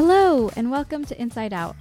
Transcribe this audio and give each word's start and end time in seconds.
Hello, 0.00 0.48
and 0.54 0.70
welcome 0.70 1.04
to 1.06 1.20
Inside 1.20 1.52
Out. 1.52 1.74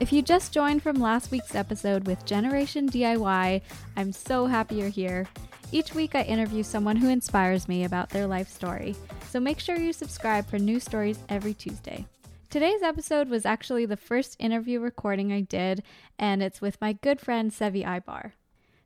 If 0.00 0.12
you 0.12 0.22
just 0.22 0.52
joined 0.52 0.82
from 0.82 0.96
last 0.96 1.30
week's 1.30 1.54
episode 1.54 2.04
with 2.04 2.24
Generation 2.24 2.88
DIY, 2.88 3.62
I'm 3.96 4.12
so 4.12 4.46
happy 4.46 4.74
you're 4.74 4.88
here. 4.88 5.28
Each 5.70 5.94
week, 5.94 6.16
I 6.16 6.22
interview 6.22 6.64
someone 6.64 6.96
who 6.96 7.08
inspires 7.08 7.68
me 7.68 7.84
about 7.84 8.10
their 8.10 8.26
life 8.26 8.48
story, 8.48 8.96
so 9.28 9.38
make 9.38 9.60
sure 9.60 9.76
you 9.76 9.92
subscribe 9.92 10.48
for 10.48 10.58
new 10.58 10.80
stories 10.80 11.20
every 11.28 11.54
Tuesday. 11.54 12.04
Today's 12.50 12.82
episode 12.82 13.28
was 13.28 13.46
actually 13.46 13.86
the 13.86 13.96
first 13.96 14.34
interview 14.40 14.80
recording 14.80 15.32
I 15.32 15.42
did, 15.42 15.84
and 16.18 16.42
it's 16.42 16.60
with 16.60 16.80
my 16.80 16.94
good 16.94 17.20
friend 17.20 17.52
Seve 17.52 17.86
Ibar. 17.86 18.32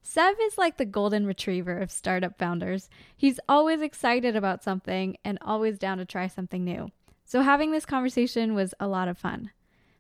Sev 0.03 0.37
is 0.43 0.59
like 0.59 0.77
the 0.77 0.85
golden 0.85 1.25
retriever 1.25 1.79
of 1.79 1.91
startup 1.91 2.37
founders. 2.37 2.91
He's 3.17 3.41
always 3.49 3.81
excited 3.81 4.37
about 4.37 4.63
something 4.63 5.17
and 5.25 5.39
always 5.41 5.79
down 5.79 5.97
to 5.97 6.05
try 6.05 6.27
something 6.27 6.63
new. 6.63 6.91
So 7.25 7.41
having 7.41 7.73
this 7.73 7.87
conversation 7.87 8.55
was 8.55 8.75
a 8.79 8.87
lot 8.87 9.09
of 9.09 9.19
fun. 9.19 9.51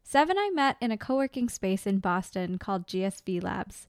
Sev 0.03 0.29
and 0.29 0.39
I 0.39 0.51
met 0.51 0.77
in 0.81 0.93
a 0.93 0.99
co 0.99 1.17
working 1.17 1.49
space 1.49 1.87
in 1.87 1.99
Boston 1.99 2.59
called 2.59 2.87
GSV 2.87 3.43
Labs. 3.43 3.89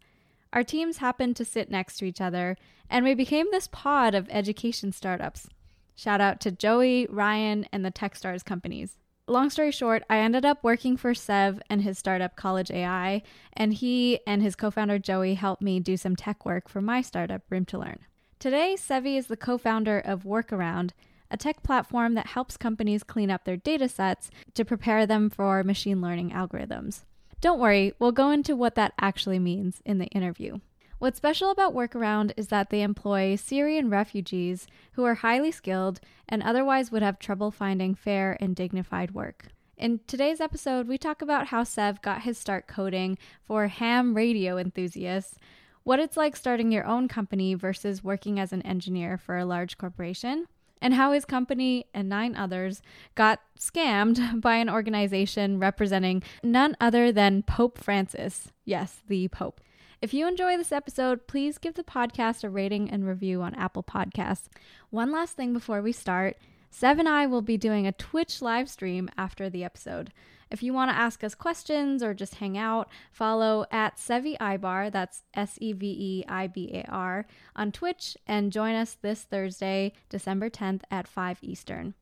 Our 0.53 0.63
teams 0.63 0.97
happened 0.97 1.35
to 1.35 1.45
sit 1.45 1.69
next 1.69 1.97
to 1.97 2.05
each 2.05 2.21
other, 2.21 2.55
and 2.89 3.03
we 3.03 3.13
became 3.13 3.47
this 3.51 3.67
pod 3.69 4.15
of 4.15 4.29
education 4.29 4.93
startups. 4.93 5.49
Shout 5.95 6.21
out 6.21 6.39
to 6.41 6.51
Joey, 6.51 7.07
Ryan, 7.09 7.65
and 7.73 7.83
the 7.83 7.91
Techstars 7.91 8.43
companies. 8.43 8.97
Long 9.27 9.49
story 9.49 9.71
short, 9.71 10.03
I 10.09 10.19
ended 10.19 10.45
up 10.45 10.63
working 10.63 10.97
for 10.97 11.13
Sev 11.13 11.59
and 11.69 11.81
his 11.81 11.97
startup 11.97 12.35
College 12.35 12.69
AI, 12.71 13.23
and 13.53 13.73
he 13.73 14.19
and 14.25 14.41
his 14.41 14.55
co 14.55 14.71
founder 14.71 14.99
Joey 14.99 15.33
helped 15.33 15.61
me 15.61 15.79
do 15.79 15.97
some 15.97 16.15
tech 16.15 16.45
work 16.45 16.69
for 16.69 16.79
my 16.79 17.01
startup, 17.01 17.41
Room 17.49 17.65
to 17.65 17.79
Learn. 17.79 17.99
Today, 18.39 18.75
Seve 18.77 19.17
is 19.17 19.27
the 19.27 19.35
co 19.35 19.57
founder 19.57 19.99
of 19.99 20.23
Workaround, 20.23 20.91
a 21.29 21.37
tech 21.37 21.63
platform 21.63 22.13
that 22.13 22.27
helps 22.27 22.57
companies 22.57 23.03
clean 23.03 23.31
up 23.31 23.43
their 23.43 23.57
data 23.57 23.89
sets 23.89 24.29
to 24.53 24.65
prepare 24.65 25.05
them 25.05 25.29
for 25.29 25.63
machine 25.63 26.01
learning 26.01 26.31
algorithms. 26.31 27.01
Don't 27.41 27.59
worry, 27.59 27.93
we'll 27.99 28.11
go 28.11 28.31
into 28.31 28.55
what 28.55 28.75
that 28.75 28.93
actually 28.99 29.39
means 29.39 29.81
in 29.85 29.97
the 29.97 30.07
interview. 30.07 30.59
What's 30.97 31.17
special 31.17 31.51
about 31.51 31.75
Workaround 31.75 32.31
is 32.37 32.47
that 32.47 32.69
they 32.69 32.81
employ 32.81 33.35
Syrian 33.35 33.89
refugees 33.89 34.65
who 34.93 35.03
are 35.03 35.15
highly 35.15 35.51
skilled 35.51 35.99
and 36.27 36.41
otherwise 36.41 36.91
would 36.91 37.01
have 37.01 37.19
trouble 37.19 37.51
finding 37.51 37.95
fair 37.95 38.37
and 38.39 38.55
dignified 38.55 39.11
work. 39.11 39.47
In 39.77 39.99
today's 40.07 40.39
episode, 40.39 40.87
we 40.87 40.97
talk 40.97 41.21
about 41.21 41.47
how 41.47 41.65
Sev 41.65 42.01
got 42.01 42.21
his 42.21 42.37
start 42.37 42.65
coding 42.65 43.17
for 43.43 43.67
ham 43.67 44.13
radio 44.15 44.57
enthusiasts, 44.57 45.37
what 45.83 45.99
it's 45.99 46.15
like 46.15 46.37
starting 46.37 46.71
your 46.71 46.85
own 46.85 47.09
company 47.09 47.53
versus 47.55 48.01
working 48.01 48.39
as 48.39 48.53
an 48.53 48.61
engineer 48.61 49.17
for 49.17 49.37
a 49.37 49.45
large 49.45 49.77
corporation, 49.77 50.47
and 50.81 50.93
how 50.93 51.11
his 51.11 51.25
company 51.25 51.85
and 51.93 52.09
nine 52.09 52.35
others 52.35 52.81
got 53.15 53.41
scammed 53.59 54.41
by 54.41 54.55
an 54.55 54.69
organization 54.69 55.59
representing 55.59 56.23
none 56.43 56.75
other 56.79 57.11
than 57.11 57.43
Pope 57.43 57.77
Francis. 57.77 58.51
Yes, 58.63 59.01
the 59.07 59.27
Pope. 59.27 59.61
If 60.01 60.13
you 60.13 60.27
enjoy 60.27 60.57
this 60.57 60.71
episode, 60.71 61.25
please 61.27 61.57
give 61.57 61.75
the 61.75 61.83
podcast 61.83 62.43
a 62.43 62.49
rating 62.49 62.91
and 62.91 63.07
review 63.07 63.41
on 63.41 63.55
Apple 63.55 63.83
Podcasts. 63.83 64.49
One 64.89 65.11
last 65.11 65.35
thing 65.35 65.53
before 65.53 65.81
we 65.81 65.91
start 65.91 66.37
Sev 66.69 66.99
and 66.99 67.07
I 67.07 67.25
will 67.25 67.41
be 67.41 67.55
doing 67.55 67.87
a 67.87 67.93
Twitch 67.93 68.41
live 68.41 68.69
stream 68.69 69.09
after 69.17 69.49
the 69.49 69.63
episode. 69.63 70.11
If 70.55 70.63
you 70.63 70.71
want 70.71 70.89
to 70.89 70.95
ask 70.95 71.21
us 71.21 71.35
questions 71.35 72.01
or 72.01 72.13
just 72.13 72.35
hang 72.35 72.57
out, 72.57 72.87
follow 73.11 73.65
at 73.71 73.97
Seve 73.97 74.37
Ibar, 74.37 74.89
that's 74.89 75.23
S 75.33 75.57
E 75.59 75.73
V 75.73 75.85
E 75.85 76.25
I 76.29 76.47
B 76.47 76.71
A 76.73 76.89
R, 76.89 77.27
on 77.57 77.73
Twitch 77.73 78.15
and 78.25 78.53
join 78.53 78.73
us 78.73 78.95
this 79.01 79.23
Thursday, 79.23 79.91
December 80.07 80.49
10th 80.49 80.83
at 80.89 81.09
5 81.09 81.39
Eastern. 81.41 81.93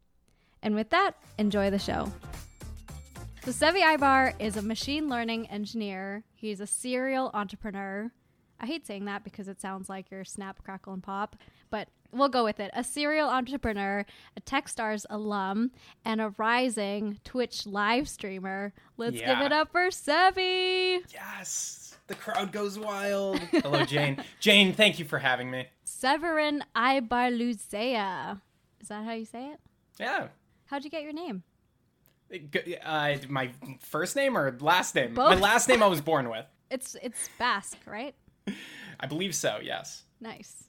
And 0.61 0.75
with 0.75 0.91
that, 0.91 1.15
enjoy 1.39 1.71
the 1.71 1.79
show. 1.79 2.13
So, 3.43 3.49
Seve 3.49 3.81
Ibar 3.81 4.35
is 4.37 4.55
a 4.55 4.61
machine 4.61 5.09
learning 5.09 5.47
engineer. 5.47 6.23
He's 6.35 6.59
a 6.59 6.67
serial 6.67 7.31
entrepreneur. 7.33 8.11
I 8.59 8.67
hate 8.67 8.85
saying 8.85 9.05
that 9.05 9.23
because 9.23 9.47
it 9.47 9.59
sounds 9.59 9.89
like 9.89 10.11
you're 10.11 10.25
snap, 10.25 10.63
crackle, 10.63 10.93
and 10.93 11.01
pop, 11.01 11.37
but 11.71 11.87
we'll 12.13 12.29
go 12.29 12.43
with 12.43 12.59
it. 12.59 12.71
A 12.73 12.83
serial 12.83 13.29
entrepreneur, 13.29 14.05
a 14.37 14.41
Techstars 14.41 15.05
alum, 15.09 15.71
and 16.05 16.21
a 16.21 16.29
rising 16.37 17.19
Twitch 17.23 17.65
live 17.65 18.07
streamer. 18.09 18.73
Let's 18.97 19.19
Yeah. 19.19 19.35
give 19.35 19.45
it 19.45 19.51
up 19.51 19.71
for 19.71 19.87
Seve. 19.89 21.01
Yes, 21.13 21.97
the 22.07 22.15
crowd 22.15 22.51
goes 22.51 22.77
wild. 22.79 23.39
Hello, 23.51 23.83
Jane. 23.85 24.23
Jane, 24.39 24.73
thank 24.73 24.99
you 24.99 25.05
for 25.05 25.19
having 25.19 25.49
me. 25.51 25.67
Severin 25.83 26.63
Ibarluzea. 26.75 28.41
Is 28.81 28.87
that 28.89 29.05
how 29.05 29.13
you 29.13 29.25
say 29.25 29.47
it? 29.51 29.59
Yeah. 29.99 30.27
How'd 30.65 30.83
you 30.83 30.89
get 30.89 31.03
your 31.03 31.13
name? 31.13 31.43
Uh, 32.83 33.15
my 33.29 33.51
first 33.79 34.15
name 34.15 34.35
or 34.37 34.57
last 34.59 34.95
name? 34.95 35.13
My 35.13 35.35
last 35.35 35.69
name 35.69 35.83
I 35.83 35.87
was 35.87 36.01
born 36.01 36.29
with. 36.29 36.45
It's 36.71 36.95
it's 37.03 37.29
Basque, 37.37 37.77
right? 37.85 38.15
I 38.99 39.05
believe 39.05 39.35
so. 39.35 39.59
Yes. 39.61 40.05
Nice. 40.19 40.63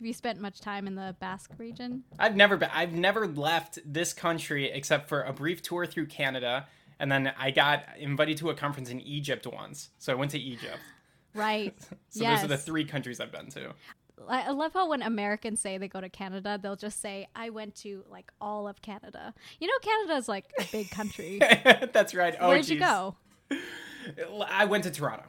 Have 0.00 0.06
you 0.06 0.14
spent 0.14 0.40
much 0.40 0.62
time 0.62 0.86
in 0.86 0.94
the 0.94 1.14
Basque 1.20 1.50
region? 1.58 2.04
I've 2.18 2.34
never 2.34 2.56
been. 2.56 2.70
I've 2.72 2.94
never 2.94 3.26
left 3.26 3.78
this 3.84 4.14
country 4.14 4.70
except 4.70 5.10
for 5.10 5.20
a 5.24 5.32
brief 5.34 5.60
tour 5.60 5.84
through 5.84 6.06
Canada, 6.06 6.66
and 6.98 7.12
then 7.12 7.34
I 7.38 7.50
got 7.50 7.84
invited 7.98 8.38
to 8.38 8.48
a 8.48 8.54
conference 8.54 8.88
in 8.88 9.02
Egypt 9.02 9.46
once. 9.46 9.90
So 9.98 10.10
I 10.10 10.16
went 10.16 10.30
to 10.32 10.38
Egypt. 10.38 10.78
Right. 11.32 11.76
So 12.08 12.22
yes. 12.22 12.40
those 12.40 12.46
are 12.46 12.56
the 12.56 12.58
three 12.58 12.84
countries 12.84 13.20
I've 13.20 13.30
been 13.30 13.50
to. 13.50 13.72
I 14.26 14.48
I 14.48 14.50
love 14.50 14.72
how 14.72 14.88
when 14.88 15.00
Americans 15.00 15.60
say 15.60 15.78
they 15.78 15.86
go 15.86 16.00
to 16.00 16.08
Canada, 16.08 16.58
they'll 16.60 16.74
just 16.74 17.00
say, 17.00 17.28
I 17.36 17.50
went 17.50 17.76
to 17.76 18.02
like 18.10 18.32
all 18.40 18.66
of 18.66 18.82
Canada. 18.82 19.32
You 19.60 19.68
know, 19.68 19.74
Canada 19.80 20.14
is 20.16 20.28
like 20.28 20.46
a 20.58 20.64
big 20.72 20.90
country. 20.90 21.38
That's 21.92 22.14
right. 22.14 22.34
Oh, 22.40 22.48
Where'd 22.48 22.68
you 22.68 22.80
go? 22.80 23.14
I 24.44 24.64
went 24.64 24.82
to 24.84 24.90
Toronto. 24.90 25.26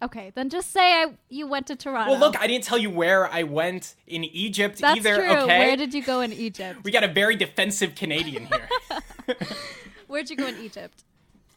Okay, 0.00 0.30
then 0.34 0.48
just 0.48 0.70
say 0.70 1.02
I 1.02 1.14
you 1.28 1.46
went 1.46 1.66
to 1.68 1.76
Toronto. 1.76 2.12
Well, 2.12 2.20
look, 2.20 2.40
I 2.40 2.46
didn't 2.46 2.64
tell 2.64 2.78
you 2.78 2.90
where 2.90 3.26
I 3.26 3.42
went 3.42 3.96
in 4.06 4.24
Egypt 4.24 4.78
That's 4.78 4.98
either. 4.98 5.16
true. 5.16 5.28
Okay. 5.28 5.58
Where 5.58 5.76
did 5.76 5.92
you 5.92 6.02
go 6.02 6.20
in 6.20 6.32
Egypt? 6.32 6.80
we 6.84 6.90
got 6.90 7.04
a 7.04 7.08
very 7.08 7.34
defensive 7.36 7.94
Canadian 7.94 8.46
here. 8.46 8.68
Where'd 10.06 10.30
you 10.30 10.36
go 10.36 10.46
in 10.46 10.58
Egypt? 10.58 11.04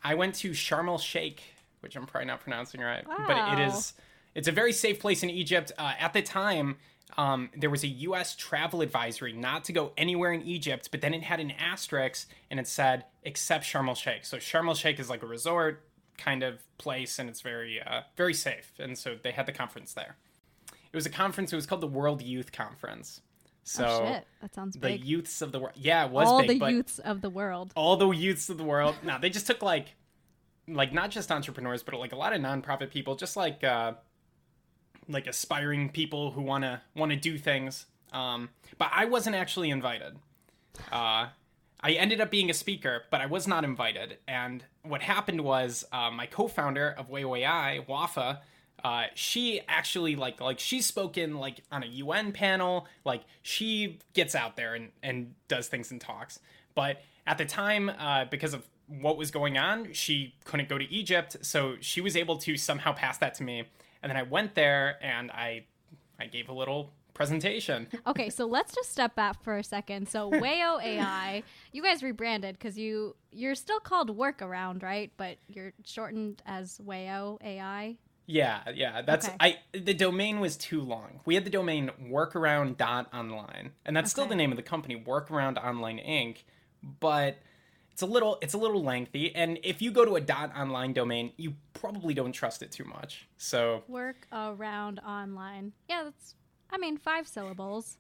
I 0.04 0.16
went 0.16 0.36
to 0.36 0.52
Sharm 0.52 0.88
el 0.88 0.98
Sheikh, 0.98 1.42
which 1.82 1.96
I'm 1.96 2.06
probably 2.08 2.26
not 2.28 2.42
pronouncing 2.42 2.82
right, 2.82 3.06
but 3.06 3.60
it 3.60 3.68
is 3.68 3.94
it's 4.34 4.48
a 4.48 4.52
very 4.52 4.74
safe 4.74 5.00
place 5.00 5.24
in 5.24 5.30
Egypt. 5.30 5.72
Uh, 5.78 5.94
at 6.00 6.14
the 6.14 6.22
time, 6.22 6.78
um, 7.18 7.50
there 7.56 7.70
was 7.70 7.84
a 7.84 7.88
U.S. 7.88 8.36
travel 8.36 8.82
advisory 8.82 9.34
not 9.34 9.66
to 9.66 9.74
go 9.74 9.92
anywhere 9.98 10.32
in 10.32 10.42
Egypt, 10.42 10.90
but 10.92 11.02
then 11.02 11.14
it 11.14 11.24
had 11.24 11.40
an 11.40 11.52
asterisk 11.52 12.28
and 12.50 12.60
it 12.60 12.68
said 12.68 13.06
except 13.24 13.66
Sharm 13.66 13.88
el 13.88 13.96
Sheikh. 13.96 14.26
So 14.26 14.38
Sharm 14.38 14.68
el 14.68 14.74
Sheikh 14.74 15.00
is 15.00 15.10
like 15.10 15.22
a 15.22 15.28
resort 15.28 15.84
kind 16.22 16.44
of 16.44 16.62
place, 16.78 17.20
and 17.20 17.30
it's 17.30 17.42
very 17.42 17.82
uh, 17.82 18.02
very 18.16 18.34
safe. 18.34 18.74
And 18.80 18.98
so 18.98 19.18
they 19.22 19.32
had 19.32 19.46
the 19.46 19.52
conference 19.52 19.94
there. 19.94 20.18
It 20.70 20.96
was 20.96 21.06
a 21.06 21.10
conference. 21.10 21.52
It 21.54 21.56
was 21.56 21.66
called 21.66 21.82
the 21.82 21.88
World 21.88 22.22
Youth 22.22 22.52
Conference. 22.52 23.22
So 23.64 23.86
oh 23.86 24.06
shit, 24.06 24.28
that 24.42 24.56
sounds 24.56 24.74
the 24.74 24.80
big. 24.80 25.04
youths 25.06 25.42
of 25.42 25.52
the 25.52 25.60
world. 25.60 25.76
Yeah, 25.76 26.06
it 26.06 26.12
was 26.12 26.28
all 26.28 26.46
big, 26.46 26.60
the 26.60 26.72
youths 26.72 27.00
of 27.00 27.22
the 27.22 27.30
world. 27.30 27.74
all 27.76 27.96
the 27.96 28.10
youths 28.10 28.50
of 28.50 28.58
the 28.58 28.64
world. 28.64 28.96
No, 29.04 29.18
they 29.20 29.30
just 29.30 29.48
took 29.48 29.62
like, 29.62 29.96
like 30.68 30.94
not 30.94 31.12
just 31.12 31.32
entrepreneurs, 31.32 31.84
but 31.84 31.94
like 32.00 32.12
a 32.12 32.16
lot 32.16 32.34
of 32.34 32.42
nonprofit 32.42 32.90
people, 32.90 33.16
just 33.16 33.38
like, 33.38 33.64
uh, 33.64 33.94
like 35.08 35.28
aspiring 35.28 35.90
people 35.90 36.32
who 36.32 36.42
wanna 36.42 36.82
wanna 36.96 37.16
do 37.16 37.38
things. 37.38 37.86
Um, 38.12 38.50
but 38.78 38.90
I 38.92 39.06
wasn't 39.06 39.36
actually 39.36 39.70
invited. 39.70 40.18
Uh, 40.92 41.28
I 41.84 41.92
ended 41.92 42.20
up 42.20 42.32
being 42.32 42.50
a 42.50 42.54
speaker, 42.54 43.04
but 43.12 43.22
I 43.22 43.28
was 43.28 43.48
not 43.48 43.64
invited. 43.64 44.18
And 44.28 44.66
what 44.84 45.02
happened 45.02 45.42
was, 45.42 45.86
uh, 45.92 46.12
my 46.12 46.26
co-founder 46.26 46.96
of 46.98 47.10
wao.ai, 47.10 47.86
Wafa, 47.88 48.42
uh, 48.84 49.04
she 49.14 49.62
actually 49.68 50.16
like 50.16 50.42
like 50.42 50.60
she's 50.60 50.86
spoken 50.86 51.38
like 51.38 51.62
on 51.72 51.84
a 51.84 51.88
UN 51.88 52.32
panel. 52.32 52.88
Like 53.06 53.22
she 53.42 54.00
gets 54.14 54.36
out 54.36 54.56
there 54.56 54.76
and 54.76 54.90
and 55.04 55.36
does 55.48 55.68
things 55.68 55.92
and 55.92 56.02
talks. 56.02 56.40
But 56.74 57.02
at 57.28 57.38
the 57.38 57.46
time, 57.46 57.90
uh, 57.90 58.26
because 58.26 58.54
of 58.54 58.68
what 58.88 59.18
was 59.18 59.32
going 59.32 59.58
on, 59.58 59.94
she 59.94 60.34
couldn't 60.46 60.68
go 60.68 60.78
to 60.78 60.92
Egypt, 60.92 61.38
so 61.42 61.76
she 61.80 62.02
was 62.02 62.18
able 62.18 62.38
to 62.38 62.58
somehow 62.58 62.92
pass 62.94 63.18
that 63.20 63.36
to 63.36 63.44
me. 63.44 63.64
And 64.02 64.10
then 64.10 64.18
I 64.18 64.24
went 64.24 64.56
there 64.56 64.98
and 65.02 65.30
I 65.32 65.66
I 66.20 66.26
gave 66.26 66.50
a 66.50 66.54
little 66.54 66.92
presentation. 67.22 67.88
Okay, 68.08 68.30
so 68.30 68.46
let's 68.46 68.74
just 68.74 68.92
step 68.92 69.16
back 69.16 69.44
for 69.44 69.58
a 69.58 69.64
second. 69.64 70.10
So 70.10 70.32
wao.ai, 70.44 71.44
you 71.72 71.84
guys 71.84 72.02
rebranded 72.04 72.58
because 72.58 72.78
you 72.78 73.16
you're 73.32 73.56
still 73.56 73.80
called 73.80 74.18
Workaround, 74.18 74.82
right? 74.84 75.12
But 75.18 75.38
you're 75.48 75.74
shortened 75.86 76.42
as 76.46 76.80
wao.ai. 76.86 77.98
Yeah, 78.26 78.62
yeah. 78.74 79.02
That's 79.02 79.28
Okay. 79.28 79.38
I 79.40 79.58
the 79.74 79.94
domain 79.94 80.40
was 80.40 80.58
too 80.58 80.82
long. 80.82 81.20
We 81.26 81.36
had 81.36 81.46
the 81.46 81.50
domain 81.50 81.92
workaround.online. 82.04 83.72
And 83.86 83.96
that's 83.96 84.10
still 84.12 84.26
the 84.26 84.36
name 84.36 84.52
of 84.52 84.58
the 84.58 84.64
company, 84.64 84.96
Workaround 85.06 85.64
Online 85.64 86.00
Inc. 86.00 86.38
But 87.00 87.38
it's 87.92 88.02
a 88.02 88.06
little 88.06 88.38
it's 88.42 88.54
a 88.54 88.58
little 88.58 88.84
lengthy. 88.84 89.36
And 89.36 89.60
if 89.64 89.82
you 89.82 89.92
go 89.92 90.06
to 90.06 90.16
a 90.16 90.22
dot 90.22 90.52
online 90.58 90.94
domain, 90.94 91.34
you 91.38 91.56
probably 91.74 92.14
don't 92.14 92.32
trust 92.34 92.64
it 92.64 92.72
too 92.72 92.86
much. 92.86 93.28
So 93.38 93.84
Work 93.88 94.28
around 94.32 95.00
online. 95.00 95.74
Yeah, 95.88 96.04
that's 96.06 96.36
I 96.72 96.78
mean 96.78 96.98
five 96.98 97.28
syllables. 97.28 97.98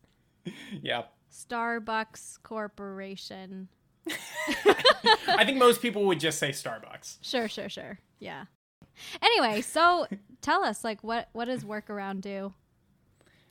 yeah. 0.81 1.03
Starbucks 1.31 2.41
Corporation. 2.43 3.69
I 5.27 5.45
think 5.45 5.57
most 5.57 5.81
people 5.81 6.05
would 6.05 6.19
just 6.19 6.39
say 6.39 6.49
Starbucks. 6.49 7.17
Sure, 7.21 7.47
sure, 7.47 7.69
sure. 7.69 7.99
Yeah. 8.19 8.45
Anyway, 9.21 9.61
so 9.61 10.07
tell 10.41 10.63
us, 10.63 10.83
like, 10.83 11.03
what 11.03 11.29
what 11.33 11.45
does 11.45 11.63
Workaround 11.63 12.21
do? 12.21 12.53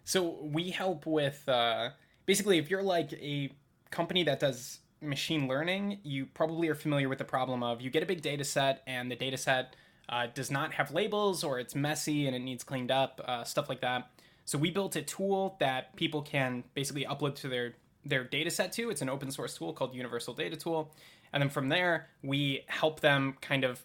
So 0.05 0.39
we 0.43 0.71
help 0.71 1.07
with 1.07 1.49
uh, 1.49 1.91
basically 2.27 2.59
if 2.59 2.71
you're 2.71 2.83
like 2.83 3.13
a 3.15 3.53
company 3.91 4.23
that 4.25 4.41
does 4.41 4.81
machine 5.01 5.49
learning, 5.49 6.01
you 6.03 6.27
probably 6.27 6.69
are 6.69 6.75
familiar 6.75 7.09
with 7.09 7.19
the 7.19 7.25
problem 7.25 7.63
of 7.63 7.81
you 7.81 7.91
get 7.91 8.03
a 8.03 8.07
big 8.07 8.23
data 8.23 8.45
set 8.45 8.83
and 8.87 9.11
the 9.11 9.17
data 9.17 9.37
set 9.37 9.77
uh, 10.09 10.27
does 10.35 10.51
not 10.51 10.75
have 10.75 10.91
labels 10.91 11.45
or 11.45 11.59
it's 11.59 11.75
messy 11.75 12.27
and 12.27 12.35
it 12.35 12.41
needs 12.41 12.65
cleaned 12.65 12.91
up, 12.91 13.21
uh, 13.25 13.45
stuff 13.45 13.69
like 13.69 13.81
that. 13.81 14.11
So 14.51 14.59
we 14.59 14.73
built 14.73 14.97
a 14.97 15.03
tool 15.03 15.55
that 15.61 15.95
people 15.95 16.23
can 16.23 16.65
basically 16.75 17.05
upload 17.05 17.37
to 17.37 17.49
their 17.49 17.75
their 18.05 18.25
data 18.25 18.51
set 18.51 18.73
to. 18.73 18.91
It's 18.91 19.01
an 19.01 19.09
open 19.09 19.31
source 19.31 19.57
tool 19.57 19.73
called 19.73 19.95
Universal 19.95 20.35
Data 20.35 20.57
Tool, 20.57 20.93
and 21.33 21.41
then 21.41 21.51
from 21.51 21.69
there 21.69 22.09
we 22.25 22.65
help 22.67 22.99
them 22.99 23.37
kind 23.41 23.63
of 23.63 23.81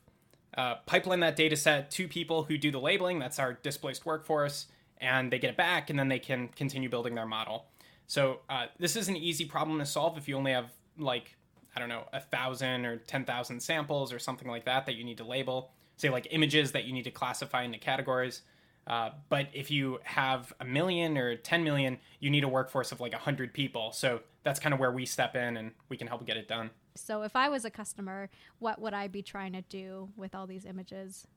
uh, 0.57 0.77
pipeline 0.87 1.19
that 1.19 1.35
data 1.35 1.55
set 1.55 1.91
to 1.91 2.07
people 2.07 2.45
who 2.45 2.57
do 2.57 2.71
the 2.71 2.79
labeling. 2.79 3.19
That's 3.19 3.37
our 3.37 3.53
displaced 3.53 4.07
workforce, 4.07 4.65
and 4.97 5.31
they 5.31 5.37
get 5.37 5.51
it 5.51 5.55
back, 5.55 5.91
and 5.91 5.99
then 5.99 6.07
they 6.07 6.17
can 6.17 6.47
continue 6.47 6.89
building 6.89 7.13
their 7.13 7.27
model. 7.27 7.67
So 8.07 8.39
uh, 8.49 8.65
this 8.79 8.95
is 8.95 9.07
an 9.07 9.15
easy 9.15 9.45
problem 9.45 9.77
to 9.77 9.85
solve 9.85 10.17
if 10.17 10.27
you 10.27 10.35
only 10.35 10.53
have 10.53 10.71
like 10.97 11.35
I 11.75 11.79
don't 11.79 11.89
know 11.89 12.07
a 12.11 12.21
thousand 12.21 12.87
or 12.87 12.97
ten 12.97 13.23
thousand 13.23 13.59
samples 13.59 14.11
or 14.11 14.17
something 14.17 14.47
like 14.47 14.65
that 14.65 14.87
that 14.87 14.95
you 14.95 15.03
need 15.03 15.17
to 15.17 15.25
label. 15.25 15.73
Say 15.97 16.09
like 16.09 16.29
images 16.31 16.71
that 16.71 16.85
you 16.85 16.91
need 16.93 17.03
to 17.03 17.11
classify 17.11 17.61
into 17.61 17.77
categories. 17.77 18.41
Uh, 18.87 19.11
but 19.29 19.47
if 19.53 19.71
you 19.71 19.99
have 20.03 20.53
a 20.59 20.65
million 20.65 21.17
or 21.17 21.35
10 21.35 21.63
million, 21.63 21.97
you 22.19 22.29
need 22.29 22.43
a 22.43 22.47
workforce 22.47 22.91
of 22.91 22.99
like 22.99 23.13
100 23.13 23.53
people. 23.53 23.91
So 23.91 24.21
that's 24.43 24.59
kind 24.59 24.73
of 24.73 24.79
where 24.79 24.91
we 24.91 25.05
step 25.05 25.35
in 25.35 25.57
and 25.57 25.71
we 25.89 25.97
can 25.97 26.07
help 26.07 26.25
get 26.25 26.37
it 26.37 26.47
done. 26.47 26.69
So 26.95 27.23
if 27.23 27.35
I 27.35 27.49
was 27.49 27.65
a 27.65 27.69
customer, 27.69 28.29
what 28.59 28.79
would 28.79 28.93
I 28.93 29.07
be 29.07 29.21
trying 29.21 29.53
to 29.53 29.61
do 29.61 30.09
with 30.15 30.35
all 30.35 30.47
these 30.47 30.65
images? 30.65 31.27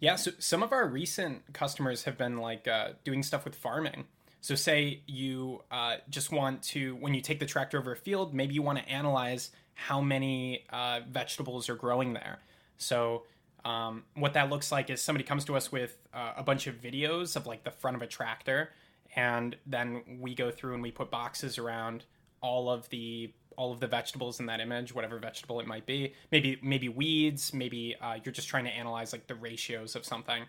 Yeah, 0.00 0.16
so 0.16 0.32
some 0.38 0.62
of 0.62 0.72
our 0.72 0.86
recent 0.86 1.52
customers 1.52 2.04
have 2.04 2.16
been 2.16 2.38
like 2.38 2.66
uh, 2.66 2.90
doing 3.04 3.22
stuff 3.22 3.44
with 3.44 3.54
farming. 3.54 4.04
So, 4.42 4.54
say 4.54 5.02
you 5.06 5.62
uh, 5.70 5.96
just 6.08 6.32
want 6.32 6.62
to, 6.64 6.96
when 6.96 7.12
you 7.12 7.20
take 7.20 7.40
the 7.40 7.46
tractor 7.46 7.78
over 7.78 7.92
a 7.92 7.96
field, 7.96 8.32
maybe 8.32 8.54
you 8.54 8.62
want 8.62 8.78
to 8.78 8.88
analyze 8.88 9.50
how 9.74 10.00
many 10.00 10.64
uh, 10.70 11.00
vegetables 11.10 11.68
are 11.68 11.74
growing 11.74 12.14
there. 12.14 12.38
So, 12.78 13.24
um, 13.64 14.04
what 14.14 14.34
that 14.34 14.50
looks 14.50 14.72
like 14.72 14.90
is 14.90 15.00
somebody 15.00 15.24
comes 15.24 15.44
to 15.46 15.56
us 15.56 15.70
with 15.70 15.96
uh, 16.14 16.32
a 16.36 16.42
bunch 16.42 16.66
of 16.66 16.80
videos 16.80 17.36
of 17.36 17.46
like 17.46 17.64
the 17.64 17.70
front 17.70 17.96
of 17.96 18.02
a 18.02 18.06
tractor, 18.06 18.70
and 19.16 19.56
then 19.66 20.02
we 20.20 20.34
go 20.34 20.50
through 20.50 20.74
and 20.74 20.82
we 20.82 20.90
put 20.90 21.10
boxes 21.10 21.58
around 21.58 22.04
all 22.40 22.70
of 22.70 22.88
the 22.90 23.32
all 23.56 23.72
of 23.72 23.80
the 23.80 23.86
vegetables 23.86 24.40
in 24.40 24.46
that 24.46 24.60
image, 24.60 24.94
whatever 24.94 25.18
vegetable 25.18 25.60
it 25.60 25.66
might 25.66 25.84
be. 25.84 26.14
Maybe 26.32 26.58
maybe 26.62 26.88
weeds. 26.88 27.52
Maybe 27.52 27.96
uh, 28.00 28.16
you're 28.24 28.32
just 28.32 28.48
trying 28.48 28.64
to 28.64 28.70
analyze 28.70 29.12
like 29.12 29.26
the 29.26 29.34
ratios 29.34 29.96
of 29.96 30.04
something. 30.04 30.44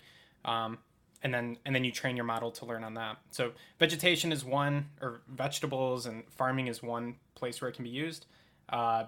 Um, 0.45 0.77
and 1.23 1.33
then 1.33 1.57
and 1.65 1.75
then 1.75 1.83
you 1.83 1.91
train 1.91 2.15
your 2.15 2.25
model 2.25 2.51
to 2.51 2.65
learn 2.65 2.83
on 2.83 2.93
that. 2.95 3.17
So 3.31 3.51
vegetation 3.79 4.31
is 4.31 4.45
one, 4.45 4.87
or 5.01 5.21
vegetables 5.27 6.05
and 6.05 6.23
farming 6.29 6.67
is 6.67 6.81
one 6.81 7.15
place 7.35 7.61
where 7.61 7.69
it 7.69 7.75
can 7.75 7.83
be 7.83 7.89
used. 7.89 8.25
Uh, 8.69 9.05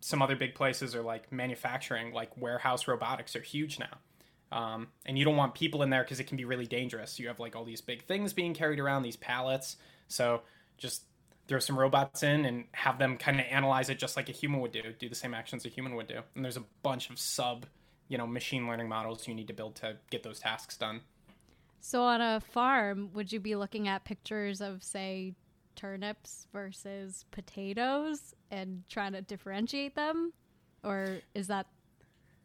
some 0.00 0.22
other 0.22 0.36
big 0.36 0.54
places 0.54 0.94
are 0.94 1.02
like 1.02 1.30
manufacturing, 1.32 2.12
like 2.12 2.36
warehouse 2.36 2.86
robotics 2.86 3.34
are 3.34 3.40
huge 3.40 3.78
now. 3.78 3.98
Um, 4.50 4.88
and 5.04 5.18
you 5.18 5.24
don't 5.24 5.36
want 5.36 5.54
people 5.54 5.82
in 5.82 5.90
there 5.90 6.02
because 6.02 6.20
it 6.20 6.24
can 6.24 6.36
be 6.36 6.44
really 6.44 6.66
dangerous. 6.66 7.18
You 7.18 7.28
have 7.28 7.38
like 7.38 7.54
all 7.54 7.64
these 7.64 7.80
big 7.80 8.04
things 8.04 8.32
being 8.32 8.54
carried 8.54 8.78
around, 8.78 9.02
these 9.02 9.16
pallets. 9.16 9.76
So 10.08 10.42
just 10.78 11.02
throw 11.48 11.58
some 11.58 11.78
robots 11.78 12.22
in 12.22 12.44
and 12.44 12.64
have 12.72 12.98
them 12.98 13.16
kind 13.16 13.40
of 13.40 13.46
analyze 13.50 13.88
it 13.88 13.98
just 13.98 14.16
like 14.16 14.28
a 14.28 14.32
human 14.32 14.60
would 14.60 14.72
do, 14.72 14.82
do 14.98 15.08
the 15.08 15.14
same 15.14 15.34
actions 15.34 15.64
a 15.66 15.68
human 15.68 15.94
would 15.94 16.06
do. 16.06 16.20
And 16.34 16.44
there's 16.44 16.56
a 16.56 16.64
bunch 16.82 17.10
of 17.10 17.18
sub, 17.18 17.66
you 18.08 18.16
know, 18.18 18.26
machine 18.26 18.66
learning 18.68 18.88
models 18.88 19.26
you 19.26 19.34
need 19.34 19.48
to 19.48 19.54
build 19.54 19.74
to 19.76 19.96
get 20.10 20.22
those 20.22 20.38
tasks 20.38 20.76
done. 20.76 21.00
So 21.80 22.02
on 22.02 22.20
a 22.20 22.40
farm, 22.40 23.10
would 23.14 23.32
you 23.32 23.40
be 23.40 23.56
looking 23.56 23.88
at 23.88 24.04
pictures 24.04 24.60
of 24.60 24.82
say 24.82 25.34
turnips 25.78 26.48
versus 26.52 27.24
potatoes 27.30 28.34
and 28.50 28.82
trying 28.88 29.12
to 29.12 29.22
differentiate 29.22 29.94
them? 29.94 30.32
Or 30.82 31.18
is 31.34 31.46
that 31.46 31.66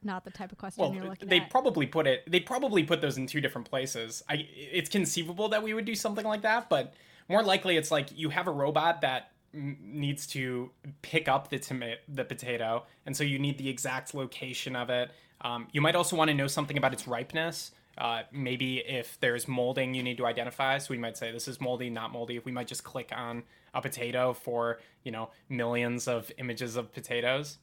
not 0.04 0.24
the 0.24 0.32
type 0.32 0.52
of 0.52 0.58
question 0.58 0.84
well, 0.84 0.94
you're 0.94 1.04
looking 1.04 1.28
they 1.28 1.38
at? 1.38 1.44
They 1.44 1.50
probably 1.50 1.88
put 1.88 2.08
it 2.08 2.24
they 2.28 2.40
probably 2.40 2.84
put 2.84 3.02
those 3.02 3.18
in 3.18 3.26
two 3.28 3.42
different 3.42 3.70
places. 3.70 4.24
I 4.30 4.48
it's 4.56 4.90
conceivable 4.90 5.50
that 5.50 5.64
we 5.64 5.74
would 5.74 5.86
do 5.86 5.96
something 5.96 6.26
like 6.26 6.44
that, 6.44 6.70
but 6.70 6.94
more 7.28 7.44
likely 7.44 7.76
it's 7.76 7.92
like 7.92 8.18
you 8.18 8.30
have 8.30 8.48
a 8.48 8.52
robot 8.52 9.02
that 9.02 9.32
needs 9.54 10.26
to 10.28 10.72
pick 11.02 11.28
up 11.28 11.50
the 11.50 11.60
tomato, 11.60 12.00
the 12.08 12.26
potato, 12.26 12.86
and 13.06 13.16
so 13.16 13.24
you 13.24 13.40
need 13.40 13.58
the 13.58 13.70
exact 13.70 14.14
location 14.14 14.76
of 14.76 14.90
it. 14.90 15.12
Um, 15.42 15.68
you 15.72 15.82
might 15.82 15.96
also 15.96 16.16
want 16.16 16.30
to 16.30 16.34
know 16.34 16.48
something 16.48 16.78
about 16.78 16.94
its 16.94 17.08
ripeness. 17.08 17.72
Uh, 17.98 18.24
maybe 18.32 18.80
if 18.80 19.20
there's 19.20 19.48
molding 19.48 19.94
you 19.94 20.02
need 20.02 20.18
to 20.18 20.26
identify, 20.26 20.78
so 20.80 20.88
we 20.90 20.98
might 20.98 21.16
say 21.16 21.32
this 21.32 21.48
is 21.48 21.62
moldy, 21.62 21.90
not 21.90 22.12
moldy. 22.12 22.38
If 22.38 22.46
we 22.46 22.52
might 22.52 22.68
just 22.68 22.84
click 22.84 23.12
on 23.16 23.44
a 23.74 23.82
potato 23.82 24.34
for 24.34 24.80
you 25.04 25.12
know 25.12 25.30
millions 25.50 26.08
of 26.08 26.32
images 26.38 26.76
of 26.76 26.92
potatoes, 26.92 27.58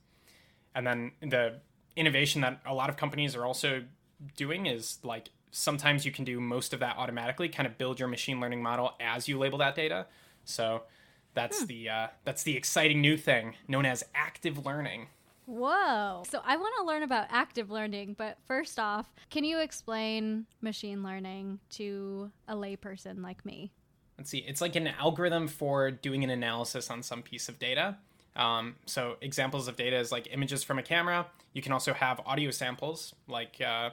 and 0.75 0.87
then 0.87 1.13
the 1.21 1.61
innovation 1.97 2.41
that 2.43 2.61
a 2.65 2.75
lot 2.75 2.89
of 2.89 2.97
companies 2.97 3.35
are 3.35 3.45
also 3.45 3.83
doing 4.37 4.67
is 4.67 4.99
like 5.03 5.31
sometimes 5.51 6.05
you 6.05 6.13
can 6.13 6.25
do 6.25 6.41
most 6.41 6.73
of 6.73 6.81
that 6.81 6.97
automatically, 6.97 7.49
kind 7.49 7.67
of 7.67 7.77
build 7.77 7.99
your 7.99 8.09
machine 8.09 8.41
learning 8.41 8.63
model 8.63 8.93
as 9.01 9.29
you 9.29 9.39
label 9.39 9.59
that 9.59 9.75
data. 9.75 10.07
So 10.45 10.83
that's 11.35 11.61
hmm. 11.61 11.67
the 11.67 11.89
uh, 11.89 12.07
that's 12.25 12.43
the 12.43 12.57
exciting 12.57 13.01
new 13.01 13.17
thing 13.17 13.55
known 13.69 13.87
as 13.87 14.05
active 14.15 14.65
learning. 14.65 15.09
Whoa. 15.51 16.23
So 16.31 16.41
I 16.45 16.57
want 16.57 16.73
to 16.79 16.85
learn 16.85 17.03
about 17.03 17.27
active 17.29 17.73
learning, 17.73 18.15
but 18.17 18.39
first 18.47 18.79
off, 18.79 19.13
can 19.31 19.43
you 19.43 19.59
explain 19.59 20.47
machine 20.61 21.03
learning 21.03 21.59
to 21.71 22.31
a 22.47 22.55
layperson 22.55 23.21
like 23.21 23.45
me? 23.45 23.73
Let's 24.17 24.31
see. 24.31 24.45
It's 24.47 24.61
like 24.61 24.77
an 24.77 24.87
algorithm 24.87 25.49
for 25.49 25.91
doing 25.91 26.23
an 26.23 26.31
analysis 26.31 26.89
on 26.89 27.03
some 27.03 27.23
piece 27.23 27.49
of 27.49 27.59
data. 27.59 27.97
Um, 28.37 28.77
so 28.87 29.17
examples 29.23 29.67
of 29.67 29.77
data 29.77 29.99
is 29.99 30.13
like 30.13 30.29
images 30.31 30.63
from 30.63 30.79
a 30.79 30.85
camera. 30.85 31.27
You 31.53 31.63
can 31.63 31.73
also 31.73 31.95
have 31.95 32.21
audio 32.25 32.53
samples, 32.53 33.13
like 33.27 33.61
uh, 33.61 33.91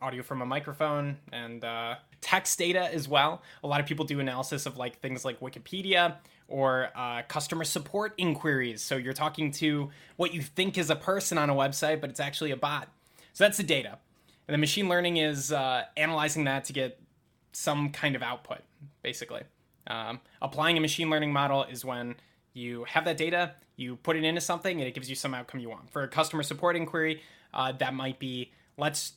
audio 0.00 0.22
from 0.22 0.40
a 0.40 0.46
microphone 0.46 1.18
and 1.32 1.64
uh, 1.64 1.96
text 2.22 2.58
data 2.58 2.90
as 2.94 3.06
well. 3.08 3.42
A 3.62 3.66
lot 3.66 3.80
of 3.80 3.86
people 3.86 4.06
do 4.06 4.20
analysis 4.20 4.64
of 4.64 4.78
like 4.78 5.00
things 5.00 5.22
like 5.22 5.40
Wikipedia 5.40 6.16
or 6.48 6.88
uh, 6.96 7.22
customer 7.28 7.64
support 7.64 8.14
inquiries. 8.16 8.82
So 8.82 8.96
you're 8.96 9.12
talking 9.12 9.52
to 9.52 9.90
what 10.16 10.34
you 10.34 10.42
think 10.42 10.78
is 10.78 10.90
a 10.90 10.96
person 10.96 11.38
on 11.38 11.50
a 11.50 11.54
website, 11.54 12.00
but 12.00 12.10
it's 12.10 12.20
actually 12.20 12.50
a 12.50 12.56
bot. 12.56 12.88
So 13.34 13.44
that's 13.44 13.58
the 13.58 13.62
data. 13.62 13.98
And 14.48 14.54
the 14.54 14.58
machine 14.58 14.88
learning 14.88 15.18
is 15.18 15.52
uh, 15.52 15.84
analyzing 15.96 16.44
that 16.44 16.64
to 16.64 16.72
get 16.72 17.00
some 17.52 17.90
kind 17.90 18.16
of 18.16 18.22
output, 18.22 18.60
basically. 19.02 19.42
Um, 19.86 20.20
applying 20.40 20.76
a 20.76 20.80
machine 20.80 21.10
learning 21.10 21.32
model 21.32 21.64
is 21.64 21.84
when 21.84 22.16
you 22.54 22.84
have 22.84 23.04
that 23.04 23.18
data, 23.18 23.54
you 23.76 23.96
put 23.96 24.16
it 24.16 24.24
into 24.24 24.40
something, 24.40 24.78
and 24.78 24.88
it 24.88 24.94
gives 24.94 25.08
you 25.08 25.16
some 25.16 25.34
outcome 25.34 25.60
you 25.60 25.68
want. 25.68 25.90
For 25.90 26.02
a 26.02 26.08
customer 26.08 26.42
support 26.42 26.76
inquiry, 26.76 27.22
uh, 27.52 27.72
that 27.72 27.94
might 27.94 28.18
be 28.18 28.52
let's 28.76 29.12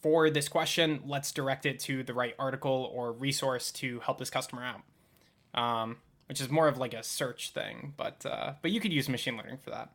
for 0.00 0.30
this 0.30 0.48
question, 0.48 1.00
let's 1.06 1.32
direct 1.32 1.66
it 1.66 1.78
to 1.80 2.02
the 2.02 2.14
right 2.14 2.34
article 2.38 2.90
or 2.94 3.12
resource 3.12 3.70
to 3.72 4.00
help 4.00 4.18
this 4.18 4.30
customer 4.30 4.64
out. 4.64 5.60
Um, 5.60 5.96
which 6.30 6.40
is 6.40 6.48
more 6.48 6.68
of 6.68 6.78
like 6.78 6.94
a 6.94 7.02
search 7.02 7.50
thing, 7.50 7.92
but 7.96 8.24
uh, 8.24 8.52
but 8.62 8.70
you 8.70 8.78
could 8.78 8.92
use 8.92 9.08
machine 9.08 9.36
learning 9.36 9.58
for 9.58 9.70
that. 9.70 9.90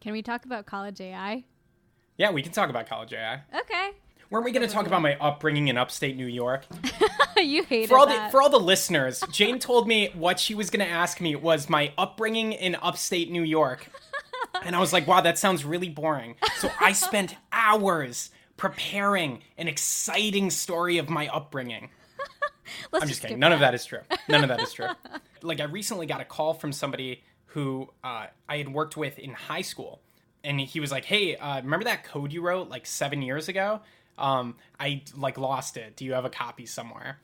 Can 0.00 0.12
we 0.12 0.22
talk 0.22 0.44
about 0.44 0.64
college 0.64 1.00
AI? 1.00 1.42
Yeah, 2.16 2.30
we 2.30 2.40
can 2.40 2.52
talk 2.52 2.70
about 2.70 2.86
college 2.86 3.12
AI. 3.12 3.42
Okay. 3.62 3.90
Weren't 4.30 4.44
we 4.44 4.52
going 4.52 4.64
to 4.64 4.72
talk 4.72 4.86
about 4.86 5.02
my 5.02 5.16
upbringing 5.16 5.66
in 5.66 5.76
upstate 5.76 6.16
New 6.16 6.28
York? 6.28 6.66
you 7.36 7.64
hate 7.64 7.88
for 7.88 7.98
all 7.98 8.06
that. 8.06 8.26
the 8.26 8.30
for 8.30 8.42
all 8.42 8.48
the 8.48 8.60
listeners. 8.60 9.24
Jane 9.32 9.58
told 9.58 9.88
me 9.88 10.10
what 10.14 10.38
she 10.38 10.54
was 10.54 10.70
going 10.70 10.86
to 10.86 10.92
ask 10.92 11.20
me 11.20 11.34
was 11.34 11.68
my 11.68 11.92
upbringing 11.98 12.52
in 12.52 12.76
upstate 12.76 13.28
New 13.28 13.42
York, 13.42 13.88
and 14.64 14.76
I 14.76 14.78
was 14.78 14.92
like, 14.92 15.08
"Wow, 15.08 15.20
that 15.22 15.36
sounds 15.36 15.64
really 15.64 15.88
boring." 15.88 16.36
So 16.58 16.70
I 16.80 16.92
spent 16.92 17.34
hours 17.50 18.30
preparing 18.56 19.42
an 19.58 19.66
exciting 19.66 20.50
story 20.50 20.98
of 20.98 21.10
my 21.10 21.26
upbringing. 21.26 21.90
I'm 22.92 23.08
just, 23.08 23.22
kidding. 23.22 23.38
None 23.38 23.50
that. 23.50 23.56
of 23.56 23.60
that 23.60 23.74
is 23.74 23.84
true. 23.84 24.00
None 24.28 24.42
of 24.42 24.48
that 24.48 24.60
is 24.60 24.72
true. 24.72 24.88
like 25.42 25.60
I 25.60 25.64
recently 25.64 26.06
got 26.06 26.20
a 26.20 26.24
call 26.24 26.54
from 26.54 26.72
somebody 26.72 27.22
who 27.46 27.88
uh, 28.02 28.26
I 28.48 28.56
had 28.58 28.72
worked 28.72 28.96
with 28.96 29.18
in 29.18 29.32
high 29.32 29.62
school, 29.62 30.00
and 30.42 30.60
he 30.60 30.80
was 30.80 30.90
like, 30.90 31.04
"Hey, 31.04 31.36
uh, 31.36 31.60
remember 31.62 31.84
that 31.84 32.04
code 32.04 32.32
you 32.32 32.42
wrote 32.42 32.68
like 32.68 32.86
seven 32.86 33.22
years 33.22 33.48
ago? 33.48 33.80
Um, 34.18 34.56
I 34.78 35.02
like 35.16 35.38
lost 35.38 35.76
it. 35.76 35.96
Do 35.96 36.04
you 36.04 36.12
have 36.14 36.24
a 36.24 36.30
copy 36.30 36.66
somewhere?" 36.66 37.18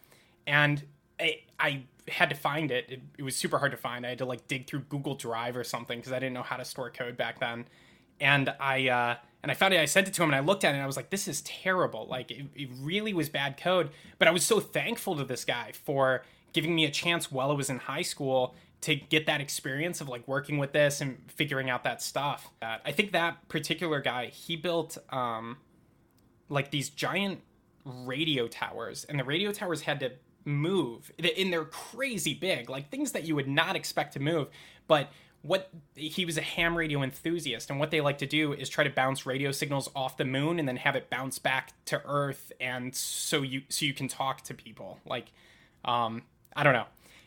And 0.46 0.82
I, 1.20 1.40
I 1.58 1.82
had 2.08 2.30
to 2.30 2.36
find 2.36 2.70
it. 2.70 2.86
it. 2.88 3.00
it. 3.18 3.22
was 3.22 3.36
super 3.36 3.58
hard 3.58 3.72
to 3.72 3.78
find. 3.78 4.04
I 4.06 4.10
had 4.10 4.18
to 4.18 4.24
like 4.24 4.48
dig 4.48 4.66
through 4.66 4.80
Google 4.80 5.14
Drive 5.14 5.56
or 5.56 5.64
something 5.64 5.98
because 5.98 6.12
I 6.12 6.18
didn't 6.18 6.34
know 6.34 6.42
how 6.42 6.56
to 6.56 6.64
store 6.64 6.90
code 6.90 7.16
back 7.16 7.40
then. 7.40 7.66
And 8.20 8.52
I 8.60 8.88
uh, 8.88 9.16
and 9.42 9.50
I 9.50 9.54
found 9.54 9.74
it. 9.74 9.80
I 9.80 9.86
sent 9.86 10.08
it 10.08 10.14
to 10.14 10.22
him, 10.22 10.28
and 10.28 10.36
I 10.36 10.40
looked 10.40 10.64
at 10.64 10.70
it, 10.70 10.74
and 10.74 10.82
I 10.82 10.86
was 10.86 10.96
like, 10.96 11.10
"This 11.10 11.28
is 11.28 11.40
terrible. 11.42 12.06
Like, 12.08 12.30
it, 12.30 12.46
it 12.54 12.68
really 12.80 13.14
was 13.14 13.28
bad 13.28 13.56
code." 13.56 13.90
But 14.18 14.28
I 14.28 14.30
was 14.30 14.44
so 14.44 14.60
thankful 14.60 15.16
to 15.16 15.24
this 15.24 15.44
guy 15.44 15.72
for 15.72 16.24
giving 16.52 16.74
me 16.74 16.84
a 16.84 16.90
chance 16.90 17.30
while 17.30 17.50
I 17.50 17.54
was 17.54 17.70
in 17.70 17.78
high 17.78 18.02
school 18.02 18.54
to 18.82 18.94
get 18.96 19.26
that 19.26 19.40
experience 19.40 20.00
of 20.00 20.08
like 20.08 20.26
working 20.26 20.58
with 20.58 20.72
this 20.72 21.00
and 21.00 21.18
figuring 21.28 21.68
out 21.68 21.84
that 21.84 22.02
stuff. 22.02 22.50
Uh, 22.62 22.78
I 22.84 22.92
think 22.92 23.12
that 23.12 23.46
particular 23.48 24.00
guy, 24.00 24.26
he 24.26 24.56
built 24.56 24.96
um, 25.10 25.58
like 26.48 26.70
these 26.70 26.88
giant 26.88 27.40
radio 27.84 28.48
towers, 28.48 29.04
and 29.04 29.18
the 29.18 29.24
radio 29.24 29.52
towers 29.52 29.82
had 29.82 30.00
to 30.00 30.12
move, 30.44 31.12
and 31.18 31.52
they're 31.52 31.64
crazy 31.64 32.34
big, 32.34 32.70
like 32.70 32.90
things 32.90 33.12
that 33.12 33.24
you 33.24 33.34
would 33.34 33.48
not 33.48 33.76
expect 33.76 34.14
to 34.14 34.20
move. 34.20 34.48
But 34.86 35.10
what 35.42 35.70
he 35.94 36.24
was 36.24 36.36
a 36.36 36.42
ham 36.42 36.76
radio 36.76 37.02
enthusiast, 37.02 37.70
and 37.70 37.80
what 37.80 37.90
they 37.90 38.00
like 38.00 38.18
to 38.18 38.26
do 38.26 38.52
is 38.52 38.68
try 38.68 38.84
to 38.84 38.90
bounce 38.90 39.24
radio 39.24 39.50
signals 39.52 39.88
off 39.96 40.16
the 40.16 40.24
moon 40.24 40.58
and 40.58 40.68
then 40.68 40.76
have 40.76 40.96
it 40.96 41.08
bounce 41.08 41.38
back 41.38 41.72
to 41.86 42.02
Earth, 42.04 42.52
and 42.60 42.94
so 42.94 43.42
you 43.42 43.62
so 43.68 43.86
you 43.86 43.94
can 43.94 44.08
talk 44.08 44.42
to 44.42 44.54
people. 44.54 44.98
Like, 45.06 45.32
um, 45.84 46.22
I 46.54 46.62
don't 46.62 46.74
know. 46.74 46.86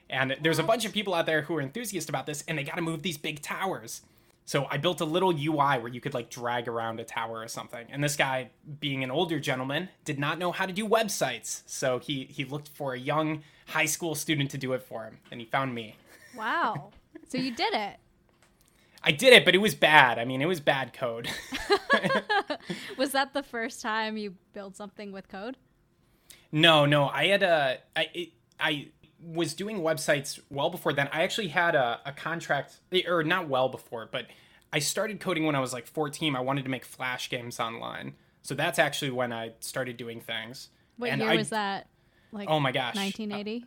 And 0.10 0.38
there's 0.42 0.60
a 0.60 0.64
bunch 0.64 0.86
of 0.86 0.94
people 0.94 1.16
out 1.16 1.26
there 1.26 1.42
who 1.42 1.56
are 1.56 1.62
enthusiasts 1.62 2.10
about 2.10 2.28
this, 2.28 2.44
and 2.48 2.58
they 2.58 2.64
got 2.64 2.76
to 2.76 2.82
move 2.82 3.02
these 3.02 3.18
big 3.18 3.42
towers. 3.42 4.02
So 4.46 4.68
I 4.70 4.78
built 4.78 5.02
a 5.02 5.06
little 5.06 5.32
UI 5.32 5.80
where 5.80 5.88
you 5.88 6.02
could 6.02 6.14
like 6.14 6.30
drag 6.30 6.68
around 6.68 7.00
a 7.00 7.04
tower 7.06 7.40
or 7.40 7.48
something. 7.48 7.88
And 7.90 8.04
this 8.04 8.16
guy, 8.16 8.50
being 8.80 9.04
an 9.04 9.10
older 9.10 9.40
gentleman, 9.40 9.90
did 10.06 10.20
not 10.20 10.38
know 10.38 10.52
how 10.52 10.66
to 10.66 10.74
do 10.74 10.88
websites. 10.88 11.64
So 11.66 11.98
he 11.98 12.26
he 12.26 12.46
looked 12.46 12.68
for 12.68 12.94
a 12.94 13.00
young 13.00 13.42
high 13.68 13.86
school 13.86 14.14
student 14.14 14.52
to 14.52 14.58
do 14.58 14.74
it 14.74 14.84
for 14.84 15.06
him, 15.06 15.18
and 15.32 15.40
he 15.40 15.48
found 15.48 15.74
me. 15.74 15.96
Wow. 16.36 16.92
so 17.28 17.38
you 17.38 17.56
did 17.56 17.74
it. 17.74 17.98
I 19.04 19.12
did 19.12 19.34
it, 19.34 19.44
but 19.44 19.54
it 19.54 19.60
was 19.60 19.76
bad. 19.76 20.18
I 20.18 20.26
mean, 20.26 20.42
it 20.42 20.48
was 20.48 20.60
bad 20.60 20.94
code. 20.94 21.30
was 22.98 23.12
that 23.12 23.34
the 23.34 23.44
first 23.44 23.82
time 23.82 24.18
you 24.18 24.36
built 24.54 24.78
something 24.78 25.12
with 25.12 25.28
code? 25.28 25.58
No, 26.52 26.86
no. 26.86 27.10
I 27.10 27.28
had 27.28 27.44
a 27.44 27.80
I 27.96 28.10
it, 28.14 28.30
I 28.60 28.88
was 29.22 29.54
doing 29.54 29.82
websites 29.82 30.40
well 30.50 30.70
before 30.70 30.94
then. 30.94 31.10
I 31.12 31.24
actually 31.24 31.50
had 31.50 31.76
a, 31.76 32.00
a 32.06 32.12
contract, 32.12 32.80
or 33.08 33.24
not 33.24 33.50
well 33.50 33.70
before, 33.70 34.08
but 34.12 34.28
I 34.72 34.80
started 34.80 35.20
coding 35.20 35.46
when 35.46 35.56
I 35.56 35.60
was 35.60 35.74
like 35.74 35.88
14. 35.88 36.36
I 36.36 36.42
wanted 36.42 36.64
to 36.64 36.70
make 36.70 36.86
Flash 36.86 37.30
games 37.30 37.60
online. 37.60 38.14
So 38.42 38.56
that's 38.56 38.80
actually 38.80 39.12
when 39.12 39.32
I 39.34 39.54
started 39.60 39.98
doing 39.98 40.22
things. 40.22 40.70
What 40.98 41.10
and 41.10 41.22
year 41.22 41.32
I, 41.32 41.36
was 41.36 41.50
that? 41.50 41.88
Like 42.32 42.50
oh 42.50 42.60
my 42.60 42.72
gosh. 42.72 42.96
1980? 42.96 43.66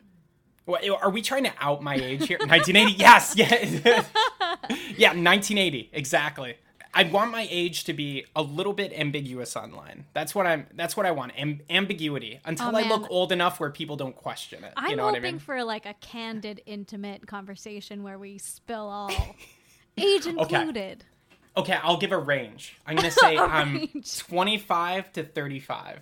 Uh, 0.67 0.95
are 1.01 1.09
we 1.09 1.21
trying 1.21 1.45
to 1.45 1.53
out 1.59 1.81
my 1.81 1.95
age 1.95 2.27
here? 2.27 2.37
1980? 2.39 2.93
yes. 2.93 3.33
Yeah. 3.35 4.03
yeah, 4.97 5.09
1980. 5.09 5.89
Exactly. 5.93 6.55
I 6.93 7.03
want 7.03 7.31
my 7.31 7.47
age 7.51 7.83
to 7.83 7.93
be 7.93 8.25
a 8.35 8.41
little 8.41 8.73
bit 8.73 8.91
ambiguous 8.97 9.55
online. 9.55 10.05
That's 10.13 10.33
what 10.33 10.47
I'm. 10.47 10.65
That's 10.73 10.97
what 10.97 11.05
I 11.05 11.11
want. 11.11 11.33
Am- 11.37 11.61
ambiguity 11.69 12.39
until 12.43 12.69
Oh, 12.75 12.79
I 12.79 12.87
look 12.87 13.05
old 13.11 13.31
enough 13.31 13.59
where 13.59 13.69
people 13.69 13.95
don't 13.97 14.15
question 14.15 14.63
it. 14.63 14.73
I'm 14.75 14.89
you 14.89 14.95
know 14.95 15.03
hoping 15.03 15.21
what 15.21 15.27
I 15.27 15.31
mean? 15.31 15.39
for 15.39 15.63
like 15.63 15.85
a 15.85 15.93
candid, 15.95 16.61
intimate 16.65 17.27
conversation 17.27 18.01
where 18.01 18.17
we 18.17 18.39
spill 18.39 18.89
all, 18.89 19.11
age 19.97 20.25
included. 20.25 21.03
Okay, 21.55 21.77
I'll 21.83 21.97
give 21.97 22.11
a 22.13 22.17
range. 22.17 22.77
I'm 22.87 22.95
gonna 22.95 23.11
say 23.23 23.37
I'm 23.37 23.75
range. 23.75 24.17
25 24.19 25.13
to 25.13 25.23
35. 25.23 25.99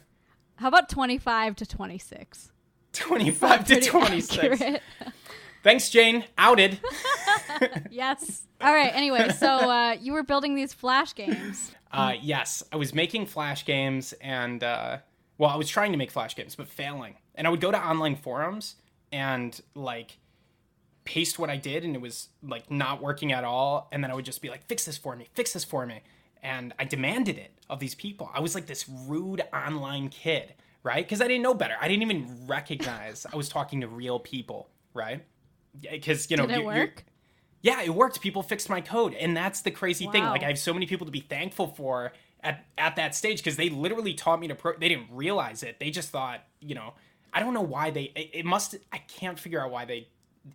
How 0.57 0.67
about 0.69 0.87
25 0.87 1.57
to 1.57 1.65
26? 1.65 2.51
25 2.93 3.65
to 3.67 3.81
26. 3.81 4.61
Thanks, 5.65 5.89
Jane. 5.89 6.24
Outed. 6.38 6.77
yes. 7.89 8.45
All 8.62 8.72
right. 8.72 8.91
Anyway, 8.93 9.29
so 9.29 9.48
uh, 9.48 9.98
you 10.00 10.13
were 10.13 10.22
building 10.22 10.53
these 10.53 10.75
flash 10.75 11.15
games. 11.15 11.72
Uh, 11.91 12.13
yes, 12.22 12.62
I 12.72 12.75
was 12.75 12.93
making 12.93 13.25
Flash 13.25 13.65
games, 13.65 14.13
and 14.22 14.63
uh, 14.63 14.98
well, 15.39 15.50
I 15.50 15.55
was 15.55 15.67
trying 15.67 15.91
to 15.91 15.98
make 15.98 16.12
Flash 16.12 16.36
games, 16.36 16.55
but 16.55 16.67
failing. 16.67 17.15
And 17.34 17.48
I 17.48 17.50
would 17.50 17.62
go 17.62 17.72
to 17.72 17.79
online 17.79 18.15
forums 18.15 18.75
and 19.12 19.60
like 19.74 20.19
paste 21.03 21.39
what 21.39 21.50
I 21.50 21.57
did, 21.57 21.84
and 21.84 21.95
it 21.95 22.01
was 22.01 22.29
like 22.43 22.69
not 22.69 23.01
working 23.01 23.31
at 23.31 23.43
all. 23.43 23.88
And 23.91 24.03
then 24.03 24.12
I 24.12 24.13
would 24.13 24.25
just 24.25 24.43
be 24.43 24.50
like, 24.50 24.67
"Fix 24.67 24.86
this 24.86 25.00
for 25.00 25.15
me, 25.15 25.29
fix 25.34 25.53
this 25.53 25.63
for 25.63 25.88
me," 25.88 26.01
and 26.43 26.75
I 26.77 26.84
demanded 26.84 27.39
it 27.39 27.57
of 27.72 27.79
these 27.79 27.95
people. 27.95 28.29
I 28.36 28.39
was 28.39 28.53
like 28.53 28.67
this 28.67 28.88
rude 28.88 29.41
online 29.51 30.10
kid, 30.10 30.53
right? 30.84 31.03
Because 31.03 31.22
I 31.22 31.27
didn't 31.27 31.41
know 31.41 31.55
better. 31.55 31.74
I 31.81 31.88
didn't 31.88 32.03
even 32.03 32.45
recognize 32.45 33.25
I 33.34 33.36
was 33.36 33.50
talking 33.50 33.81
to 33.81 33.88
real 33.88 34.19
people, 34.19 34.69
right? 34.93 35.24
Because 35.82 36.29
you 36.32 36.38
know, 36.38 36.46
Did 36.46 36.58
it 36.58 36.60
you- 36.62 36.65
work? 36.65 37.03
yeah, 37.62 37.82
it 37.82 37.89
worked. 37.94 38.22
People 38.22 38.44
fixed 38.44 38.70
my 38.70 38.82
code, 38.82 39.13
and 39.15 39.36
that's 39.36 39.62
the 39.62 39.72
crazy 39.72 40.08
thing. 40.08 40.24
Like 40.24 40.44
I 40.44 40.48
have 40.48 40.60
so 40.60 40.74
many 40.74 40.86
people 40.86 41.05
to 41.05 41.12
be 41.12 41.22
thankful 41.22 41.67
for 41.67 42.13
at 42.41 42.63
at 42.77 42.96
that 42.98 43.15
stage 43.15 43.38
because 43.39 43.58
they 43.58 43.70
literally 43.70 44.13
taught 44.13 44.39
me 44.39 44.48
to. 44.48 44.55
Pro- 44.55 44.77
they 44.77 44.89
didn't 44.89 45.08
realize 45.12 45.63
it. 45.63 45.79
They 45.79 45.89
just 45.89 46.10
thought, 46.10 46.41
you 46.60 46.75
know, 46.75 46.94
I 47.34 47.39
don't 47.39 47.53
know 47.53 47.62
why 47.62 47.89
they. 47.91 48.03
It, 48.15 48.29
it 48.34 48.46
must. 48.46 48.75
I 48.91 49.00
can't 49.00 49.39
figure 49.39 49.63
out 49.63 49.72
why 49.72 49.86
they 49.86 50.08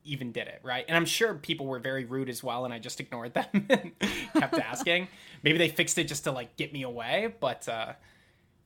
even 0.05 0.31
did 0.31 0.47
it, 0.47 0.61
right? 0.63 0.85
And 0.87 0.97
I'm 0.97 1.05
sure 1.05 1.35
people 1.35 1.67
were 1.67 1.81
very 1.81 2.05
rude 2.05 2.29
as 2.29 2.45
well, 2.45 2.65
and 2.65 2.73
I 2.73 2.79
just 2.79 3.01
ignored 3.01 3.35
them 3.35 3.47
and 3.69 3.91
kept 4.35 4.55
asking. 4.55 5.09
Maybe 5.43 5.59
they 5.59 5.69
fixed 5.69 5.99
it 5.99 6.05
just 6.07 6.23
to 6.25 6.31
like 6.33 6.57
get 6.57 6.73
me 6.73 6.83
away, 6.85 7.35
but 7.41 7.69
uh, 7.69 7.95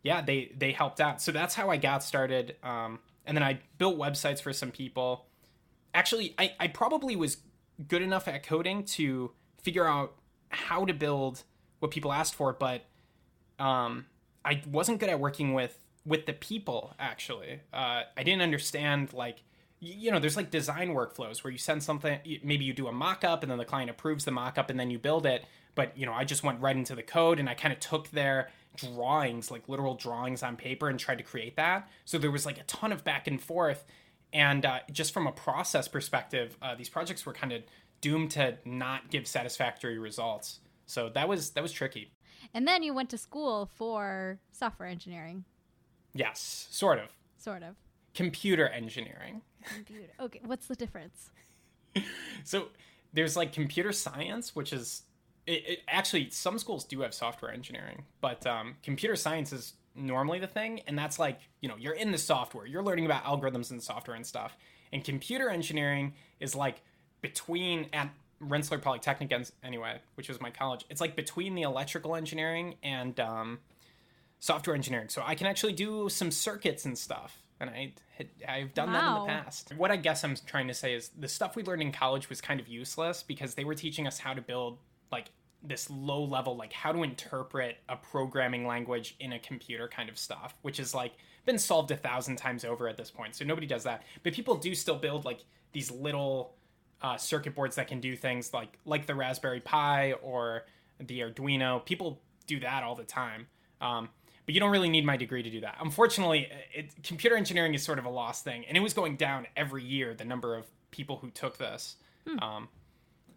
yeah, 0.02 0.20
they 0.20 0.52
they 0.54 0.72
helped 0.72 1.00
out. 1.00 1.22
So 1.22 1.32
that's 1.32 1.54
how 1.54 1.70
I 1.70 1.78
got 1.78 2.02
started. 2.02 2.56
Um, 2.62 2.98
and 3.24 3.34
then 3.34 3.42
I 3.42 3.60
built 3.78 3.96
websites 3.98 4.42
for 4.42 4.52
some 4.52 4.70
people. 4.70 5.24
Actually, 5.94 6.34
I, 6.38 6.52
I 6.58 6.68
probably 6.68 7.16
was 7.16 7.38
good 7.88 8.02
enough 8.02 8.28
at 8.28 8.42
coding 8.42 8.84
to 8.84 9.30
figure 9.62 9.86
out 9.86 10.14
how 10.48 10.84
to 10.84 10.92
build 10.92 11.44
what 11.78 11.90
people 11.90 12.12
asked 12.12 12.34
for, 12.34 12.52
but 12.52 12.84
um, 13.58 14.06
I 14.44 14.62
wasn't 14.70 15.00
good 15.00 15.08
at 15.08 15.20
working 15.20 15.54
with 15.54 15.78
with 16.04 16.26
the 16.26 16.32
people. 16.32 16.94
Actually, 16.98 17.60
uh, 17.72 18.02
I 18.16 18.22
didn't 18.22 18.42
understand 18.42 19.12
like 19.12 19.42
you 19.84 20.10
know 20.10 20.18
there's 20.18 20.36
like 20.36 20.50
design 20.50 20.90
workflows 20.90 21.44
where 21.44 21.50
you 21.50 21.58
send 21.58 21.82
something 21.82 22.18
maybe 22.42 22.64
you 22.64 22.72
do 22.72 22.86
a 22.86 22.92
mock-up 22.92 23.42
and 23.42 23.50
then 23.50 23.58
the 23.58 23.64
client 23.64 23.90
approves 23.90 24.24
the 24.24 24.30
mock-up 24.30 24.70
and 24.70 24.80
then 24.80 24.90
you 24.90 24.98
build 24.98 25.26
it 25.26 25.44
but 25.74 25.96
you 25.96 26.06
know 26.06 26.12
i 26.12 26.24
just 26.24 26.42
went 26.42 26.60
right 26.60 26.76
into 26.76 26.94
the 26.94 27.02
code 27.02 27.38
and 27.38 27.48
i 27.48 27.54
kind 27.54 27.72
of 27.72 27.80
took 27.80 28.08
their 28.10 28.50
drawings 28.76 29.50
like 29.50 29.68
literal 29.68 29.94
drawings 29.94 30.42
on 30.42 30.56
paper 30.56 30.88
and 30.88 30.98
tried 30.98 31.18
to 31.18 31.24
create 31.24 31.56
that 31.56 31.88
so 32.04 32.18
there 32.18 32.30
was 32.30 32.46
like 32.46 32.58
a 32.58 32.62
ton 32.64 32.92
of 32.92 33.04
back 33.04 33.26
and 33.26 33.42
forth 33.42 33.84
and 34.34 34.66
uh, 34.66 34.80
just 34.92 35.14
from 35.14 35.26
a 35.26 35.32
process 35.32 35.88
perspective 35.88 36.56
uh, 36.60 36.74
these 36.74 36.90
projects 36.90 37.24
were 37.24 37.32
kind 37.32 37.52
of 37.52 37.62
doomed 38.02 38.30
to 38.32 38.58
not 38.66 39.10
give 39.10 39.26
satisfactory 39.26 39.98
results 39.98 40.60
so 40.86 41.08
that 41.08 41.26
was 41.28 41.50
that 41.50 41.62
was 41.62 41.72
tricky 41.72 42.10
And 42.52 42.68
then 42.68 42.82
you 42.82 42.92
went 42.92 43.08
to 43.10 43.18
school 43.18 43.70
for 43.74 44.38
software 44.52 44.88
engineering, 44.88 45.44
yes 46.12 46.66
sort 46.70 46.98
of 46.98 47.08
sort 47.38 47.62
of. 47.62 47.76
computer 48.14 48.68
engineering 48.68 49.40
Computer. 49.72 50.12
Okay, 50.20 50.40
what's 50.44 50.66
the 50.66 50.76
difference? 50.76 51.30
So 52.42 52.66
there's 53.14 53.36
like 53.36 53.52
computer 53.52 53.92
science, 53.92 54.54
which 54.54 54.72
is 54.72 55.04
it, 55.46 55.62
it, 55.66 55.78
actually 55.88 56.28
some 56.30 56.58
schools 56.58 56.84
do 56.84 57.00
have 57.00 57.14
software 57.14 57.50
engineering, 57.52 58.04
but 58.20 58.46
um, 58.46 58.76
computer 58.82 59.16
science 59.16 59.52
is 59.52 59.74
normally 59.94 60.38
the 60.38 60.46
thing, 60.46 60.80
and 60.86 60.98
that's 60.98 61.18
like 61.18 61.40
you 61.60 61.68
know 61.68 61.76
you're 61.76 61.94
in 61.94 62.12
the 62.12 62.18
software, 62.18 62.66
you're 62.66 62.82
learning 62.82 63.06
about 63.06 63.24
algorithms 63.24 63.70
and 63.70 63.82
software 63.82 64.16
and 64.16 64.26
stuff. 64.26 64.56
And 64.92 65.02
computer 65.02 65.50
engineering 65.50 66.14
is 66.40 66.54
like 66.54 66.82
between 67.20 67.88
at 67.92 68.10
Rensselaer 68.40 68.80
Polytechnic 68.80 69.32
anyway, 69.62 70.00
which 70.14 70.28
was 70.28 70.40
my 70.40 70.50
college. 70.50 70.84
It's 70.90 71.00
like 71.00 71.16
between 71.16 71.54
the 71.54 71.62
electrical 71.62 72.14
engineering 72.14 72.76
and 72.82 73.18
um, 73.18 73.58
software 74.38 74.76
engineering. 74.76 75.08
So 75.08 75.22
I 75.24 75.34
can 75.34 75.46
actually 75.46 75.72
do 75.72 76.08
some 76.08 76.30
circuits 76.30 76.84
and 76.84 76.96
stuff. 76.96 77.38
And 77.60 77.70
I 77.70 77.92
I've 78.48 78.74
done 78.74 78.92
that 78.92 79.04
in 79.06 79.22
the 79.22 79.26
past. 79.26 79.72
What 79.76 79.90
I 79.90 79.96
guess 79.96 80.22
I'm 80.24 80.36
trying 80.46 80.68
to 80.68 80.74
say 80.74 80.94
is 80.94 81.10
the 81.18 81.28
stuff 81.28 81.56
we 81.56 81.62
learned 81.62 81.82
in 81.82 81.92
college 81.92 82.28
was 82.28 82.40
kind 82.40 82.60
of 82.60 82.68
useless 82.68 83.22
because 83.22 83.54
they 83.54 83.64
were 83.64 83.74
teaching 83.74 84.06
us 84.06 84.18
how 84.18 84.34
to 84.34 84.42
build 84.42 84.78
like 85.10 85.30
this 85.64 85.88
low 85.90 86.22
level, 86.22 86.56
like 86.56 86.72
how 86.72 86.92
to 86.92 87.02
interpret 87.02 87.78
a 87.88 87.96
programming 87.96 88.66
language 88.66 89.16
in 89.18 89.32
a 89.32 89.38
computer 89.38 89.88
kind 89.88 90.08
of 90.08 90.18
stuff, 90.18 90.54
which 90.62 90.78
is 90.78 90.94
like 90.94 91.12
been 91.46 91.58
solved 91.58 91.90
a 91.90 91.96
thousand 91.96 92.36
times 92.36 92.64
over 92.64 92.88
at 92.88 92.96
this 92.96 93.10
point. 93.10 93.34
So 93.34 93.44
nobody 93.44 93.66
does 93.66 93.84
that. 93.84 94.02
But 94.22 94.32
people 94.32 94.56
do 94.56 94.74
still 94.74 94.96
build 94.96 95.24
like 95.24 95.44
these 95.72 95.90
little 95.90 96.54
uh, 97.02 97.16
circuit 97.16 97.54
boards 97.54 97.76
that 97.76 97.88
can 97.88 98.00
do 98.00 98.16
things 98.16 98.52
like 98.54 98.78
like 98.84 99.06
the 99.06 99.14
Raspberry 99.14 99.60
Pi 99.60 100.12
or 100.22 100.64
the 101.00 101.20
Arduino. 101.20 101.84
People 101.84 102.20
do 102.46 102.60
that 102.60 102.82
all 102.82 102.94
the 102.94 103.04
time. 103.04 103.46
Um, 103.80 104.08
but 104.46 104.54
you 104.54 104.60
don't 104.60 104.70
really 104.70 104.90
need 104.90 105.06
my 105.06 105.16
degree 105.16 105.42
to 105.42 105.50
do 105.50 105.60
that. 105.60 105.76
Unfortunately, 105.80 106.48
it, 106.74 106.92
computer 107.02 107.36
engineering 107.36 107.74
is 107.74 107.82
sort 107.82 107.98
of 107.98 108.04
a 108.04 108.10
lost 108.10 108.44
thing, 108.44 108.64
and 108.66 108.76
it 108.76 108.80
was 108.80 108.92
going 108.92 109.16
down 109.16 109.46
every 109.56 109.82
year. 109.82 110.14
The 110.14 110.24
number 110.24 110.54
of 110.54 110.66
people 110.90 111.16
who 111.16 111.30
took 111.30 111.56
this, 111.56 111.96
um, 112.40 112.68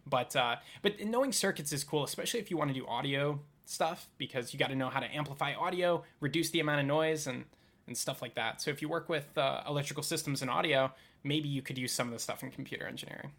but 0.08 0.34
uh, 0.36 0.56
but 0.82 1.00
knowing 1.04 1.32
circuits 1.32 1.72
is 1.72 1.84
cool, 1.84 2.04
especially 2.04 2.40
if 2.40 2.50
you 2.50 2.56
want 2.56 2.72
to 2.72 2.74
do 2.74 2.86
audio 2.86 3.40
stuff, 3.64 4.08
because 4.18 4.52
you 4.52 4.58
got 4.58 4.68
to 4.70 4.74
know 4.76 4.88
how 4.88 5.00
to 5.00 5.06
amplify 5.14 5.54
audio, 5.54 6.02
reduce 6.20 6.50
the 6.50 6.60
amount 6.60 6.80
of 6.80 6.86
noise, 6.86 7.26
and 7.26 7.44
and 7.86 7.96
stuff 7.96 8.20
like 8.20 8.34
that. 8.34 8.60
So 8.60 8.70
if 8.70 8.82
you 8.82 8.88
work 8.88 9.08
with 9.08 9.36
uh, 9.38 9.62
electrical 9.66 10.02
systems 10.02 10.42
and 10.42 10.50
audio, 10.50 10.92
maybe 11.24 11.48
you 11.48 11.62
could 11.62 11.78
use 11.78 11.92
some 11.92 12.06
of 12.08 12.12
the 12.12 12.18
stuff 12.18 12.42
in 12.42 12.50
computer 12.50 12.86
engineering. 12.86 13.32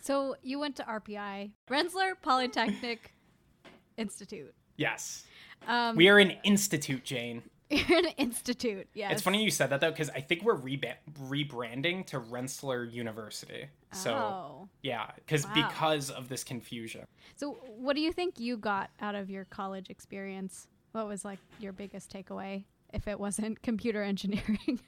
So 0.00 0.36
you 0.42 0.58
went 0.58 0.76
to 0.76 0.82
RPI, 0.84 1.50
Rensselaer 1.68 2.14
Polytechnic 2.16 3.14
Institute. 3.96 4.54
Yes, 4.76 5.24
Um, 5.66 5.96
we 5.96 6.08
are 6.08 6.18
an 6.20 6.32
institute, 6.44 7.04
Jane. 7.04 7.42
You're 7.70 7.98
an 7.98 8.06
institute. 8.16 8.86
Yes. 8.94 9.12
It's 9.12 9.22
funny 9.22 9.42
you 9.42 9.50
said 9.50 9.70
that 9.70 9.80
though, 9.80 9.90
because 9.90 10.08
I 10.10 10.20
think 10.20 10.42
we're 10.44 10.54
reba- 10.54 10.96
rebranding 11.28 12.06
to 12.06 12.20
Rensselaer 12.20 12.84
University. 12.84 13.66
So 13.92 14.12
oh. 14.14 14.68
yeah, 14.82 15.10
because 15.16 15.46
Wow. 15.46 15.68
because 15.68 16.10
of 16.10 16.28
this 16.28 16.44
confusion. 16.44 17.06
So, 17.36 17.52
what 17.78 17.94
do 17.94 18.02
you 18.02 18.12
think 18.12 18.38
you 18.38 18.56
got 18.56 18.90
out 19.00 19.14
of 19.14 19.30
your 19.30 19.44
college 19.46 19.90
experience? 19.90 20.66
What 20.92 21.06
was 21.06 21.24
like 21.24 21.38
your 21.58 21.72
biggest 21.72 22.12
takeaway, 22.12 22.64
if 22.92 23.08
it 23.08 23.18
wasn't 23.18 23.62
computer 23.62 24.02
engineering? 24.02 24.80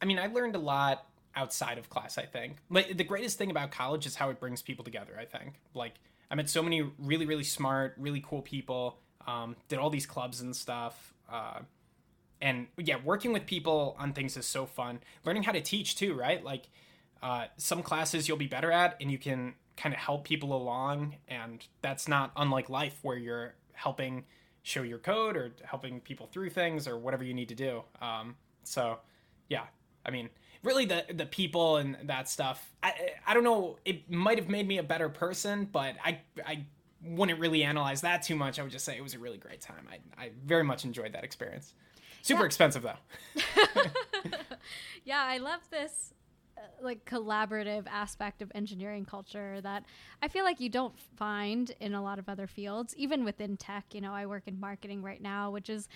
I 0.00 0.04
mean, 0.04 0.18
I 0.18 0.26
learned 0.26 0.56
a 0.56 0.60
lot 0.60 1.06
outside 1.34 1.78
of 1.78 1.88
class, 1.88 2.18
I 2.18 2.24
think. 2.26 2.56
Like 2.70 2.96
the 2.96 3.04
greatest 3.04 3.38
thing 3.38 3.50
about 3.50 3.70
college 3.70 4.06
is 4.06 4.14
how 4.16 4.30
it 4.30 4.40
brings 4.40 4.62
people 4.62 4.84
together, 4.84 5.16
I 5.18 5.24
think. 5.24 5.54
Like 5.74 5.94
I 6.30 6.34
met 6.34 6.50
so 6.50 6.62
many 6.62 6.82
really, 6.98 7.26
really 7.26 7.44
smart, 7.44 7.94
really 7.98 8.22
cool 8.26 8.42
people, 8.42 8.98
um, 9.26 9.56
did 9.68 9.78
all 9.78 9.90
these 9.90 10.06
clubs 10.06 10.40
and 10.40 10.54
stuff. 10.54 11.14
Uh, 11.30 11.60
and 12.40 12.66
yeah, 12.76 12.96
working 13.04 13.32
with 13.32 13.46
people 13.46 13.96
on 13.98 14.12
things 14.12 14.36
is 14.36 14.46
so 14.46 14.66
fun. 14.66 15.00
Learning 15.24 15.42
how 15.44 15.52
to 15.52 15.60
teach 15.60 15.96
too, 15.96 16.14
right? 16.14 16.44
Like 16.44 16.68
uh, 17.22 17.46
some 17.56 17.82
classes 17.82 18.26
you'll 18.28 18.36
be 18.36 18.46
better 18.46 18.70
at 18.72 18.96
and 19.00 19.10
you 19.10 19.18
can 19.18 19.54
kind 19.76 19.94
of 19.94 20.00
help 20.00 20.24
people 20.24 20.54
along 20.54 21.16
and 21.28 21.66
that's 21.80 22.06
not 22.08 22.32
unlike 22.36 22.68
life 22.68 22.98
where 23.02 23.16
you're 23.16 23.54
helping 23.72 24.24
show 24.62 24.82
your 24.82 24.98
code 24.98 25.36
or 25.36 25.52
helping 25.64 26.00
people 26.00 26.26
through 26.26 26.50
things 26.50 26.86
or 26.86 26.98
whatever 26.98 27.24
you 27.24 27.34
need 27.34 27.48
to 27.48 27.54
do. 27.54 27.82
Um, 28.00 28.36
so 28.64 28.98
yeah, 29.48 29.64
I 30.04 30.10
mean, 30.10 30.28
really 30.62 30.84
the 30.84 31.04
the 31.12 31.26
people 31.26 31.76
and 31.78 31.96
that 32.04 32.28
stuff. 32.28 32.72
I 32.82 32.92
I 33.26 33.34
don't 33.34 33.44
know. 33.44 33.78
It 33.84 34.10
might 34.10 34.38
have 34.38 34.48
made 34.48 34.68
me 34.68 34.78
a 34.78 34.82
better 34.82 35.08
person, 35.08 35.68
but 35.70 35.96
I 36.04 36.20
I 36.46 36.64
wouldn't 37.04 37.40
really 37.40 37.64
analyze 37.64 38.02
that 38.02 38.22
too 38.22 38.36
much. 38.36 38.60
I 38.60 38.62
would 38.62 38.70
just 38.70 38.84
say 38.84 38.96
it 38.96 39.02
was 39.02 39.14
a 39.14 39.18
really 39.18 39.38
great 39.38 39.60
time. 39.60 39.88
I 39.90 40.24
I 40.24 40.30
very 40.44 40.62
much 40.64 40.84
enjoyed 40.84 41.12
that 41.14 41.24
experience. 41.24 41.74
Super 42.22 42.42
Yeah. 42.42 42.46
expensive 42.46 42.82
though. 42.82 42.98
yeah, 45.04 45.22
I 45.24 45.38
love 45.38 45.60
this 45.70 46.14
like 46.82 47.04
collaborative 47.04 47.84
aspect 47.90 48.42
of 48.42 48.50
engineering 48.54 49.04
culture 49.04 49.60
that 49.62 49.84
I 50.22 50.28
feel 50.28 50.44
like 50.44 50.60
you 50.60 50.68
don't 50.68 50.98
find 51.16 51.72
in 51.80 51.94
a 51.94 52.02
lot 52.02 52.18
of 52.18 52.28
other 52.28 52.46
fields, 52.46 52.94
even 52.96 53.24
within 53.24 53.56
tech. 53.56 53.86
You 53.92 54.00
know, 54.00 54.12
I 54.12 54.26
work 54.26 54.44
in 54.46 54.58
marketing 54.58 55.02
right 55.02 55.22
now, 55.22 55.50
which 55.50 55.70
is 55.70 55.88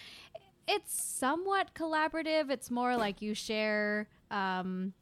it's 0.68 1.00
somewhat 1.00 1.74
collaborative. 1.74 2.50
It's 2.50 2.70
more 2.70 2.96
like 2.96 3.22
you 3.22 3.34
share 3.34 4.08
um, 4.30 4.92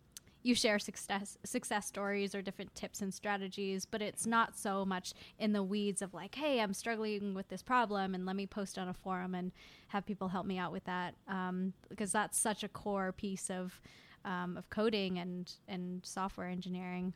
you 0.43 0.55
share 0.55 0.79
success 0.79 1.39
success 1.45 1.87
stories 1.87 2.35
or 2.35 2.43
different 2.43 2.75
tips 2.75 3.01
and 3.01 3.13
strategies, 3.13 3.87
but 3.87 4.03
it's 4.03 4.27
not 4.27 4.57
so 4.57 4.85
much 4.85 5.15
in 5.39 5.53
the 5.53 5.63
weeds 5.63 6.03
of 6.03 6.13
like, 6.13 6.35
hey, 6.35 6.61
I'm 6.61 6.75
struggling 6.75 7.35
with 7.35 7.49
this 7.49 7.63
problem, 7.63 8.15
and 8.15 8.27
let 8.27 8.37
me 8.37 8.47
post 8.47 8.79
on 8.79 8.89
a 8.89 8.95
forum 8.95 9.35
and 9.35 9.53
have 9.89 10.05
people 10.05 10.29
help 10.29 10.45
me 10.45 10.59
out 10.59 10.71
with 10.71 10.85
that, 10.85 11.15
um, 11.29 11.73
because 11.89 12.13
that's 12.13 12.39
such 12.39 12.63
a 12.63 12.69
core 12.69 13.13
piece 13.13 13.51
of 13.51 13.81
um, 14.25 14.57
of 14.57 14.69
coding 14.71 15.19
and 15.19 15.53
and 15.69 16.01
software 16.05 16.49
engineering. 16.49 17.13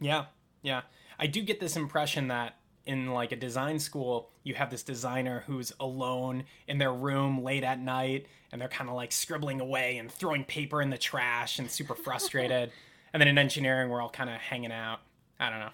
Yeah, 0.00 0.26
yeah. 0.62 0.82
I 1.18 1.26
do 1.26 1.42
get 1.42 1.60
this 1.60 1.76
impression 1.76 2.28
that 2.28 2.56
in 2.86 3.12
like 3.12 3.32
a 3.32 3.36
design 3.36 3.78
school, 3.78 4.30
you 4.42 4.54
have 4.54 4.70
this 4.70 4.82
designer 4.82 5.44
who's 5.46 5.72
alone 5.78 6.44
in 6.66 6.78
their 6.78 6.92
room 6.92 7.42
late 7.42 7.62
at 7.62 7.78
night 7.78 8.26
and 8.50 8.60
they're 8.60 8.68
kind 8.68 8.88
of 8.88 8.96
like 8.96 9.12
scribbling 9.12 9.60
away 9.60 9.98
and 9.98 10.10
throwing 10.10 10.44
paper 10.44 10.80
in 10.82 10.90
the 10.90 10.98
trash 10.98 11.58
and 11.58 11.70
super 11.70 11.94
frustrated. 11.94 12.72
and 13.12 13.20
then 13.20 13.28
in 13.28 13.38
engineering, 13.38 13.90
we're 13.90 14.00
all 14.00 14.10
kind 14.10 14.30
of 14.30 14.36
hanging 14.36 14.72
out. 14.72 15.00
I 15.38 15.50
don't 15.50 15.60
know. 15.60 15.70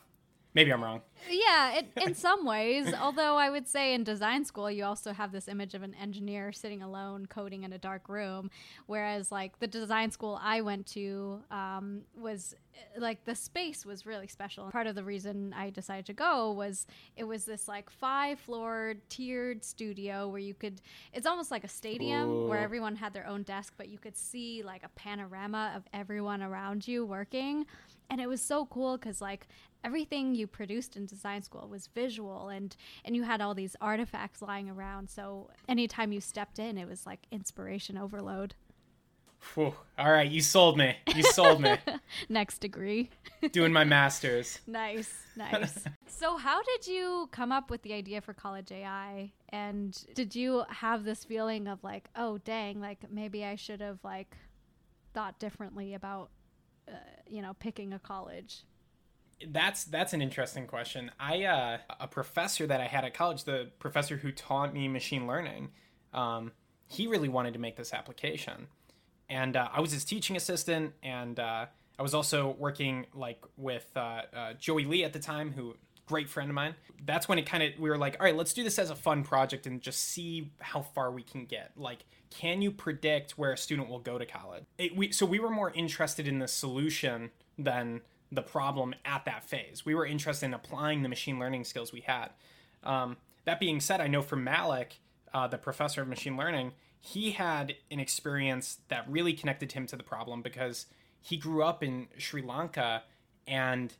Maybe 0.55 0.73
I'm 0.73 0.83
wrong. 0.83 1.02
Yeah, 1.29 1.79
it, 1.79 1.89
in 2.01 2.15
some 2.27 2.45
ways. 2.45 2.93
Although 2.95 3.37
I 3.37 3.51
would 3.51 3.69
say 3.69 3.95
in 3.95 4.05
design 4.05 4.45
school, 4.45 4.71
you 4.71 4.85
also 4.85 5.13
have 5.13 5.33
this 5.33 5.49
image 5.49 5.75
of 5.75 5.83
an 5.83 5.95
engineer 5.95 6.53
sitting 6.53 6.83
alone 6.83 7.27
coding 7.27 7.65
in 7.65 7.73
a 7.73 7.79
dark 7.79 8.09
room. 8.09 8.51
Whereas, 8.87 9.33
like, 9.33 9.59
the 9.59 9.67
design 9.67 10.11
school 10.11 10.39
I 10.43 10.61
went 10.61 10.87
to 10.89 11.41
um, 11.51 12.03
was 12.17 12.55
uh, 12.75 13.01
like 13.01 13.25
the 13.25 13.35
space 13.35 13.85
was 13.85 14.07
really 14.07 14.29
special. 14.29 14.71
Part 14.71 14.87
of 14.87 14.95
the 14.95 15.05
reason 15.05 15.55
I 15.57 15.71
decided 15.71 16.07
to 16.07 16.13
go 16.13 16.52
was 16.52 16.87
it 17.17 17.25
was 17.25 17.45
this 17.45 17.69
like 17.69 17.91
five 17.91 18.39
floor 18.39 18.95
tiered 19.09 19.65
studio 19.65 20.29
where 20.29 20.41
you 20.41 20.55
could, 20.55 20.81
it's 21.13 21.26
almost 21.26 21.50
like 21.50 21.65
a 21.65 21.69
stadium 21.69 22.49
where 22.49 22.61
everyone 22.61 22.97
had 22.97 23.13
their 23.13 23.26
own 23.26 23.43
desk, 23.43 23.75
but 23.76 23.89
you 23.89 23.99
could 23.99 24.17
see 24.17 24.63
like 24.63 24.83
a 24.85 24.89
panorama 24.91 25.73
of 25.76 25.85
everyone 25.93 26.43
around 26.43 26.87
you 26.87 27.05
working. 27.05 27.67
And 28.09 28.21
it 28.21 28.29
was 28.29 28.41
so 28.41 28.67
cool 28.67 28.97
because, 28.97 29.21
like, 29.21 29.49
everything 29.85 30.35
you 30.35 30.47
produced 30.47 30.97
in 30.97 31.05
design 31.06 31.42
school 31.42 31.69
was 31.69 31.88
visual 31.95 32.49
and 32.49 32.76
and 33.04 33.16
you 33.16 33.23
had 33.23 33.40
all 33.40 33.54
these 33.54 33.76
artifacts 33.80 34.42
lying 34.42 34.69
around 34.69 35.08
so 35.08 35.49
anytime 35.69 36.12
you 36.12 36.21
stepped 36.21 36.58
in 36.58 36.76
it 36.78 36.86
was 36.88 37.06
like 37.06 37.26
inspiration 37.30 37.97
overload 37.97 38.54
Whew. 39.54 39.75
All 39.99 40.10
right, 40.10 40.28
you 40.28 40.40
sold 40.40 40.76
me. 40.76 40.97
You 41.14 41.23
sold 41.23 41.60
me. 41.60 41.76
next 42.28 42.58
degree 42.58 43.10
Doing 43.52 43.73
my 43.73 43.84
master's. 43.84 44.58
nice 44.66 45.12
nice 45.36 45.84
so 46.06 46.36
how 46.36 46.62
did 46.62 46.86
you 46.86 47.28
come 47.30 47.52
up 47.52 47.71
with 47.71 47.82
the 47.82 47.92
idea 47.92 48.21
for 48.21 48.32
college 48.32 48.73
ai 48.73 49.30
and 49.50 50.04
did 50.14 50.34
you 50.34 50.64
have 50.71 51.04
this 51.04 51.25
feeling 51.25 51.69
of 51.69 51.84
like 51.84 52.08
oh 52.16 52.38
dang 52.38 52.80
like 52.80 52.99
maybe 53.10 53.45
i 53.45 53.54
should 53.54 53.80
have 53.82 53.99
like 54.02 54.34
thought 55.12 55.38
differently 55.38 55.92
about 55.95 56.30
uh, 56.88 56.92
you 57.28 57.42
know 57.42 57.52
picking 57.60 57.92
a 57.92 57.99
college 57.99 58.64
That's 59.49 59.85
that's 59.85 60.13
an 60.13 60.23
interesting 60.23 60.67
question. 60.67 61.11
I 61.21 61.45
uh, 61.45 61.79
a 62.01 62.09
professor 62.09 62.67
that 62.67 62.81
I 62.81 62.87
had 62.87 63.05
at 63.05 63.15
college, 63.15 63.45
the 63.45 63.71
professor 63.79 64.17
who 64.17 64.33
taught 64.33 64.73
me 64.73 64.89
machine 64.89 65.27
learning, 65.27 65.73
um, 66.15 66.53
he 66.87 67.07
really 67.07 67.29
wanted 67.29 67.53
to 67.53 67.59
make 67.59 67.77
this 67.77 67.93
application, 67.93 68.69
and 69.29 69.57
uh, 69.57 69.69
I 69.73 69.81
was 69.81 69.93
his 69.93 70.05
teaching 70.05 70.37
assistant, 70.37 70.95
and 71.03 71.39
uh, 71.39 71.67
I 71.99 72.03
was 72.03 72.15
also 72.15 72.57
working 72.59 73.07
like 73.13 73.45
with 73.59 73.87
uh, 73.95 74.23
uh, 74.35 74.53
Joey 74.55 74.87
Lee 74.87 75.05
at 75.05 75.13
the 75.13 75.19
time, 75.19 75.53
who 75.53 75.77
great 76.07 76.29
friend 76.29 76.49
of 76.49 76.55
mine. 76.55 76.75
That's 77.05 77.29
when 77.29 77.39
it 77.39 77.47
kind 77.47 77.63
of 77.63 77.79
we 77.79 77.91
were 77.91 77.99
like, 77.99 78.17
all 78.19 78.25
right, 78.25 78.37
let's 78.37 78.53
do 78.53 78.65
this 78.65 78.79
as 78.79 78.91
a 78.91 78.95
fun 78.95 79.23
project 79.23 79.67
and 79.67 79.81
just 79.81 80.01
see 80.01 80.53
how 80.61 80.83
far 80.83 81.11
we 81.11 81.23
can 81.23 81.45
get. 81.45 81.73
Like, 81.77 82.05
can 82.31 82.63
you 82.63 82.71
predict 82.71 83.33
where 83.33 83.53
a 83.53 83.59
student 83.59 83.89
will 83.89 83.99
go 83.99 84.17
to 84.19 84.25
college? 84.25 84.65
It, 84.79 84.97
we, 84.97 85.13
so 85.13 85.27
we 85.27 85.39
were 85.39 85.51
more 85.51 85.73
interested 85.73 86.27
in 86.27 86.39
the 86.39 86.49
solution 86.49 87.31
than 87.59 88.03
the 88.32 88.43
problem 88.43 88.95
at 89.04 89.25
that 89.25 89.45
phase. 89.45 89.84
We 89.84 89.95
were 89.95 90.06
interested 90.06 90.47
in 90.47 90.54
applying 90.54 91.02
the 91.02 91.08
machine 91.08 91.39
learning 91.39 91.65
skills 91.65 91.93
we 91.93 92.00
had. 92.00 92.30
Um, 92.82 93.17
that 93.45 93.60
being 93.60 93.80
said, 93.80 94.00
I 94.00 94.08
know 94.08 94.23
from 94.23 94.45
Malik, 94.45 94.99
uh, 95.32 95.47
the 95.47 95.58
professor 95.58 96.02
of 96.02 96.08
machine 96.08 96.36
learning, 96.36 96.73
he 97.00 97.32
had 97.32 97.75
an 97.91 98.00
experience 98.00 98.78
that 98.89 99.08
really 99.08 99.32
connected 99.32 99.73
him 99.73 99.86
to 99.86 99.97
the 99.97 100.02
problem 100.02 100.43
because 100.43 100.86
he 101.21 101.36
grew 101.36 101.62
up 101.62 101.82
in 101.82 102.08
Sri 102.19 102.43
Lanka 102.43 103.02
and 103.47 103.93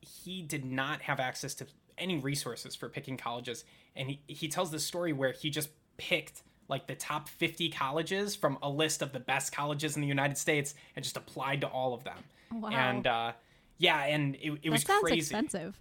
he 0.00 0.42
did 0.42 0.64
not 0.64 1.02
have 1.02 1.20
access 1.20 1.54
to 1.56 1.66
any 1.98 2.18
resources 2.18 2.74
for 2.74 2.88
picking 2.88 3.16
colleges. 3.16 3.64
And 3.94 4.10
he, 4.10 4.20
he 4.26 4.48
tells 4.48 4.70
this 4.70 4.84
story 4.84 5.12
where 5.12 5.32
he 5.32 5.50
just 5.50 5.68
picked 5.96 6.42
like 6.68 6.86
the 6.86 6.94
top 6.94 7.28
50 7.28 7.70
colleges 7.70 8.36
from 8.36 8.58
a 8.62 8.68
list 8.68 9.02
of 9.02 9.12
the 9.12 9.20
best 9.20 9.52
colleges 9.52 9.96
in 9.96 10.02
the 10.02 10.08
United 10.08 10.38
States 10.38 10.74
and 10.94 11.02
just 11.02 11.16
applied 11.16 11.62
to 11.62 11.66
all 11.66 11.94
of 11.94 12.04
them. 12.04 12.18
Wow. 12.52 12.68
And 12.70 13.06
uh, 13.06 13.32
yeah, 13.78 14.04
and 14.04 14.34
it, 14.36 14.50
it 14.50 14.62
that 14.64 14.70
was 14.70 14.82
sounds 14.82 15.02
crazy. 15.02 15.18
expensive 15.18 15.76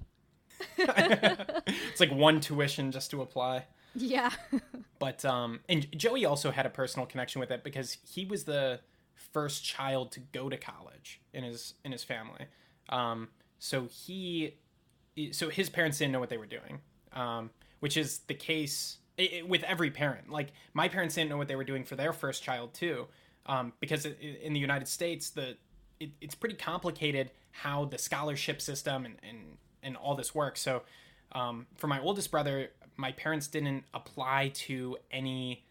it's 0.77 1.99
like 1.99 2.11
one 2.11 2.39
tuition 2.39 2.91
just 2.91 3.11
to 3.11 3.21
apply. 3.21 3.65
yeah 3.95 4.31
But 4.99 5.23
um, 5.25 5.59
and 5.69 5.85
Joey 5.95 6.25
also 6.25 6.49
had 6.49 6.65
a 6.65 6.69
personal 6.71 7.05
connection 7.05 7.39
with 7.39 7.51
it 7.51 7.63
because 7.63 7.97
he 8.03 8.25
was 8.25 8.45
the 8.45 8.79
first 9.13 9.63
child 9.63 10.11
to 10.13 10.19
go 10.19 10.49
to 10.49 10.57
college 10.57 11.21
in 11.33 11.43
his 11.43 11.75
in 11.85 11.91
his 11.91 12.03
family. 12.03 12.45
Um, 12.89 13.27
so 13.59 13.87
he, 13.91 14.55
so 15.31 15.49
his 15.49 15.69
parents 15.69 15.99
didn't 15.99 16.13
know 16.13 16.19
what 16.19 16.29
they 16.29 16.37
were 16.37 16.47
doing, 16.47 16.79
um, 17.13 17.51
which 17.79 17.95
is 17.97 18.19
the 18.27 18.33
case 18.33 18.97
i 19.19 19.39
i 19.39 19.41
with 19.43 19.63
every 19.63 19.91
parent. 19.91 20.31
Like 20.31 20.51
my 20.73 20.87
parents 20.87 21.13
didn't 21.15 21.29
know 21.29 21.37
what 21.37 21.47
they 21.47 21.55
were 21.55 21.63
doing 21.63 21.83
for 21.83 21.95
their 21.95 22.13
first 22.13 22.41
child 22.41 22.73
too, 22.73 23.05
um, 23.45 23.73
because 23.79 24.05
in 24.05 24.53
the 24.53 24.59
United 24.59 24.87
States 24.87 25.29
the 25.29 25.57
it, 25.99 26.11
it's 26.21 26.35
pretty 26.35 26.55
complicated 26.55 27.31
how 27.51 27.85
the 27.85 27.97
scholarship 27.97 28.61
system 28.61 29.05
and 29.05 29.15
and, 29.27 29.57
and 29.83 29.97
all 29.97 30.15
this 30.15 30.33
works. 30.35 30.61
So 30.61 30.83
um, 31.31 31.67
for 31.75 31.87
my 31.87 31.99
oldest 31.99 32.31
brother, 32.31 32.69
my 32.95 33.11
parents 33.11 33.47
didn't 33.47 33.83
apply 33.93 34.51
to 34.55 34.97
any 35.11 35.65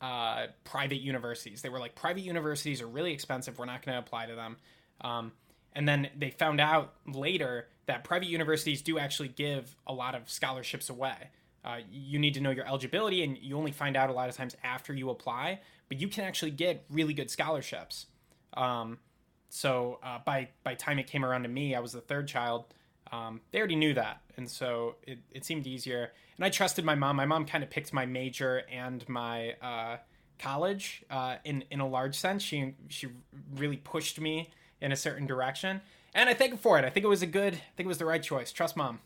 uh, 0.00 0.46
private 0.64 1.00
universities. 1.00 1.62
They 1.62 1.68
were 1.68 1.80
like, 1.80 1.94
private 1.94 2.22
universities 2.22 2.80
are 2.80 2.86
really 2.86 3.12
expensive. 3.12 3.58
We're 3.58 3.66
not 3.66 3.84
going 3.84 3.94
to 3.94 3.98
apply 3.98 4.26
to 4.26 4.34
them. 4.34 4.56
Um, 5.00 5.32
and 5.74 5.88
then 5.88 6.08
they 6.16 6.30
found 6.30 6.60
out 6.60 6.94
later 7.06 7.68
that 7.86 8.04
private 8.04 8.28
universities 8.28 8.82
do 8.82 8.98
actually 8.98 9.28
give 9.28 9.74
a 9.86 9.92
lot 9.92 10.14
of 10.14 10.28
scholarships 10.30 10.88
away. 10.88 11.30
Uh, 11.64 11.78
you 11.90 12.18
need 12.18 12.34
to 12.34 12.40
know 12.40 12.50
your 12.50 12.66
eligibility, 12.66 13.22
and 13.22 13.36
you 13.38 13.56
only 13.56 13.72
find 13.72 13.96
out 13.96 14.08
a 14.08 14.12
lot 14.12 14.28
of 14.28 14.36
times 14.36 14.56
after 14.62 14.94
you 14.94 15.10
apply. 15.10 15.60
But 15.88 16.00
you 16.00 16.08
can 16.08 16.24
actually 16.24 16.52
get 16.52 16.84
really 16.90 17.14
good 17.14 17.30
scholarships. 17.30 18.06
Um, 18.54 18.98
so 19.48 19.98
uh, 20.02 20.18
by 20.24 20.48
by 20.62 20.74
time 20.74 20.98
it 20.98 21.06
came 21.06 21.24
around 21.24 21.42
to 21.42 21.48
me, 21.48 21.74
I 21.74 21.80
was 21.80 21.92
the 21.92 22.00
third 22.00 22.28
child. 22.28 22.66
Um, 23.10 23.40
they 23.50 23.58
already 23.58 23.76
knew 23.76 23.94
that, 23.94 24.20
and 24.36 24.50
so 24.50 24.96
it, 25.06 25.18
it 25.30 25.44
seemed 25.44 25.66
easier. 25.66 26.12
And 26.36 26.44
I 26.44 26.50
trusted 26.50 26.84
my 26.84 26.94
mom. 26.94 27.16
My 27.16 27.24
mom 27.24 27.46
kind 27.46 27.64
of 27.64 27.70
picked 27.70 27.92
my 27.92 28.06
major 28.06 28.62
and 28.70 29.08
my 29.08 29.54
uh, 29.62 29.96
college 30.38 31.02
uh, 31.10 31.36
in 31.44 31.64
in 31.70 31.80
a 31.80 31.88
large 31.88 32.16
sense. 32.16 32.42
She 32.42 32.74
she 32.88 33.08
really 33.56 33.78
pushed 33.78 34.20
me 34.20 34.50
in 34.80 34.92
a 34.92 34.96
certain 34.96 35.26
direction, 35.26 35.80
and 36.14 36.28
I 36.28 36.34
thank 36.34 36.52
her 36.52 36.58
for 36.58 36.78
it. 36.78 36.84
I 36.84 36.90
think 36.90 37.04
it 37.04 37.08
was 37.08 37.22
a 37.22 37.26
good. 37.26 37.54
I 37.54 37.72
think 37.76 37.86
it 37.86 37.88
was 37.88 37.98
the 37.98 38.06
right 38.06 38.22
choice. 38.22 38.52
Trust 38.52 38.76
mom. 38.76 39.00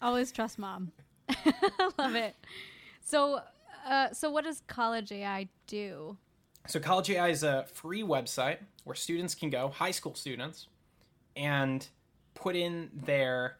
Always 0.00 0.30
trust 0.30 0.58
mom. 0.58 0.92
I 1.28 1.90
love 1.98 2.14
it. 2.14 2.36
So, 3.00 3.40
uh, 3.86 4.12
so 4.12 4.30
what 4.30 4.44
does 4.44 4.62
College 4.66 5.10
AI 5.10 5.48
do? 5.66 6.16
So 6.68 6.78
College 6.78 7.10
AI 7.10 7.28
is 7.28 7.42
a 7.42 7.64
free 7.72 8.02
website 8.02 8.58
where 8.84 8.94
students 8.94 9.34
can 9.34 9.48
go, 9.48 9.68
high 9.68 9.90
school 9.90 10.14
students, 10.14 10.66
and 11.34 11.86
put 12.34 12.56
in 12.56 12.90
their, 12.92 13.56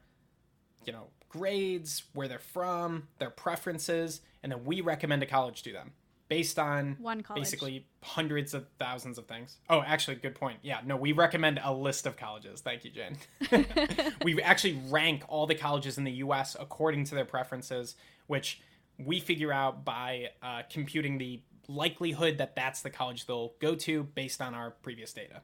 you 0.85 0.93
know, 0.93 1.09
grades, 1.31 2.03
where 2.13 2.29
they're 2.29 2.39
from, 2.39 3.09
their 3.19 3.31
preferences, 3.31 4.21
and 4.43 4.53
then 4.53 4.63
we 4.65 4.83
recommend 4.83 5.23
a 5.23 5.27
college 5.27 5.63
to 5.63 5.73
them 5.73 5.93
based 6.29 6.59
on 6.59 6.97
One 7.01 7.23
college. 7.23 7.45
basically 7.45 7.87
hundreds 8.03 8.53
of 8.53 8.67
thousands 8.79 9.17
of 9.17 9.27
things. 9.27 9.57
Oh, 9.71 9.83
actually, 9.87 10.17
good 10.17 10.35
point. 10.35 10.59
Yeah, 10.63 10.81
no, 10.85 10.95
we 10.95 11.13
recommend 11.13 11.61
a 11.65 11.73
list 11.73 12.07
of 12.07 12.19
colleges. 12.19 12.61
Thank 12.61 12.85
you, 12.85 12.91
Jen. 12.91 13.17
we 14.23 14.41
actually 14.43 14.79
rank 14.91 15.25
all 15.29 15.47
the 15.47 15.55
colleges 15.55 15.97
in 15.97 16.05
the 16.05 16.13
U.S. 16.13 16.57
according 16.61 17.05
to 17.05 17.15
their 17.15 17.25
preferences, 17.25 17.97
which 18.27 18.61
we 18.99 19.21
figure 19.21 19.53
out 19.53 19.85
by 19.85 20.31
uh, 20.43 20.63
computing 20.71 21.19
the 21.19 21.41
likelihood 21.69 22.39
that 22.39 22.57
that's 22.57 22.83
the 22.83 22.91
college 22.91 23.27
they'll 23.27 23.53
go 23.61 23.75
to 23.75 24.03
based 24.03 24.41
on 24.41 24.55
our 24.55 24.71
previous 24.83 25.13
data. 25.13 25.43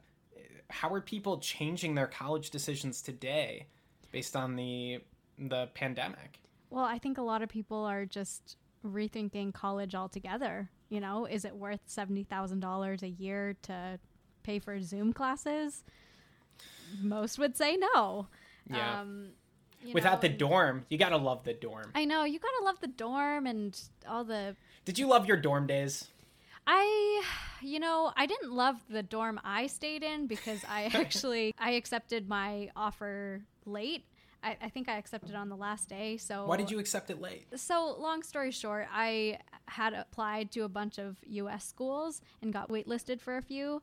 How 0.69 0.91
are 0.93 1.01
people 1.01 1.37
changing 1.37 1.93
their 1.95 2.07
college 2.07 2.49
decisions 2.49 3.01
today 3.01 3.67
based 4.11 4.35
on 4.35 4.55
the 4.55 4.99
the 5.37 5.67
pandemic? 5.75 6.39
Well, 6.69 6.85
I 6.85 6.97
think 6.97 7.17
a 7.17 7.21
lot 7.21 7.41
of 7.41 7.49
people 7.49 7.83
are 7.85 8.05
just 8.05 8.57
rethinking 8.85 9.53
college 9.53 9.93
altogether. 9.93 10.69
You 10.89 10.99
know, 10.99 11.25
is 11.25 11.45
it 11.45 11.55
worth 11.55 11.79
$70,000 11.87 13.01
a 13.03 13.07
year 13.09 13.55
to 13.63 13.99
pay 14.43 14.59
for 14.59 14.79
Zoom 14.81 15.13
classes? 15.13 15.83
Most 17.01 17.37
would 17.39 17.55
say 17.57 17.77
no. 17.77 18.27
Yeah. 18.69 19.01
Um, 19.01 19.29
Without 19.93 20.15
know, 20.15 20.21
the 20.21 20.27
and- 20.29 20.37
dorm, 20.39 20.85
you 20.89 20.97
gotta 20.97 21.17
love 21.17 21.43
the 21.43 21.53
dorm. 21.53 21.91
I 21.93 22.05
know, 22.05 22.23
you 22.23 22.39
gotta 22.39 22.63
love 22.63 22.79
the 22.79 22.87
dorm 22.87 23.45
and 23.45 23.79
all 24.07 24.23
the. 24.23 24.55
Did 24.83 24.97
you 24.97 25.07
love 25.07 25.27
your 25.27 25.37
dorm 25.37 25.67
days? 25.67 26.09
I, 26.67 27.23
you 27.61 27.79
know, 27.79 28.11
I 28.15 28.25
didn't 28.25 28.51
love 28.51 28.77
the 28.89 29.03
dorm 29.03 29.39
I 29.43 29.67
stayed 29.67 30.03
in 30.03 30.27
because 30.27 30.63
I 30.67 30.83
actually 30.93 31.53
I 31.57 31.71
accepted 31.71 32.27
my 32.27 32.69
offer 32.75 33.41
late. 33.65 34.05
I, 34.45 34.57
I 34.61 34.69
think 34.69 34.87
I 34.87 34.97
accepted 34.97 35.33
on 35.35 35.49
the 35.49 35.55
last 35.57 35.89
day. 35.89 36.17
So 36.17 36.45
Why 36.45 36.55
did 36.55 36.69
you 36.71 36.77
accept 36.79 37.09
it 37.09 37.19
late? 37.19 37.47
So, 37.55 37.95
long 37.99 38.21
story 38.21 38.51
short, 38.51 38.87
I 38.93 39.39
had 39.67 39.93
applied 39.93 40.51
to 40.51 40.61
a 40.61 40.69
bunch 40.69 40.99
of 40.99 41.17
U.S. 41.25 41.65
schools 41.65 42.21
and 42.43 42.53
got 42.53 42.69
waitlisted 42.69 43.19
for 43.19 43.37
a 43.37 43.41
few, 43.41 43.81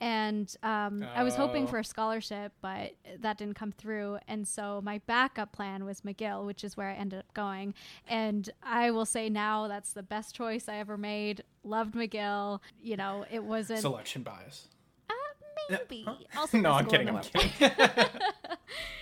and 0.00 0.54
um, 0.62 1.04
I 1.16 1.24
was 1.24 1.34
hoping 1.34 1.64
Oh. 1.64 1.66
for 1.66 1.78
a 1.80 1.84
scholarship, 1.84 2.52
but 2.62 2.92
that 3.20 3.38
didn't 3.38 3.54
come 3.56 3.72
through. 3.72 4.18
And 4.28 4.46
so, 4.46 4.80
my 4.84 4.98
backup 5.06 5.50
plan 5.52 5.84
was 5.84 6.02
McGill, 6.02 6.46
which 6.46 6.62
is 6.62 6.76
where 6.76 6.88
I 6.88 6.94
ended 6.94 7.18
up 7.18 7.34
going. 7.34 7.74
And 8.06 8.48
I 8.62 8.92
will 8.92 9.06
say 9.06 9.28
now 9.28 9.66
that's 9.66 9.92
the 9.92 10.02
best 10.04 10.34
choice 10.34 10.68
I 10.68 10.76
ever 10.76 10.96
made. 10.96 11.42
Loved 11.64 11.94
McGill. 11.94 12.60
You 12.80 12.96
know, 12.96 13.24
it 13.30 13.42
wasn't. 13.42 13.80
Selection 13.80 14.22
bias. 14.22 14.68
uh, 15.10 15.14
maybe. 15.88 16.06
Also, 16.36 16.58
No, 16.58 16.72
I'm 16.72 16.86
kidding. 16.86 17.08
I'm 17.08 17.20
kidding. 17.22 17.50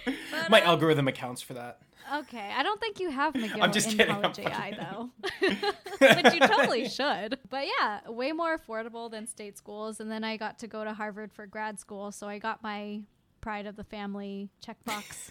But, 0.05 0.51
My 0.51 0.61
um, 0.63 0.69
algorithm 0.69 1.09
accounts 1.09 1.43
for 1.43 1.55
that. 1.55 1.81
Okay, 2.15 2.53
I 2.55 2.63
don't 2.63 2.81
think 2.81 3.01
you 3.01 3.11
have 3.11 3.33
McGill 3.33 3.63
I'm 3.63 3.73
just 3.73 3.93
in 3.93 3.99
kidding, 3.99 4.15
college 4.15 4.39
AI 4.41 4.77
though, 4.77 5.11
but 6.01 6.35
you 6.35 6.41
totally 6.41 6.89
should. 6.89 7.39
But 7.49 7.67
yeah, 7.67 8.01
way 8.11 8.33
more 8.33 8.59
affordable 8.59 9.11
than 9.11 9.27
state 9.27 9.57
schools. 9.57 10.01
And 10.01 10.11
then 10.11 10.25
I 10.25 10.37
got 10.37 10.59
to 10.59 10.67
go 10.67 10.85
to 10.85 10.93
Harvard 10.93 11.33
for 11.33 11.47
grad 11.47 11.79
school, 11.79 12.11
so 12.13 12.29
I 12.29 12.39
got 12.39 12.63
my 12.63 13.03
pride 13.41 13.67
of 13.67 13.77
the 13.77 13.85
family 13.85 14.51
checkbox. 14.65 15.31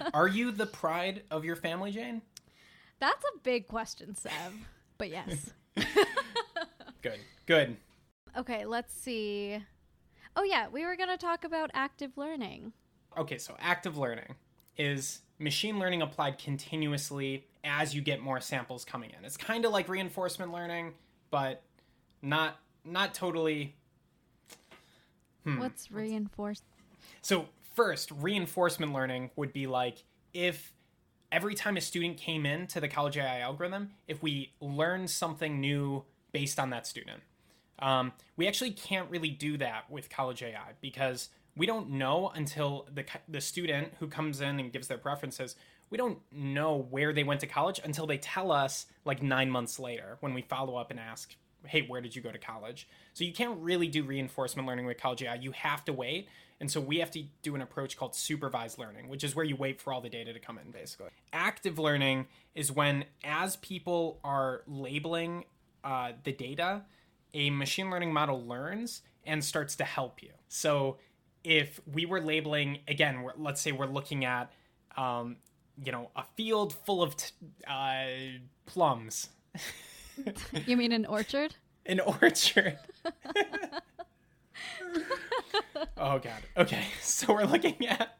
Are 0.14 0.26
you 0.26 0.50
the 0.50 0.66
pride 0.66 1.22
of 1.30 1.44
your 1.44 1.56
family, 1.56 1.92
Jane? 1.92 2.22
That's 2.98 3.24
a 3.24 3.38
big 3.42 3.68
question, 3.68 4.14
Sev. 4.14 4.32
But 4.96 5.10
yes. 5.10 5.52
Good. 7.02 7.20
Good. 7.46 7.76
Okay, 8.36 8.64
let's 8.64 8.94
see. 8.94 9.58
Oh 10.36 10.42
yeah, 10.42 10.68
we 10.68 10.84
were 10.84 10.96
gonna 10.96 11.16
talk 11.16 11.44
about 11.44 11.70
active 11.74 12.16
learning. 12.16 12.72
Okay, 13.18 13.38
so 13.38 13.56
active 13.58 13.98
learning 13.98 14.36
is 14.76 15.22
machine 15.40 15.80
learning 15.80 16.02
applied 16.02 16.38
continuously 16.38 17.44
as 17.64 17.92
you 17.92 18.00
get 18.00 18.20
more 18.20 18.40
samples 18.40 18.84
coming 18.84 19.10
in. 19.18 19.24
It's 19.24 19.36
kind 19.36 19.64
of 19.64 19.72
like 19.72 19.88
reinforcement 19.88 20.52
learning, 20.52 20.94
but 21.30 21.62
not 22.22 22.60
not 22.84 23.14
totally. 23.14 23.74
Hmm. 25.42 25.58
What's 25.58 25.90
reinforced? 25.90 26.62
So, 27.20 27.46
first, 27.74 28.12
reinforcement 28.12 28.92
learning 28.92 29.30
would 29.34 29.52
be 29.52 29.66
like 29.66 30.04
if 30.32 30.72
every 31.32 31.56
time 31.56 31.76
a 31.76 31.80
student 31.80 32.18
came 32.18 32.46
in 32.46 32.68
to 32.68 32.80
the 32.80 32.88
college 32.88 33.18
AI 33.18 33.40
algorithm, 33.40 33.90
if 34.06 34.22
we 34.22 34.52
learned 34.60 35.10
something 35.10 35.60
new 35.60 36.04
based 36.30 36.60
on 36.60 36.70
that 36.70 36.86
student. 36.86 37.22
Um, 37.80 38.12
we 38.36 38.48
actually 38.48 38.72
can't 38.72 39.08
really 39.10 39.30
do 39.30 39.56
that 39.58 39.88
with 39.90 40.10
college 40.10 40.42
AI 40.42 40.72
because 40.80 41.28
we 41.58 41.66
don't 41.66 41.90
know 41.90 42.30
until 42.34 42.86
the, 42.94 43.04
the 43.28 43.40
student 43.40 43.92
who 43.98 44.06
comes 44.06 44.40
in 44.40 44.60
and 44.60 44.72
gives 44.72 44.86
their 44.86 44.96
preferences, 44.96 45.56
we 45.90 45.98
don't 45.98 46.18
know 46.30 46.86
where 46.90 47.12
they 47.12 47.24
went 47.24 47.40
to 47.40 47.46
college 47.46 47.80
until 47.82 48.06
they 48.06 48.18
tell 48.18 48.52
us 48.52 48.86
like 49.04 49.22
nine 49.22 49.50
months 49.50 49.78
later 49.78 50.16
when 50.20 50.34
we 50.34 50.42
follow 50.42 50.76
up 50.76 50.90
and 50.90 51.00
ask, 51.00 51.34
hey, 51.66 51.82
where 51.82 52.00
did 52.00 52.14
you 52.14 52.22
go 52.22 52.30
to 52.30 52.38
college? 52.38 52.88
So 53.14 53.24
you 53.24 53.32
can't 53.32 53.58
really 53.58 53.88
do 53.88 54.04
reinforcement 54.04 54.68
learning 54.68 54.86
with 54.86 55.00
college 55.00 55.22
AI. 55.22 55.34
You 55.34 55.52
have 55.52 55.84
to 55.86 55.92
wait. 55.92 56.28
And 56.60 56.70
so 56.70 56.80
we 56.80 56.98
have 56.98 57.10
to 57.12 57.24
do 57.42 57.54
an 57.54 57.60
approach 57.60 57.96
called 57.96 58.14
supervised 58.14 58.78
learning, 58.78 59.08
which 59.08 59.24
is 59.24 59.34
where 59.34 59.44
you 59.44 59.56
wait 59.56 59.80
for 59.80 59.92
all 59.92 60.00
the 60.00 60.08
data 60.08 60.32
to 60.32 60.38
come 60.38 60.58
in, 60.58 60.70
basically. 60.70 61.08
Active 61.32 61.78
learning 61.78 62.26
is 62.54 62.70
when, 62.70 63.04
as 63.24 63.56
people 63.56 64.20
are 64.22 64.62
labeling 64.66 65.44
uh, 65.82 66.12
the 66.24 66.32
data, 66.32 66.82
a 67.34 67.50
machine 67.50 67.90
learning 67.90 68.12
model 68.12 68.44
learns 68.44 69.02
and 69.24 69.44
starts 69.44 69.76
to 69.76 69.84
help 69.84 70.22
you. 70.22 70.30
So 70.48 70.96
if 71.48 71.80
we 71.90 72.04
were 72.04 72.20
labeling, 72.20 72.80
again, 72.86 73.22
we're, 73.22 73.32
let's 73.38 73.62
say 73.62 73.72
we're 73.72 73.86
looking 73.86 74.26
at, 74.26 74.52
um, 74.98 75.36
you 75.82 75.90
know, 75.90 76.10
a 76.14 76.22
field 76.36 76.74
full 76.84 77.02
of 77.02 77.16
t- 77.16 77.32
uh, 77.66 78.04
plums, 78.66 79.30
You 80.66 80.76
mean 80.76 80.92
an 80.92 81.06
orchard? 81.06 81.54
an 81.86 82.00
orchard. 82.00 82.78
oh 85.96 86.18
god. 86.18 86.42
Okay. 86.56 86.84
So 87.00 87.32
we're 87.32 87.44
looking 87.44 87.86
at 87.86 88.18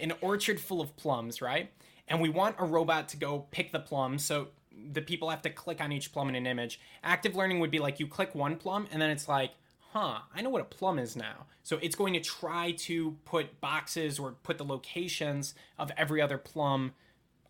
an 0.00 0.12
orchard 0.20 0.58
full 0.60 0.80
of 0.80 0.96
plums, 0.96 1.40
right? 1.40 1.70
And 2.08 2.20
we 2.20 2.28
want 2.28 2.56
a 2.58 2.64
robot 2.64 3.08
to 3.10 3.16
go 3.16 3.46
pick 3.50 3.72
the 3.72 3.78
plums. 3.78 4.24
So 4.24 4.48
the 4.92 5.00
people 5.00 5.30
have 5.30 5.42
to 5.42 5.50
click 5.50 5.80
on 5.80 5.92
each 5.92 6.12
plum 6.12 6.28
in 6.28 6.34
an 6.34 6.46
image. 6.46 6.80
Active 7.02 7.34
learning 7.36 7.60
would 7.60 7.70
be 7.70 7.78
like 7.78 8.00
you 8.00 8.06
click 8.06 8.34
one 8.34 8.56
plum 8.56 8.88
and 8.90 9.00
then 9.00 9.10
it's 9.10 9.28
like, 9.28 9.52
huh, 9.94 10.18
I 10.34 10.42
know 10.42 10.50
what 10.50 10.60
a 10.60 10.64
plum 10.64 10.98
is 10.98 11.14
now. 11.14 11.46
So 11.62 11.78
it's 11.80 11.94
going 11.94 12.14
to 12.14 12.20
try 12.20 12.72
to 12.72 13.16
put 13.24 13.60
boxes 13.60 14.18
or 14.18 14.32
put 14.42 14.58
the 14.58 14.64
locations 14.64 15.54
of 15.78 15.92
every 15.96 16.20
other 16.20 16.36
plum 16.36 16.94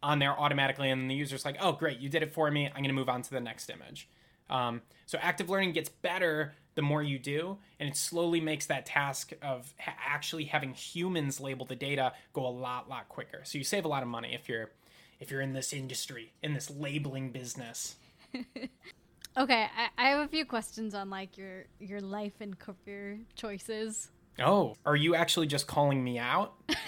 on 0.02 0.18
there 0.18 0.38
automatically, 0.38 0.90
and 0.90 1.10
the 1.10 1.14
user's 1.14 1.46
like, 1.46 1.56
"Oh, 1.58 1.72
great, 1.72 1.98
you 1.98 2.10
did 2.10 2.22
it 2.22 2.32
for 2.32 2.50
me. 2.50 2.66
I'm 2.66 2.74
going 2.74 2.84
to 2.84 2.92
move 2.92 3.08
on 3.08 3.22
to 3.22 3.30
the 3.30 3.40
next 3.40 3.70
image." 3.70 4.08
Um, 4.50 4.82
so 5.06 5.18
active 5.22 5.48
learning 5.48 5.72
gets 5.72 5.88
better 5.88 6.52
the 6.74 6.82
more 6.82 7.02
you 7.02 7.18
do, 7.18 7.56
and 7.80 7.88
it 7.88 7.96
slowly 7.96 8.40
makes 8.42 8.66
that 8.66 8.84
task 8.84 9.32
of 9.40 9.72
ha- 9.78 9.96
actually 10.06 10.44
having 10.44 10.74
humans 10.74 11.40
label 11.40 11.64
the 11.64 11.76
data 11.76 12.12
go 12.34 12.46
a 12.46 12.48
lot, 12.48 12.90
lot 12.90 13.08
quicker. 13.08 13.40
So 13.44 13.56
you 13.56 13.64
save 13.64 13.86
a 13.86 13.88
lot 13.88 14.02
of 14.02 14.08
money 14.10 14.34
if 14.34 14.50
you're 14.50 14.70
if 15.18 15.30
you're 15.30 15.40
in 15.40 15.54
this 15.54 15.72
industry, 15.72 16.34
in 16.42 16.52
this 16.52 16.70
labeling 16.70 17.30
business. 17.30 17.96
Okay, 19.36 19.66
I, 19.76 19.88
I 19.98 20.08
have 20.10 20.20
a 20.24 20.28
few 20.28 20.44
questions 20.44 20.94
on 20.94 21.10
like 21.10 21.36
your 21.36 21.64
your 21.80 22.00
life 22.00 22.34
and 22.40 22.56
career 22.58 23.18
choices. 23.34 24.10
Oh, 24.40 24.74
are 24.86 24.96
you 24.96 25.14
actually 25.14 25.46
just 25.46 25.66
calling 25.66 26.02
me 26.02 26.18
out? 26.18 26.54
Maybe. 26.68 26.76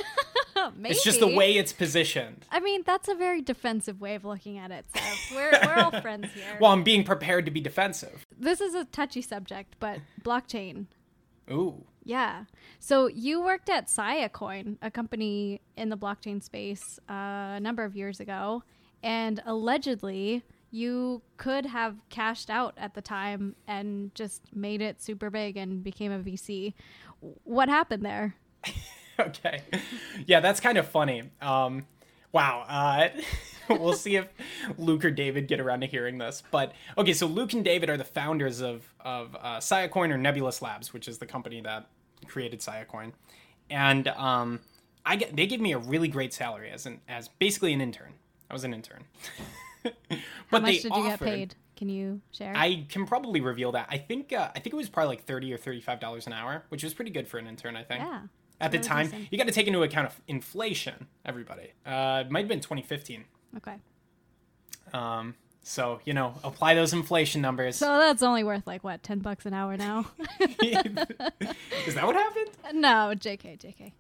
It's 0.91 1.05
just 1.05 1.21
the 1.21 1.29
way 1.29 1.57
it's 1.57 1.73
positioned. 1.73 2.45
I 2.51 2.59
mean, 2.61 2.83
that's 2.85 3.09
a 3.09 3.15
very 3.15 3.41
defensive 3.43 4.01
way 4.01 4.15
of 4.17 4.25
looking 4.25 4.59
at 4.59 4.71
it. 4.73 4.85
So 4.95 5.37
we're 5.37 5.53
we're 5.65 5.75
all 5.75 6.01
friends 6.01 6.29
here. 6.35 6.45
Well, 6.61 6.73
I'm 6.73 6.83
being 6.83 7.05
prepared 7.05 7.45
to 7.45 7.51
be 7.51 7.61
defensive. 7.61 8.25
this 8.37 8.61
is 8.61 8.75
a 8.75 8.85
touchy 8.85 9.23
subject, 9.23 9.77
but 9.79 9.99
blockchain. 10.25 10.87
Ooh. 11.51 11.85
Yeah. 12.05 12.45
So 12.81 13.07
you 13.09 13.43
worked 13.43 13.69
at 13.69 13.87
Siacoin, 13.89 14.79
a 14.83 14.91
company 14.91 15.61
in 15.77 15.89
the 15.89 15.97
blockchain 15.97 16.43
space, 16.43 16.99
uh, 17.09 17.57
a 17.57 17.61
number 17.61 17.85
of 17.85 17.95
years 17.97 18.19
ago, 18.21 18.63
and 19.03 19.43
allegedly 19.45 20.43
you 20.77 21.23
could 21.39 21.65
have 21.65 21.97
cashed 22.11 22.51
out 22.51 22.75
at 22.77 22.93
the 22.93 23.01
time 23.01 23.57
and 23.67 24.15
just 24.15 24.43
made 24.55 24.83
it 24.83 25.01
super 25.01 25.31
big 25.31 25.57
and 25.57 25.83
became 25.83 26.13
a 26.13 26.19
VC. 26.19 26.75
What 27.45 27.71
happened 27.71 28.05
there? 28.05 28.37
okay. 29.19 29.63
Yeah, 30.27 30.41
that's 30.41 30.61
kind 30.61 30.77
of 30.77 30.87
funny. 30.87 31.31
Um, 31.41 31.87
wow. 32.31 32.67
Uh, 32.69 33.09
we'll 33.71 33.95
see 33.95 34.17
if 34.17 34.29
Luke 34.77 35.03
or 35.03 35.11
David 35.11 35.49
get 35.49 35.61
around 35.61 35.81
to 35.81 35.87
hearing 35.87 36.19
this. 36.19 36.43
But 36.51 36.73
okay, 36.99 37.15
so 37.15 37.27
Luke 37.27 37.55
and 37.55 37.65
David 37.65 37.89
are 37.89 37.97
the 37.97 38.05
founders 38.05 38.61
of 38.61 38.93
of 39.01 39.35
uh, 39.41 39.59
Siacoin 39.59 40.11
or 40.11 40.19
Nebulous 40.19 40.61
Labs, 40.61 40.93
which 40.93 41.09
is 41.09 41.17
the 41.17 41.27
company 41.27 41.63
that 41.63 41.87
created 42.27 42.61
Siacoin, 42.61 43.13
and 43.71 44.09
um, 44.09 44.61
I 45.07 45.17
get 45.17 45.35
they 45.35 45.47
gave 45.47 45.61
me 45.61 45.73
a 45.73 45.79
really 45.79 46.09
great 46.09 46.35
salary 46.35 46.71
as 46.71 46.85
an 46.87 47.01
as 47.09 47.29
basically 47.29 47.73
an 47.73 47.81
intern. 47.81 48.13
I 48.51 48.53
was 48.53 48.65
an 48.65 48.75
intern. 48.75 49.05
How 50.11 50.17
but 50.51 50.63
much 50.63 50.83
did 50.83 50.85
you 50.85 50.91
offered, 50.91 51.25
get 51.25 51.35
paid? 51.35 51.55
Can 51.77 51.89
you 51.89 52.21
share? 52.33 52.55
I 52.57 52.87
can 52.89 53.07
probably 53.07 53.41
reveal 53.41 53.73
that. 53.73 53.87
I 53.91 53.99
think 53.99 54.33
uh, 54.33 54.51
I 54.55 54.61
think 54.61 54.73
it 54.73 54.77
was 54.77 54.89
probably 54.89 55.17
like 55.17 55.25
thirty 55.25 55.53
or 55.53 55.59
thirty 55.59 55.81
five 55.81 56.01
dollars 56.01 56.27
an 56.27 56.33
hour, 56.33 56.65
which 56.71 56.83
was 56.83 56.95
pretty 56.95 57.11
good 57.11 57.29
for 57.29 57.39
an 57.39 57.47
intern. 57.47 57.77
I 57.77 57.83
think. 57.83 58.03
yeah. 58.03 58.23
At 58.59 58.73
the 58.73 58.79
time, 58.79 59.07
decent. 59.07 59.29
you 59.31 59.37
got 59.37 59.47
to 59.49 59.53
take 59.53 59.67
into 59.67 59.83
account 59.83 60.07
of 60.07 60.19
inflation. 60.29 61.09
Everybody, 61.27 61.73
uh, 61.85 62.23
it 62.25 62.31
might 62.31 62.41
have 62.41 62.49
been 62.49 62.61
2015. 62.61 63.25
Okay. 63.59 63.75
Um, 64.95 65.35
so 65.63 66.01
you 66.07 66.15
know, 66.15 66.33
apply 66.43 66.75
those 66.75 66.95
inflation 66.95 67.43
numbers. 67.43 67.77
So 67.77 67.99
that's 67.99 68.23
only 68.23 68.45
worth 68.45 68.67
like 68.67 68.83
what, 68.83 69.03
ten 69.03 69.19
bucks 69.19 69.45
an 69.45 69.53
hour 69.53 69.77
now? 69.77 70.07
Is 70.41 71.95
that 71.95 72.07
what 72.07 72.17
happened? 72.17 72.51
no, 72.73 73.13
JK, 73.15 73.59
JK. 73.59 73.93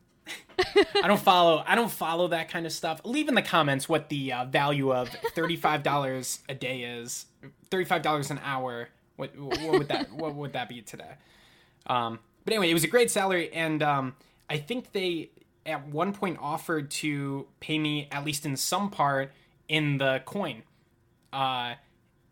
I 0.59 1.07
don't 1.07 1.21
follow. 1.21 1.62
I 1.67 1.75
don't 1.75 1.91
follow 1.91 2.29
that 2.29 2.49
kind 2.49 2.67
of 2.67 2.73
stuff. 2.73 3.01
Leave 3.05 3.29
in 3.29 3.35
the 3.35 3.43
comments 3.43 3.89
what 3.89 4.09
the 4.09 4.33
uh, 4.33 4.45
value 4.47 4.93
of 4.93 5.09
thirty-five 5.35 5.83
dollars 5.83 6.41
a 6.49 6.55
day 6.55 6.83
is. 6.83 7.27
Thirty-five 7.71 8.03
dollars 8.03 8.31
an 8.31 8.41
hour. 8.43 8.89
What, 9.17 9.39
what 9.39 9.79
would 9.79 9.89
that? 9.89 10.12
what 10.12 10.35
would 10.35 10.53
that 10.55 10.69
be 10.69 10.83
today? 10.83 11.12
Um, 11.87 12.19
but 12.45 12.55
anyway, 12.55 12.71
it 12.71 12.75
was 12.75 12.85
a 12.85 12.89
great 12.89 13.11
salary, 13.11 13.53
and 13.53 13.83
um, 13.83 14.15
I 14.49 14.59
think 14.59 14.93
they 14.93 15.31
at 15.65 15.89
one 15.89 16.12
point 16.12 16.39
offered 16.41 16.91
to 16.91 17.47
pay 17.61 17.79
me 17.79 18.09
at 18.11 18.25
least 18.25 18.47
in 18.47 18.57
some 18.57 18.91
part 18.91 19.33
in 19.69 19.99
the 19.99 20.23
coin. 20.25 20.62
Uh, 21.33 21.75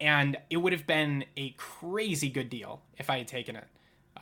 and 0.00 0.36
it 0.50 0.58
would 0.58 0.72
have 0.72 0.86
been 0.86 1.24
a 1.36 1.50
crazy 1.56 2.28
good 2.28 2.48
deal 2.48 2.80
if 2.98 3.10
I 3.10 3.18
had 3.18 3.28
taken 3.28 3.56
it. 3.56 3.66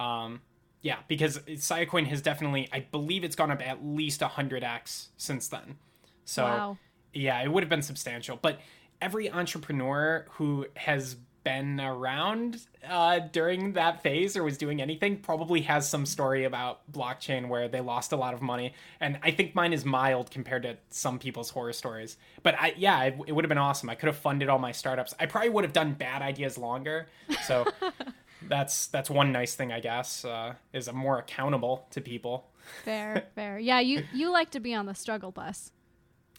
Um, 0.00 0.40
yeah, 0.82 0.98
because 1.08 1.38
Siacoin 1.38 2.06
has 2.08 2.20
definitely, 2.20 2.68
I 2.72 2.80
believe 2.80 3.24
it's 3.24 3.36
gone 3.36 3.50
up 3.50 3.66
at 3.66 3.84
least 3.84 4.20
100x 4.20 5.06
since 5.16 5.48
then. 5.48 5.76
So, 6.24 6.44
Wow. 6.44 6.78
yeah, 7.12 7.40
it 7.42 7.50
would 7.50 7.62
have 7.62 7.70
been 7.70 7.82
substantial. 7.82 8.36
But 8.40 8.60
every 9.00 9.30
entrepreneur 9.30 10.26
who 10.32 10.66
has 10.76 11.16
been 11.44 11.80
around 11.80 12.60
uh, 12.88 13.18
during 13.32 13.72
that 13.72 14.00
phase 14.00 14.36
or 14.36 14.44
was 14.44 14.56
doing 14.56 14.80
anything 14.80 15.16
probably 15.16 15.62
has 15.62 15.88
some 15.88 16.06
story 16.06 16.44
about 16.44 16.80
blockchain 16.92 17.48
where 17.48 17.66
they 17.66 17.80
lost 17.80 18.12
a 18.12 18.16
lot 18.16 18.32
of 18.32 18.40
money. 18.40 18.74
And 19.00 19.18
I 19.24 19.32
think 19.32 19.52
mine 19.52 19.72
is 19.72 19.84
mild 19.84 20.30
compared 20.30 20.62
to 20.62 20.76
some 20.90 21.18
people's 21.18 21.50
horror 21.50 21.72
stories. 21.72 22.16
But 22.44 22.54
I, 22.60 22.74
yeah, 22.76 23.02
it, 23.02 23.18
it 23.26 23.32
would 23.32 23.44
have 23.44 23.48
been 23.48 23.58
awesome. 23.58 23.90
I 23.90 23.96
could 23.96 24.06
have 24.06 24.18
funded 24.18 24.48
all 24.48 24.60
my 24.60 24.70
startups. 24.70 25.14
I 25.18 25.26
probably 25.26 25.50
would 25.50 25.64
have 25.64 25.72
done 25.72 25.94
bad 25.94 26.22
ideas 26.22 26.58
longer. 26.58 27.08
So 27.44 27.66
that's 28.48 28.86
that's 28.88 29.10
one 29.10 29.32
nice 29.32 29.54
thing, 29.54 29.72
I 29.72 29.80
guess, 29.80 30.24
uh, 30.24 30.54
is 30.72 30.88
I'm 30.88 30.96
more 30.96 31.18
accountable 31.18 31.86
to 31.90 32.00
people. 32.00 32.48
Fair, 32.84 33.24
fair. 33.34 33.58
Yeah, 33.58 33.80
you 33.80 34.04
you 34.12 34.30
like 34.30 34.50
to 34.52 34.60
be 34.60 34.74
on 34.74 34.86
the 34.86 34.94
struggle 34.94 35.30
bus. 35.32 35.72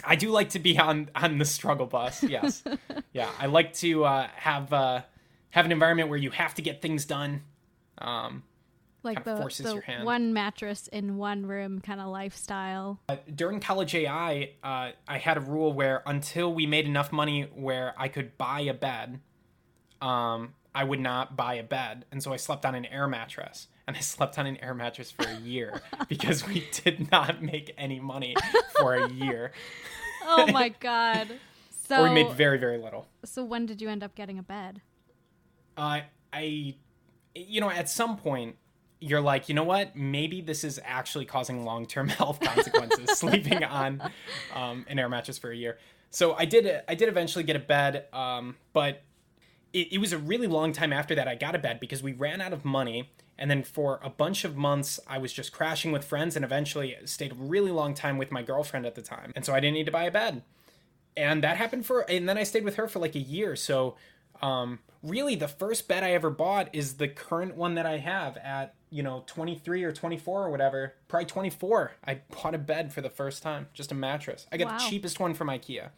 I 0.04 0.16
do 0.16 0.30
like 0.32 0.50
to 0.52 0.60
be 0.60 0.78
on 0.78 1.10
on 1.16 1.38
the 1.38 1.46
struggle 1.46 1.86
bus. 1.86 2.24
Yes, 2.30 2.64
yeah. 3.14 3.30
I 3.40 3.46
like 3.48 3.74
to 3.76 4.06
uh, 4.06 4.28
have 4.36 4.74
uh, 4.74 5.02
have 5.52 5.66
an 5.66 5.72
environment 5.72 6.10
where 6.10 6.18
you 6.18 6.32
have 6.32 6.56
to 6.56 6.62
get 6.62 6.82
things 6.82 7.06
done. 7.06 7.44
Um, 8.00 8.44
Like 9.04 9.24
the, 9.24 9.38
forces 9.38 9.66
the 9.66 9.74
your 9.74 9.82
hand. 9.82 10.06
one 10.06 10.34
mattress 10.34 10.88
in 10.88 11.18
one 11.18 11.46
room 11.46 11.80
kind 11.80 12.02
of 12.02 12.08
lifestyle. 12.08 13.00
during 13.34 13.60
college 13.60 13.94
AI, 13.96 14.52
uh, 14.64 14.92
I 15.08 15.18
had 15.20 15.38
a 15.38 15.42
rule 15.42 15.72
where 15.74 16.02
until 16.06 16.54
we 16.54 16.66
made 16.66 16.86
enough 16.86 17.12
money 17.12 17.44
where 17.54 17.94
I 17.98 18.08
could 18.08 18.38
buy 18.38 18.62
a 18.62 18.74
bed, 18.74 19.20
um, 20.02 20.54
I 20.76 20.84
would 20.84 21.00
not 21.00 21.36
buy 21.38 21.56
a 21.56 21.64
bed, 21.64 22.06
and 22.12 22.22
so 22.24 22.34
I 22.34 22.38
slept 22.38 22.66
on 22.66 22.74
an 22.76 22.86
air 22.86 23.08
mattress. 23.08 23.68
And 23.88 23.96
I 23.98 24.00
slept 24.16 24.40
on 24.40 24.46
an 24.48 24.58
air 24.58 24.74
mattress 24.74 25.12
for 25.12 25.26
a 25.28 25.36
year 25.40 25.82
because 26.08 26.48
we 26.48 26.66
did 26.84 27.12
not 27.12 27.42
make 27.44 27.74
any 27.78 28.00
money 28.00 28.36
for 28.78 28.96
a 28.96 29.10
year, 29.10 29.52
Oh 30.26 30.48
my 30.52 30.70
god. 30.70 31.28
So 31.88 32.00
or 32.00 32.04
we 32.04 32.10
made 32.14 32.32
very 32.34 32.58
very 32.58 32.78
little. 32.78 33.08
so 33.26 33.44
when 33.44 33.66
did 33.66 33.82
you 33.82 33.90
end 33.90 34.04
up 34.04 34.16
getting 34.16 34.40
a 34.40 34.44
bed? 34.44 34.82
uh, 35.78 36.02
I, 36.32 36.76
you 37.36 37.62
know, 37.62 37.70
at 37.70 37.90
some 37.90 38.18
point, 38.18 38.56
you're 39.00 39.22
like, 39.22 39.50
you 39.50 39.56
know 39.56 39.64
what? 39.66 39.96
Maybe 39.96 40.40
this 40.42 40.64
is 40.64 40.80
actually 40.84 41.26
causing 41.26 41.66
long 41.66 41.86
term 41.86 42.08
health 42.08 42.40
consequences. 42.40 43.18
sleeping 43.20 43.64
on 43.64 44.02
um, 44.56 44.86
an 44.88 44.98
air 44.98 45.10
mattress 45.10 45.38
for 45.38 45.52
a 45.52 45.56
year. 45.56 45.78
So 46.10 46.34
I 46.36 46.46
did. 46.46 46.82
I 46.88 46.96
did 46.96 47.10
eventually 47.10 47.44
get 47.44 47.56
a 47.56 47.60
bed, 47.60 48.06
um, 48.14 48.56
but 48.72 49.02
it, 49.74 49.94
it 49.94 49.98
was 49.98 50.14
a 50.14 50.18
really 50.18 50.48
long 50.48 50.72
time 50.72 50.94
after 50.94 51.14
that 51.16 51.28
I 51.28 51.36
got 51.36 51.56
a 51.56 51.60
bed 51.60 51.80
because 51.80 52.02
we 52.02 52.14
ran 52.14 52.40
out 52.42 52.54
of 52.54 52.64
money. 52.64 53.12
And 53.38 53.50
then 53.50 53.64
for 53.64 54.00
a 54.04 54.10
bunch 54.10 54.46
of 54.46 54.56
months, 54.56 55.00
I 55.08 55.18
was 55.18 55.34
just 55.34 55.52
crashing 55.52 55.92
with 55.92 56.06
friends 56.06 56.36
and 56.36 56.46
eventually 56.46 56.96
stayed 57.06 57.32
a 57.32 57.36
really 57.36 57.72
long 57.72 57.94
time 57.96 58.18
with 58.18 58.32
my 58.32 58.44
girlfriend 58.44 58.86
at 58.86 58.94
the 58.96 59.02
time. 59.02 59.34
And 59.36 59.44
so 59.44 59.54
I 59.54 59.60
didn't 59.60 59.74
need 59.74 59.86
to 59.88 59.92
buy 59.92 60.04
a 60.04 60.12
bed 60.12 60.44
and 61.16 61.44
that 61.44 61.58
happened 61.58 61.86
for 61.86 62.02
and 62.10 62.28
then 62.28 62.40
i 62.40 62.44
stayed 62.44 62.64
with 62.64 62.74
her 62.76 62.88
for 62.88 62.98
like 62.98 63.14
a 63.14 63.20
year 63.20 63.56
so 63.56 63.96
um 64.42 64.80
really 65.04 65.36
the 65.36 65.48
first 65.48 65.88
bed 65.88 66.04
i 66.04 66.10
ever 66.14 66.32
bought 66.32 66.68
is 66.74 66.96
the 66.96 67.08
current 67.08 67.56
one 67.56 67.76
that 67.76 67.86
i 67.86 68.00
have 68.00 68.36
at 68.38 68.74
you 68.90 69.04
know 69.04 69.24
23 69.28 69.84
or 69.84 69.92
24 69.92 70.46
or 70.46 70.50
whatever 70.50 70.96
probably 71.08 71.28
24 71.28 71.92
i 72.08 72.20
bought 72.32 72.56
a 72.56 72.58
bed 72.58 72.92
for 72.92 73.02
the 73.02 73.12
first 73.12 73.44
time 73.44 73.68
just 73.76 73.92
a 73.92 73.96
mattress 73.96 74.48
i 74.52 74.58
got 74.58 74.72
Wow. 74.72 74.78
the 74.80 74.90
cheapest 74.90 75.20
one 75.20 75.36
from 75.36 75.50
ikea 75.50 75.90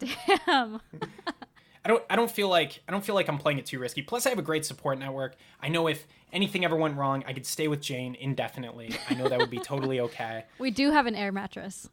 Damn. 0.00 0.80
I 1.86 1.88
don't 1.88 2.02
I 2.10 2.16
don't 2.16 2.30
feel 2.30 2.48
like 2.48 2.82
I 2.88 2.90
don't 2.90 3.04
feel 3.04 3.14
like 3.14 3.28
I'm 3.28 3.38
playing 3.38 3.60
it 3.60 3.66
too 3.66 3.78
risky. 3.78 4.02
Plus 4.02 4.26
I 4.26 4.30
have 4.30 4.40
a 4.40 4.42
great 4.42 4.66
support 4.66 4.98
network. 4.98 5.36
I 5.60 5.68
know 5.68 5.86
if 5.86 6.04
anything 6.32 6.64
ever 6.64 6.74
went 6.74 6.96
wrong, 6.96 7.22
I 7.28 7.32
could 7.32 7.46
stay 7.46 7.68
with 7.68 7.80
Jane 7.80 8.16
indefinitely. 8.16 8.92
I 9.08 9.14
know 9.14 9.28
that 9.28 9.38
would 9.38 9.50
be 9.50 9.60
totally 9.60 10.00
okay. 10.00 10.46
We 10.58 10.72
do 10.72 10.90
have 10.90 11.06
an 11.06 11.14
air 11.14 11.30
mattress. 11.30 11.88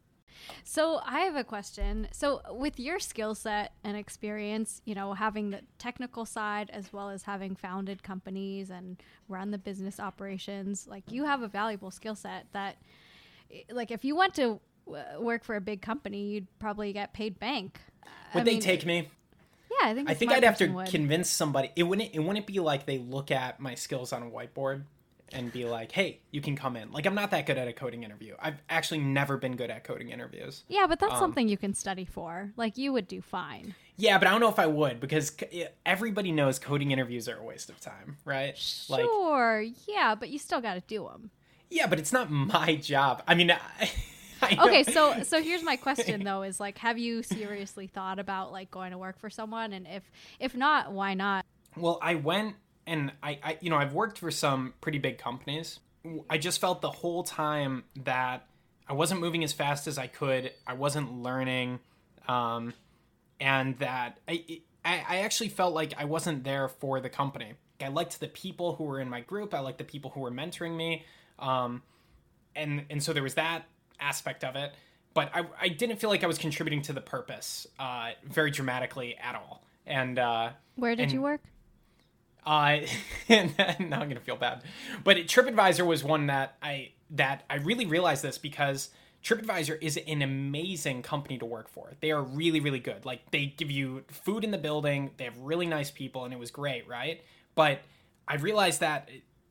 So 0.63 0.99
I 1.06 1.19
have 1.19 1.36
a 1.36 1.43
question. 1.43 2.08
So 2.12 2.41
with 2.49 2.79
your 2.79 2.97
skill 2.97 3.36
set 3.36 3.73
and 3.84 3.95
experience, 3.95 4.82
you 4.84 4.95
know, 4.95 5.13
having 5.13 5.51
the 5.51 5.62
technical 5.77 6.25
side 6.25 6.71
as 6.71 6.91
well 6.91 7.12
as 7.12 7.21
having 7.21 7.56
founded 7.56 8.01
companies 8.01 8.71
and 8.71 8.97
run 9.29 9.51
the 9.51 9.60
business 9.60 9.99
operations, 9.99 10.88
like 10.88 11.03
you 11.12 11.25
have 11.25 11.43
a 11.43 11.47
valuable 11.47 11.91
skill 11.91 12.15
set 12.15 12.47
that 12.53 12.77
like 13.69 13.91
if 13.91 14.03
you 14.03 14.15
went 14.15 14.34
to 14.34 14.60
work 15.19 15.43
for 15.43 15.56
a 15.56 15.62
big 15.62 15.84
company, 15.84 16.29
you'd 16.29 16.47
probably 16.58 16.93
get 16.93 17.13
paid 17.13 17.39
bank. 17.39 17.79
Would 18.34 18.41
I 18.41 18.43
they 18.43 18.51
mean, 18.53 18.60
take 18.60 18.88
me? 18.88 19.10
I 19.84 19.93
think. 19.93 20.10
I 20.10 20.13
think 20.13 20.32
I'd 20.32 20.43
have 20.43 20.58
to 20.58 20.67
would. 20.67 20.88
convince 20.88 21.30
somebody. 21.30 21.72
It 21.76 21.84
wouldn't. 21.84 22.12
It 22.13 22.19
wouldn't 22.19 22.48
be 22.48 22.60
like 22.60 22.86
they 22.86 22.98
look 22.98 23.32
at 23.32 23.60
my 23.60 23.76
skills 23.76 24.12
on 24.13 24.24
a 24.24 24.30
whiteboard 24.30 24.84
and 25.32 25.52
be 25.52 25.65
like, 25.65 25.91
"Hey, 25.91 26.19
you 26.32 26.41
can 26.41 26.56
come 26.56 26.76
in." 26.78 26.91
Like 26.91 27.06
I'm 27.06 27.15
not 27.15 27.32
that 27.32 27.46
good 27.46 27.58
at 27.58 27.67
a 27.67 27.74
coding 27.74 28.04
interview. 28.04 28.36
I've 28.39 28.58
actually 28.69 29.00
never 29.00 29.38
been 29.38 29.56
good 29.56 29.72
at 29.72 29.84
coding 29.84 30.10
interviews. 30.10 30.63
Yeah, 30.67 30.86
but 30.88 31.02
Um, 31.02 31.10
that's 31.10 31.19
something 31.19 31.48
you 31.48 31.58
can 31.58 31.74
study 31.74 32.06
for. 32.06 32.52
Like 32.56 32.78
you 32.78 32.93
would 32.93 33.08
do 33.08 33.22
fine. 33.22 33.74
Yeah, 33.96 34.17
but 34.17 34.28
I 34.28 34.32
don't 34.32 34.39
know 34.41 34.50
if 34.50 34.58
I 34.60 34.65
would 34.67 35.00
because 35.00 35.36
everybody 35.86 36.32
knows 36.32 36.58
coding 36.60 36.91
interviews 36.91 37.30
are 37.30 37.38
a 37.38 37.43
waste 37.43 37.69
of 37.69 37.80
time, 37.80 38.17
right? 38.26 38.56
Like, 38.89 39.02
Sure. 39.06 39.63
yeah, 39.88 40.15
but 40.15 40.30
you 40.30 40.39
still 40.39 40.62
got 40.62 40.74
to 40.76 40.82
do 40.88 41.04
them. 41.12 41.30
yeah, 41.69 41.86
but 41.88 42.00
it's 42.00 42.12
not 42.12 42.32
my 42.32 42.76
job. 42.76 43.22
I 43.28 43.36
mean, 43.36 43.52
I, 43.52 43.91
okay 44.60 44.84
so 44.84 45.23
so 45.23 45.41
here's 45.41 45.63
my 45.63 45.75
question 45.75 46.23
though 46.25 46.43
is 46.43 46.60
like 46.60 46.77
have 46.77 46.97
you 46.97 47.23
seriously 47.23 47.88
thought 47.88 48.19
about 48.19 48.51
like 48.51 48.69
going 48.71 48.91
to 48.91 48.97
work 48.97 49.19
for 49.19 49.29
someone 49.29 49.73
and 49.73 49.88
if 49.88 50.03
if 50.39 50.56
not 50.56 50.91
why 50.91 51.13
not 51.13 51.45
Well, 51.75 51.99
I 52.01 52.15
went 52.15 52.56
and 52.86 53.12
I, 53.21 53.39
I, 53.43 53.58
you 53.62 53.69
know, 53.69 53.77
I've 53.77 53.93
worked 53.93 54.19
for 54.19 54.32
some 54.32 54.73
pretty 54.82 54.99
big 54.99 55.17
companies. 55.17 55.79
I 56.29 56.38
just 56.38 56.60
felt 56.60 56.82
the 56.82 56.91
whole 56.91 57.23
time 57.23 57.86
that 58.03 58.45
I 58.88 58.93
wasn't 58.93 59.21
moving 59.21 59.43
as 59.43 59.53
fast 59.53 59.88
as 59.88 59.97
I 59.97 60.08
could. 60.08 60.51
I 60.67 60.73
wasn't 60.73 61.13
learning, 61.13 61.79
um, 62.27 62.73
and 63.39 63.77
that 63.79 64.19
I, 64.27 64.62
I, 64.84 65.06
I 65.08 65.17
actually 65.19 65.49
felt 65.49 65.73
like 65.73 65.93
I 65.97 66.06
wasn't 66.06 66.43
there 66.43 66.67
for 66.67 66.99
the 66.99 67.10
company. 67.10 67.53
I 67.82 67.88
liked 67.88 68.19
the 68.19 68.27
people 68.27 68.75
who 68.75 68.84
were 68.84 68.99
in 68.99 69.10
my 69.10 69.21
group. 69.21 69.53
I 69.53 69.60
liked 69.60 69.77
the 69.77 69.84
people 69.86 70.12
who 70.12 70.19
were 70.19 70.32
mentoring 70.32 70.75
me, 70.75 71.06
um, 71.39 71.82
and 72.56 72.86
and 72.89 73.01
so 73.01 73.13
there 73.13 73.23
was 73.23 73.36
that 73.36 73.65
aspect 73.99 74.43
of 74.43 74.56
it. 74.56 74.73
But 75.13 75.29
I, 75.34 75.45
I 75.62 75.67
didn't 75.69 75.97
feel 75.97 76.10
like 76.10 76.23
I 76.23 76.27
was 76.27 76.38
contributing 76.38 76.82
to 76.84 76.93
the 76.93 77.01
purpose 77.01 77.67
uh, 77.77 78.12
very 78.23 78.49
dramatically 78.51 79.15
at 79.17 79.36
all. 79.36 79.63
And 79.86 80.17
uh, 80.17 80.49
where 80.75 80.95
did 80.95 81.03
And- 81.03 81.12
you 81.13 81.21
work 81.21 81.41
uh, 82.45 82.79
and 83.29 83.56
now 83.58 84.01
I'm 84.01 84.10
gonna 84.10 84.19
feel 84.19 84.36
bad. 84.36 84.63
But 85.03 85.17
TripAdvisor 85.17 85.86
was 85.86 86.03
one 86.03 86.27
that 86.27 86.58
I 86.62 86.91
that 87.12 87.43
I 87.49 87.56
really 87.56 87.86
realized 87.86 88.23
this 88.23 88.38
because 88.38 88.89
TripAdvisor 89.23 89.77
is 89.82 89.97
an 90.08 90.21
amazing 90.21 91.03
company 91.03 91.38
to 91.38 91.45
work 91.45 91.69
for. 91.69 91.91
They 92.01 92.12
are 92.12 92.21
really 92.21 92.60
really 92.60 92.79
good. 92.79 93.06
Like 93.06 93.32
they 93.32 93.45
give 93.45 93.71
you 93.71 94.03
food 94.10 94.43
in 94.43 94.51
the 94.51 94.58
building. 94.58 95.12
They 95.17 95.23
have 95.23 95.38
really 95.38 95.67
nice 95.67 95.89
people, 95.91 96.25
and 96.25 96.34
it 96.34 96.39
was 96.39 96.51
great, 96.51 96.88
right? 96.88 97.21
But 97.56 97.79
I 98.27 98.36
realized 98.36 98.82
that 98.82 99.10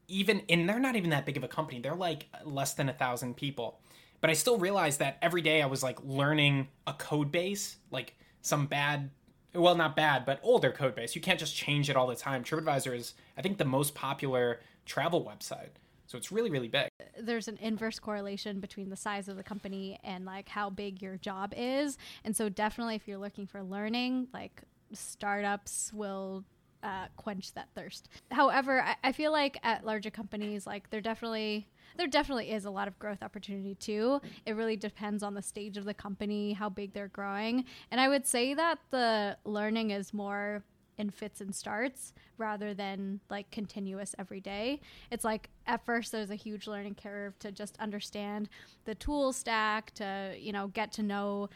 even 0.09 0.42
and 0.50 0.68
they're 0.68 0.78
not 0.78 0.96
even 0.96 1.11
that 1.11 1.24
big 1.24 1.38
of 1.38 1.44
a 1.44 1.48
company. 1.48 1.81
They're 1.81 1.94
like 1.94 2.26
less 2.44 2.74
than 2.74 2.88
a 2.90 2.92
thousand 2.92 3.37
people. 3.37 3.81
But 4.23 4.31
I 4.31 4.35
still 4.35 4.57
realized 4.57 5.01
that 5.01 5.19
every 5.21 5.43
day 5.43 5.61
I 5.61 5.67
was 5.67 5.83
like 5.83 5.99
learning 6.05 6.69
a 6.87 6.95
code 6.95 7.31
base, 7.31 7.77
like 7.91 8.15
some 8.41 8.67
bad 8.67 9.11
well 9.53 9.75
not 9.75 9.95
bad 9.95 10.25
but 10.25 10.41
older 10.43 10.71
code 10.71 10.95
base. 10.95 11.15
You 11.15 11.21
can't 11.21 11.39
just 11.39 11.55
change 11.55 11.91
it 11.91 11.97
all 11.97 12.07
the 12.07 12.17
time. 12.17 12.43
Tripadvisor 12.43 12.97
is 12.97 13.13
i 13.37 13.43
think 13.43 13.59
the 13.59 13.67
most 13.67 13.95
popular 13.95 14.61
travel 14.87 15.25
website. 15.25 15.71
So 16.07 16.17
it's 16.17 16.31
really 16.31 16.51
really 16.51 16.69
big. 16.69 16.89
There's 17.21 17.49
an 17.49 17.59
inverse 17.61 17.99
correlation 17.99 18.61
between 18.61 18.91
the 18.91 18.97
size 18.97 19.29
of 19.29 19.37
the 19.37 19.43
company 19.43 19.99
and 20.05 20.25
like 20.25 20.49
how 20.49 20.71
big 20.71 21.03
your 21.03 21.17
job 21.17 21.53
is. 21.57 21.99
And 22.25 22.37
so 22.37 22.49
definitely 22.49 22.95
if 22.95 23.09
you're 23.09 23.19
looking 23.19 23.49
for 23.49 23.63
learning 23.63 24.29
like 24.33 24.63
startups 24.93 25.93
will 25.93 26.45
uh, 26.83 27.07
quench 27.16 27.53
that 27.55 27.68
thirst. 27.75 28.09
However, 28.31 28.83
I, 28.83 28.97
I, 29.05 29.12
feel 29.12 29.33
like 29.33 29.59
at 29.62 29.85
larger 29.85 30.11
companies, 30.11 30.66
like 30.66 30.90
there 30.90 31.01
definitely 31.01 31.68
there 31.97 32.07
definitely 32.07 32.51
is 32.51 32.64
a 32.64 32.71
lot 32.71 32.88
of 32.88 32.99
growth 32.99 33.23
opportunity 33.23 33.75
too. 33.75 34.21
It 34.47 34.57
really 34.57 34.77
depends 34.77 35.23
on 35.23 35.35
the 35.35 35.42
stage 35.42 35.77
of 35.77 35.85
the 35.85 35.95
company, 35.95 36.55
how 36.55 36.68
big 36.68 36.92
they're 36.92 37.09
growing, 37.09 37.64
and 37.90 38.01
I 38.01 38.09
would 38.09 38.27
say 38.27 38.55
that 38.55 38.79
the 38.90 39.37
learning 39.45 39.90
is 39.90 40.12
more 40.12 40.64
in 40.99 41.11
fits 41.11 41.40
and 41.40 41.55
starts 41.55 42.12
rather 42.38 42.75
than 42.75 43.21
like 43.31 43.51
continuous 43.51 44.14
every 44.18 44.40
day. 44.40 44.81
It's 45.11 45.25
like 45.25 45.51
at 45.66 45.85
first 45.85 46.12
there's 46.12 46.31
a 46.31 46.37
huge 46.37 46.66
learning 46.66 46.97
curve 46.97 47.38
to 47.40 47.51
just 47.53 47.77
understand 47.79 48.49
the 48.85 48.95
tool 48.95 49.33
stack, 49.33 49.92
to, 49.95 50.35
you 50.38 50.53
know, 50.53 50.68
get 50.68 50.92
to 50.92 51.03
know 51.03 51.49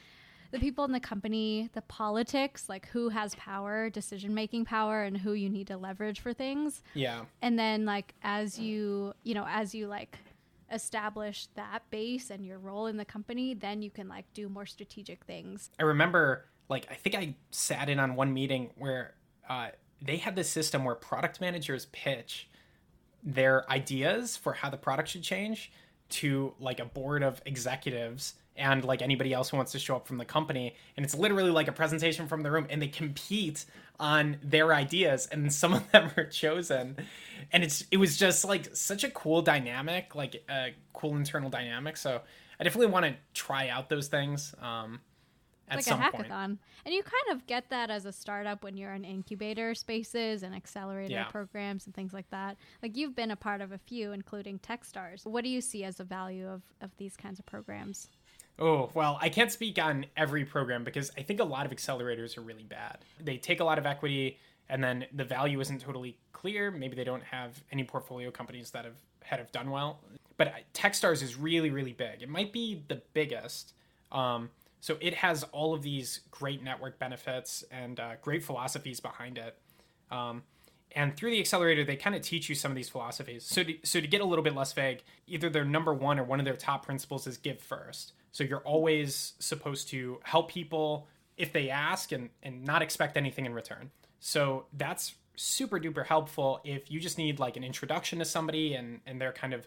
the 0.50 0.58
people 0.58 0.84
in 0.84 0.92
the 0.92 1.00
company, 1.00 1.70
the 1.72 1.82
politics, 1.82 2.68
like 2.68 2.88
who 2.88 3.08
has 3.08 3.34
power, 3.34 3.90
decision 3.90 4.34
making 4.34 4.64
power, 4.64 5.02
and 5.02 5.16
who 5.16 5.32
you 5.32 5.48
need 5.48 5.66
to 5.68 5.76
leverage 5.76 6.20
for 6.20 6.32
things. 6.32 6.82
Yeah. 6.94 7.24
And 7.42 7.58
then, 7.58 7.84
like, 7.84 8.14
as 8.22 8.58
you, 8.58 9.14
you 9.22 9.34
know, 9.34 9.46
as 9.48 9.74
you 9.74 9.86
like 9.86 10.18
establish 10.72 11.46
that 11.54 11.82
base 11.90 12.30
and 12.30 12.44
your 12.44 12.58
role 12.58 12.86
in 12.86 12.96
the 12.96 13.04
company, 13.04 13.54
then 13.54 13.82
you 13.82 13.90
can 13.90 14.08
like 14.08 14.24
do 14.34 14.48
more 14.48 14.66
strategic 14.66 15.24
things. 15.24 15.70
I 15.78 15.84
remember, 15.84 16.46
like, 16.68 16.86
I 16.90 16.94
think 16.94 17.14
I 17.14 17.34
sat 17.50 17.88
in 17.88 18.00
on 18.00 18.16
one 18.16 18.32
meeting 18.34 18.70
where 18.76 19.14
uh, 19.48 19.68
they 20.02 20.16
had 20.16 20.36
this 20.36 20.50
system 20.50 20.84
where 20.84 20.94
product 20.94 21.40
managers 21.40 21.86
pitch 21.86 22.48
their 23.22 23.68
ideas 23.70 24.36
for 24.36 24.52
how 24.52 24.70
the 24.70 24.76
product 24.76 25.08
should 25.08 25.22
change 25.22 25.72
to 26.08 26.54
like 26.60 26.78
a 26.78 26.84
board 26.84 27.22
of 27.22 27.42
executives 27.44 28.34
and 28.58 28.84
like 28.84 29.02
anybody 29.02 29.32
else 29.32 29.50
who 29.50 29.56
wants 29.56 29.72
to 29.72 29.78
show 29.78 29.96
up 29.96 30.06
from 30.06 30.18
the 30.18 30.24
company 30.24 30.74
and 30.96 31.04
it's 31.04 31.14
literally 31.14 31.50
like 31.50 31.68
a 31.68 31.72
presentation 31.72 32.26
from 32.26 32.42
the 32.42 32.50
room 32.50 32.66
and 32.70 32.80
they 32.80 32.88
compete 32.88 33.64
on 33.98 34.36
their 34.42 34.72
ideas 34.74 35.28
and 35.32 35.52
some 35.62 35.72
of 35.72 35.90
them 35.92 36.10
are 36.16 36.24
chosen 36.24 36.96
and 37.52 37.64
it's 37.64 37.84
it 37.90 37.96
was 37.96 38.16
just 38.16 38.44
like 38.44 38.74
such 38.74 39.04
a 39.04 39.10
cool 39.10 39.42
dynamic 39.42 40.14
like 40.14 40.42
a 40.50 40.74
cool 40.92 41.16
internal 41.16 41.50
dynamic 41.50 41.96
so 41.96 42.20
i 42.60 42.64
definitely 42.64 42.92
want 42.92 43.04
to 43.06 43.14
try 43.34 43.68
out 43.68 43.88
those 43.88 44.08
things 44.08 44.54
um 44.60 45.00
at 45.68 45.76
like 45.76 45.84
some 45.84 46.00
a 46.00 46.04
hackathon. 46.04 46.28
point. 46.28 46.58
And 46.84 46.94
you 46.94 47.02
kind 47.02 47.36
of 47.36 47.46
get 47.46 47.70
that 47.70 47.90
as 47.90 48.06
a 48.06 48.12
startup 48.12 48.62
when 48.62 48.76
you're 48.76 48.94
in 48.94 49.04
incubator 49.04 49.74
spaces 49.74 50.42
and 50.44 50.54
accelerator 50.54 51.12
Yeah. 51.12 51.24
programs 51.24 51.86
and 51.86 51.94
things 51.94 52.12
like 52.12 52.30
that. 52.30 52.56
Like 52.82 52.96
you've 52.96 53.16
been 53.16 53.32
a 53.32 53.36
part 53.36 53.60
of 53.60 53.72
a 53.72 53.78
few, 53.78 54.12
including 54.12 54.60
Techstars. 54.60 55.26
What 55.26 55.42
do 55.42 55.50
you 55.50 55.60
see 55.60 55.82
as 55.84 55.96
the 55.96 56.04
value 56.04 56.48
of, 56.48 56.62
of 56.80 56.96
these 56.98 57.16
kinds 57.16 57.38
of 57.40 57.46
programs? 57.46 58.08
Oh, 58.58 58.90
well, 58.94 59.18
I 59.20 59.28
can't 59.28 59.52
speak 59.52 59.78
on 59.78 60.06
every 60.16 60.44
program 60.44 60.82
because 60.82 61.10
I 61.16 61.22
think 61.22 61.40
a 61.40 61.44
lot 61.44 61.66
of 61.66 61.72
accelerators 61.72 62.38
are 62.38 62.40
really 62.40 62.64
bad. 62.64 62.98
They 63.22 63.36
take 63.36 63.60
a 63.60 63.64
lot 63.64 63.78
of 63.78 63.84
equity 63.84 64.38
and 64.68 64.82
then 64.82 65.06
the 65.12 65.24
value 65.24 65.60
isn't 65.60 65.80
totally 65.80 66.16
clear. 66.32 66.70
Maybe 66.70 66.96
they 66.96 67.04
don't 67.04 67.22
have 67.22 67.62
any 67.70 67.84
portfolio 67.84 68.30
companies 68.30 68.70
that 68.70 68.84
have 68.84 68.96
had 69.22 69.38
have 69.38 69.52
done 69.52 69.70
well. 69.70 70.00
But 70.38 70.52
Techstars 70.74 71.22
is 71.22 71.36
really, 71.36 71.70
really 71.70 71.92
big. 71.92 72.22
It 72.22 72.28
might 72.28 72.52
be 72.52 72.82
the 72.88 73.02
biggest. 73.12 73.74
Um, 74.10 74.50
so 74.80 74.96
it 75.00 75.14
has 75.14 75.42
all 75.44 75.74
of 75.74 75.82
these 75.82 76.20
great 76.30 76.62
network 76.62 76.98
benefits 76.98 77.64
and 77.70 77.98
uh, 77.98 78.12
great 78.22 78.42
philosophies 78.42 79.00
behind 79.00 79.38
it. 79.38 79.58
Um, 80.10 80.42
and 80.92 81.16
through 81.16 81.30
the 81.30 81.40
accelerator, 81.40 81.84
they 81.84 81.96
kind 81.96 82.14
of 82.14 82.22
teach 82.22 82.48
you 82.48 82.54
some 82.54 82.70
of 82.70 82.76
these 82.76 82.88
philosophies. 82.88 83.44
So 83.44 83.64
to, 83.64 83.74
so 83.82 84.00
to 84.00 84.06
get 84.06 84.20
a 84.20 84.24
little 84.24 84.44
bit 84.44 84.54
less 84.54 84.72
vague, 84.72 85.02
either 85.26 85.50
their 85.50 85.64
number 85.64 85.92
one 85.92 86.18
or 86.18 86.24
one 86.24 86.38
of 86.38 86.44
their 86.44 86.56
top 86.56 86.86
principles 86.86 87.26
is 87.26 87.36
give 87.36 87.60
first. 87.60 88.12
So 88.36 88.44
you're 88.44 88.60
always 88.60 89.32
supposed 89.38 89.88
to 89.88 90.20
help 90.22 90.50
people 90.50 91.08
if 91.38 91.54
they 91.54 91.70
ask 91.70 92.12
and, 92.12 92.28
and 92.42 92.62
not 92.66 92.82
expect 92.82 93.16
anything 93.16 93.46
in 93.46 93.54
return. 93.54 93.90
So 94.20 94.66
that's 94.74 95.14
super 95.36 95.80
duper 95.80 96.04
helpful 96.04 96.60
if 96.62 96.90
you 96.90 97.00
just 97.00 97.16
need 97.16 97.38
like 97.38 97.56
an 97.56 97.64
introduction 97.64 98.18
to 98.18 98.26
somebody 98.26 98.74
and, 98.74 99.00
and 99.06 99.18
they're 99.18 99.32
kind 99.32 99.54
of 99.54 99.66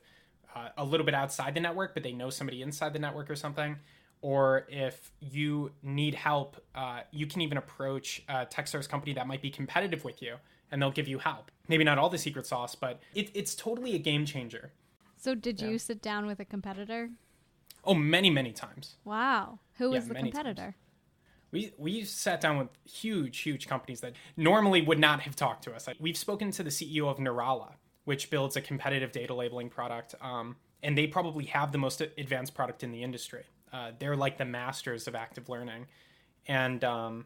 uh, 0.55 0.69
a 0.77 0.85
little 0.85 1.03
bit 1.03 1.15
outside 1.15 1.55
the 1.55 1.59
network, 1.59 1.95
but 1.95 2.03
they 2.03 2.11
know 2.11 2.29
somebody 2.29 2.61
inside 2.61 2.93
the 2.93 2.99
network 2.99 3.31
or 3.31 3.35
something. 3.35 3.75
Or 4.21 4.67
if 4.69 5.11
you 5.19 5.71
need 5.81 6.13
help, 6.13 6.63
uh, 6.75 6.99
you 7.09 7.25
can 7.25 7.41
even 7.41 7.57
approach 7.57 8.21
a 8.29 8.45
Techstars 8.45 8.87
company 8.87 9.13
that 9.13 9.25
might 9.25 9.41
be 9.41 9.49
competitive 9.49 10.03
with 10.03 10.21
you 10.21 10.35
and 10.71 10.79
they'll 10.79 10.91
give 10.91 11.07
you 11.07 11.17
help. 11.17 11.49
Maybe 11.67 11.83
not 11.83 11.97
all 11.97 12.09
the 12.11 12.19
secret 12.19 12.45
sauce, 12.45 12.75
but 12.75 12.99
it, 13.15 13.31
it's 13.33 13.55
totally 13.55 13.95
a 13.95 13.99
game 13.99 14.27
changer. 14.27 14.73
So 15.17 15.33
did 15.33 15.59
Yeah. 15.59 15.69
you 15.69 15.79
sit 15.79 16.03
down 16.03 16.27
with 16.27 16.39
a 16.39 16.45
competitor? 16.45 17.09
Oh, 17.89 17.95
many, 17.95 18.29
many 18.29 18.51
times. 18.51 18.97
Wow. 19.03 19.57
Who 19.79 19.89
Yeah, 19.89 19.95
was 19.95 20.07
the 20.07 20.13
competitor? 20.13 20.75
We 21.51 21.73
we 21.79 22.03
sat 22.03 22.39
down 22.39 22.59
with 22.59 22.67
huge, 22.85 23.39
huge 23.39 23.67
companies 23.67 24.01
that 24.01 24.13
normally 24.37 24.83
would 24.83 24.99
not 24.99 25.21
have 25.21 25.35
talked 25.35 25.63
to 25.63 25.73
us. 25.73 25.87
Like, 25.87 25.97
we've 25.99 26.15
spoken 26.17 26.51
to 26.51 26.61
the 26.61 26.69
CEO 26.69 27.07
of 27.09 27.17
Neurala, 27.17 27.73
which 28.05 28.29
builds 28.29 28.55
a 28.55 28.61
competitive 28.61 29.11
data 29.11 29.33
labeling 29.33 29.69
product, 29.71 30.13
um, 30.21 30.57
and 30.83 30.95
they 30.95 31.07
probably 31.07 31.45
have 31.45 31.71
the 31.71 31.79
most 31.79 31.99
advanced 31.99 32.53
product 32.53 32.83
in 32.83 32.91
the 32.91 33.01
industry. 33.01 33.45
Uh, 33.73 33.91
they're 33.97 34.15
like 34.15 34.37
the 34.37 34.45
masters 34.45 35.07
of 35.07 35.15
active 35.15 35.49
learning, 35.49 35.87
and 36.45 36.83
um, 36.83 37.25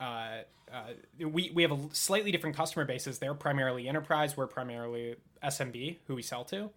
uh, 0.00 0.38
uh, 0.72 0.82
we 1.20 1.52
we 1.54 1.62
have 1.62 1.70
a 1.70 1.78
slightly 1.92 2.32
different 2.32 2.56
customer 2.56 2.84
bases. 2.84 3.20
They're 3.20 3.34
primarily 3.34 3.86
enterprise. 3.88 4.36
We're 4.36 4.48
primarily 4.48 5.14
SMB, 5.44 5.98
who 6.06 6.16
we 6.16 6.22
sell 6.22 6.44
to, 6.46 6.70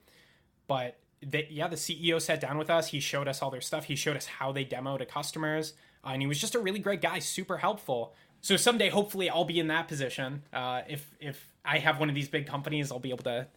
but. 0.67 0.99
They, 1.25 1.47
yeah, 1.49 1.67
the 1.67 1.75
CEO 1.75 2.21
sat 2.21 2.41
down 2.41 2.57
with 2.57 2.69
us. 2.69 2.87
He 2.87 2.99
showed 2.99 3.27
us 3.27 3.41
all 3.41 3.49
their 3.49 3.61
stuff. 3.61 3.85
He 3.85 3.95
showed 3.95 4.17
us 4.17 4.25
how 4.25 4.51
they 4.51 4.63
demo 4.63 4.97
to 4.97 5.05
customers 5.05 5.73
uh, 6.03 6.09
and 6.09 6.21
he 6.21 6.27
was 6.27 6.39
just 6.39 6.55
a 6.55 6.59
really 6.59 6.79
great 6.79 7.01
guy, 7.01 7.19
super 7.19 7.57
helpful. 7.57 8.13
So 8.41 8.57
someday, 8.57 8.89
hopefully, 8.89 9.29
I'll 9.29 9.45
be 9.45 9.59
in 9.59 9.67
that 9.67 9.87
position. 9.87 10.43
Uh, 10.51 10.81
if 10.87 11.09
if 11.19 11.47
I 11.63 11.77
have 11.79 11.99
one 11.99 12.09
of 12.09 12.15
these 12.15 12.27
big 12.27 12.45
companies, 12.45 12.91
I'll 12.91 12.99
be 12.99 13.11
able 13.11 13.23
to 13.23 13.47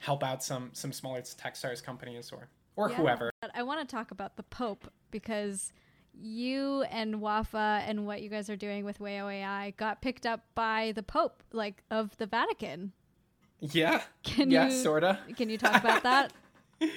help 0.00 0.24
out 0.24 0.42
some 0.42 0.70
some 0.72 0.92
smaller 0.92 1.20
Techstars 1.20 1.82
companies 1.82 2.32
or 2.32 2.48
or 2.76 2.88
Yeah. 2.88 2.96
whoever. 2.96 3.30
But 3.42 3.50
I 3.54 3.62
want 3.64 3.86
to 3.86 3.94
talk 3.94 4.10
about 4.10 4.36
the 4.36 4.42
Pope 4.44 4.90
because 5.10 5.72
you 6.14 6.82
and 6.84 7.20
Wafa 7.20 7.82
and 7.86 8.06
what 8.06 8.22
you 8.22 8.30
guys 8.30 8.48
are 8.48 8.56
doing 8.56 8.84
with 8.84 8.98
wao.ai 8.98 9.74
got 9.76 10.00
picked 10.00 10.24
up 10.24 10.40
by 10.54 10.92
the 10.94 11.02
Pope, 11.02 11.42
like 11.52 11.82
of 11.90 12.16
the 12.16 12.26
Vatican. 12.26 12.92
Yeah, 13.60 14.00
Can 14.22 14.50
yeah, 14.50 14.68
you 14.68 14.82
sorta. 14.82 15.18
Can 15.36 15.50
you 15.50 15.58
talk 15.58 15.78
about 15.82 16.02
that? 16.04 16.32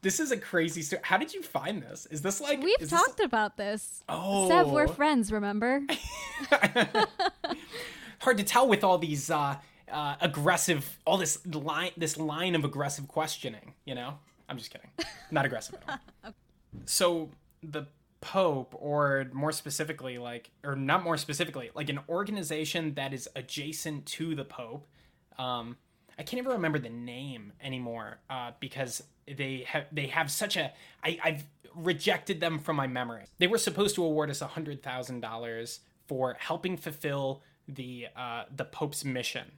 This 0.00 0.20
is 0.20 0.30
a 0.30 0.36
crazy 0.36 0.82
story. 0.82 1.02
How 1.04 1.16
did 1.16 1.34
you 1.34 1.42
find 1.42 1.82
this? 1.82 2.06
Is 2.06 2.22
this 2.22 2.40
like 2.40 2.62
We've 2.62 2.76
is 2.80 2.90
this- 2.90 3.00
talked 3.02 3.18
about 3.18 3.56
this. 3.56 4.04
Oh, 4.08 4.48
Seve, 4.48 4.70
we're 4.70 4.86
friends, 4.86 5.32
remember? 5.32 5.82
hard 8.20 8.38
to 8.38 8.44
tell 8.44 8.68
with 8.68 8.84
all 8.84 8.98
these 8.98 9.28
uh, 9.28 9.56
uh, 9.90 10.14
aggressive, 10.20 10.98
all 11.04 11.18
this 11.18 11.44
line, 11.46 11.90
this 11.96 12.16
line 12.16 12.54
of 12.54 12.64
aggressive 12.64 13.08
questioning. 13.08 13.74
You 13.86 13.96
know, 13.96 14.14
I'm 14.48 14.56
just 14.56 14.70
kidding. 14.70 14.90
Not 15.32 15.44
aggressive 15.44 15.76
at 15.88 16.00
all. 16.24 16.32
So 16.84 17.30
the 17.62 17.86
Pope, 18.20 18.74
or 18.78 19.26
more 19.32 19.52
specifically, 19.52 20.18
like, 20.18 20.50
or 20.64 20.74
not 20.74 21.02
more 21.04 21.16
specifically, 21.16 21.70
like 21.74 21.88
an 21.88 22.00
organization 22.08 22.94
that 22.94 23.12
is 23.12 23.28
adjacent 23.36 24.06
to 24.06 24.34
the 24.34 24.44
Pope. 24.44 24.86
Um, 25.38 25.76
I 26.18 26.22
can't 26.24 26.38
even 26.38 26.52
remember 26.52 26.78
the 26.78 26.88
name 26.88 27.52
anymore 27.62 28.18
uh, 28.28 28.52
because 28.58 29.02
they 29.26 29.64
have 29.68 29.84
they 29.92 30.08
have 30.08 30.30
such 30.30 30.56
a 30.56 30.72
I, 31.04 31.18
I've 31.22 31.44
rejected 31.74 32.40
them 32.40 32.58
from 32.58 32.76
my 32.76 32.86
memory. 32.86 33.24
They 33.38 33.46
were 33.46 33.58
supposed 33.58 33.94
to 33.96 34.04
award 34.04 34.30
us 34.30 34.40
hundred 34.40 34.82
thousand 34.82 35.20
dollars 35.20 35.80
for 36.06 36.36
helping 36.40 36.76
fulfill 36.76 37.42
the 37.68 38.06
uh, 38.16 38.44
the 38.54 38.64
Pope's 38.64 39.04
mission 39.04 39.52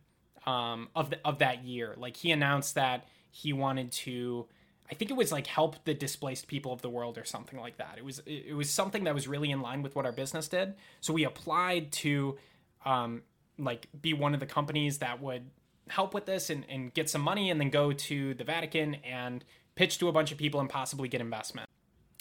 um, 0.47 0.89
of 0.95 1.11
the, 1.11 1.19
of 1.25 1.39
that 1.39 1.65
year. 1.65 1.95
Like 1.97 2.17
he 2.17 2.31
announced 2.31 2.75
that 2.75 3.07
he 3.31 3.53
wanted 3.53 3.93
to. 3.93 4.47
I 4.91 4.95
think 4.95 5.13
it 5.13 5.17
was 5.17 5.31
like 5.31 5.47
help 5.47 5.85
the 5.85 5.95
displaced 5.95 6.49
people 6.49 6.73
of 6.73 6.83
the 6.83 6.91
world 6.91 7.17
or 7.17 7.25
something 7.25 7.59
like 7.59 7.79
that. 7.79 7.95
It 7.97 8.05
was 8.05 8.21
it 8.27 8.55
was 8.55 8.69
something 8.69 9.05
that 9.05 9.15
was 9.15 9.29
really 9.29 9.51
in 9.51 9.63
line 9.63 9.83
with 9.83 9.95
what 9.95 10.05
our 10.05 10.13
business 10.13 10.49
did. 10.49 10.75
So 11.01 11.13
we 11.13 11.25
applied 11.25 11.93
to 11.93 12.37
um, 12.85 13.23
like 13.57 13.87
be 14.01 14.13
one 14.15 14.35
of 14.35 14.41
the 14.41 14.47
companies 14.47 14.99
that 14.99 15.23
would 15.23 15.45
help 15.91 16.15
with 16.15 16.27
this 16.27 16.51
and, 16.51 16.65
and 16.69 16.95
get 16.95 17.11
some 17.11 17.21
money 17.21 17.51
and 17.51 17.61
then 17.61 17.71
go 17.71 17.93
to 17.93 18.35
the 18.35 18.45
Vatican 18.45 18.95
and 18.97 19.45
pitch 19.75 19.99
to 19.99 20.09
a 20.09 20.13
bunch 20.13 20.33
of 20.33 20.39
people 20.39 20.61
and 20.61 20.69
possibly 20.69 21.09
get 21.09 21.21
investment. 21.21 21.69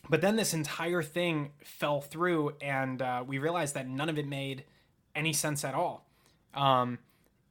But 0.10 0.22
then 0.22 0.36
this 0.36 0.54
entire 0.54 1.04
thing 1.04 1.52
fell 1.64 2.02
through 2.02 2.56
and 2.62 3.02
uh, 3.02 3.24
we 3.26 3.38
realized 3.38 3.76
that 3.76 3.88
none 3.88 4.10
of 4.10 4.18
it 4.18 4.28
made 4.28 4.64
any 5.16 5.34
sense 5.34 5.64
at 5.64 5.76
all. 5.76 6.08
Um, 6.54 7.00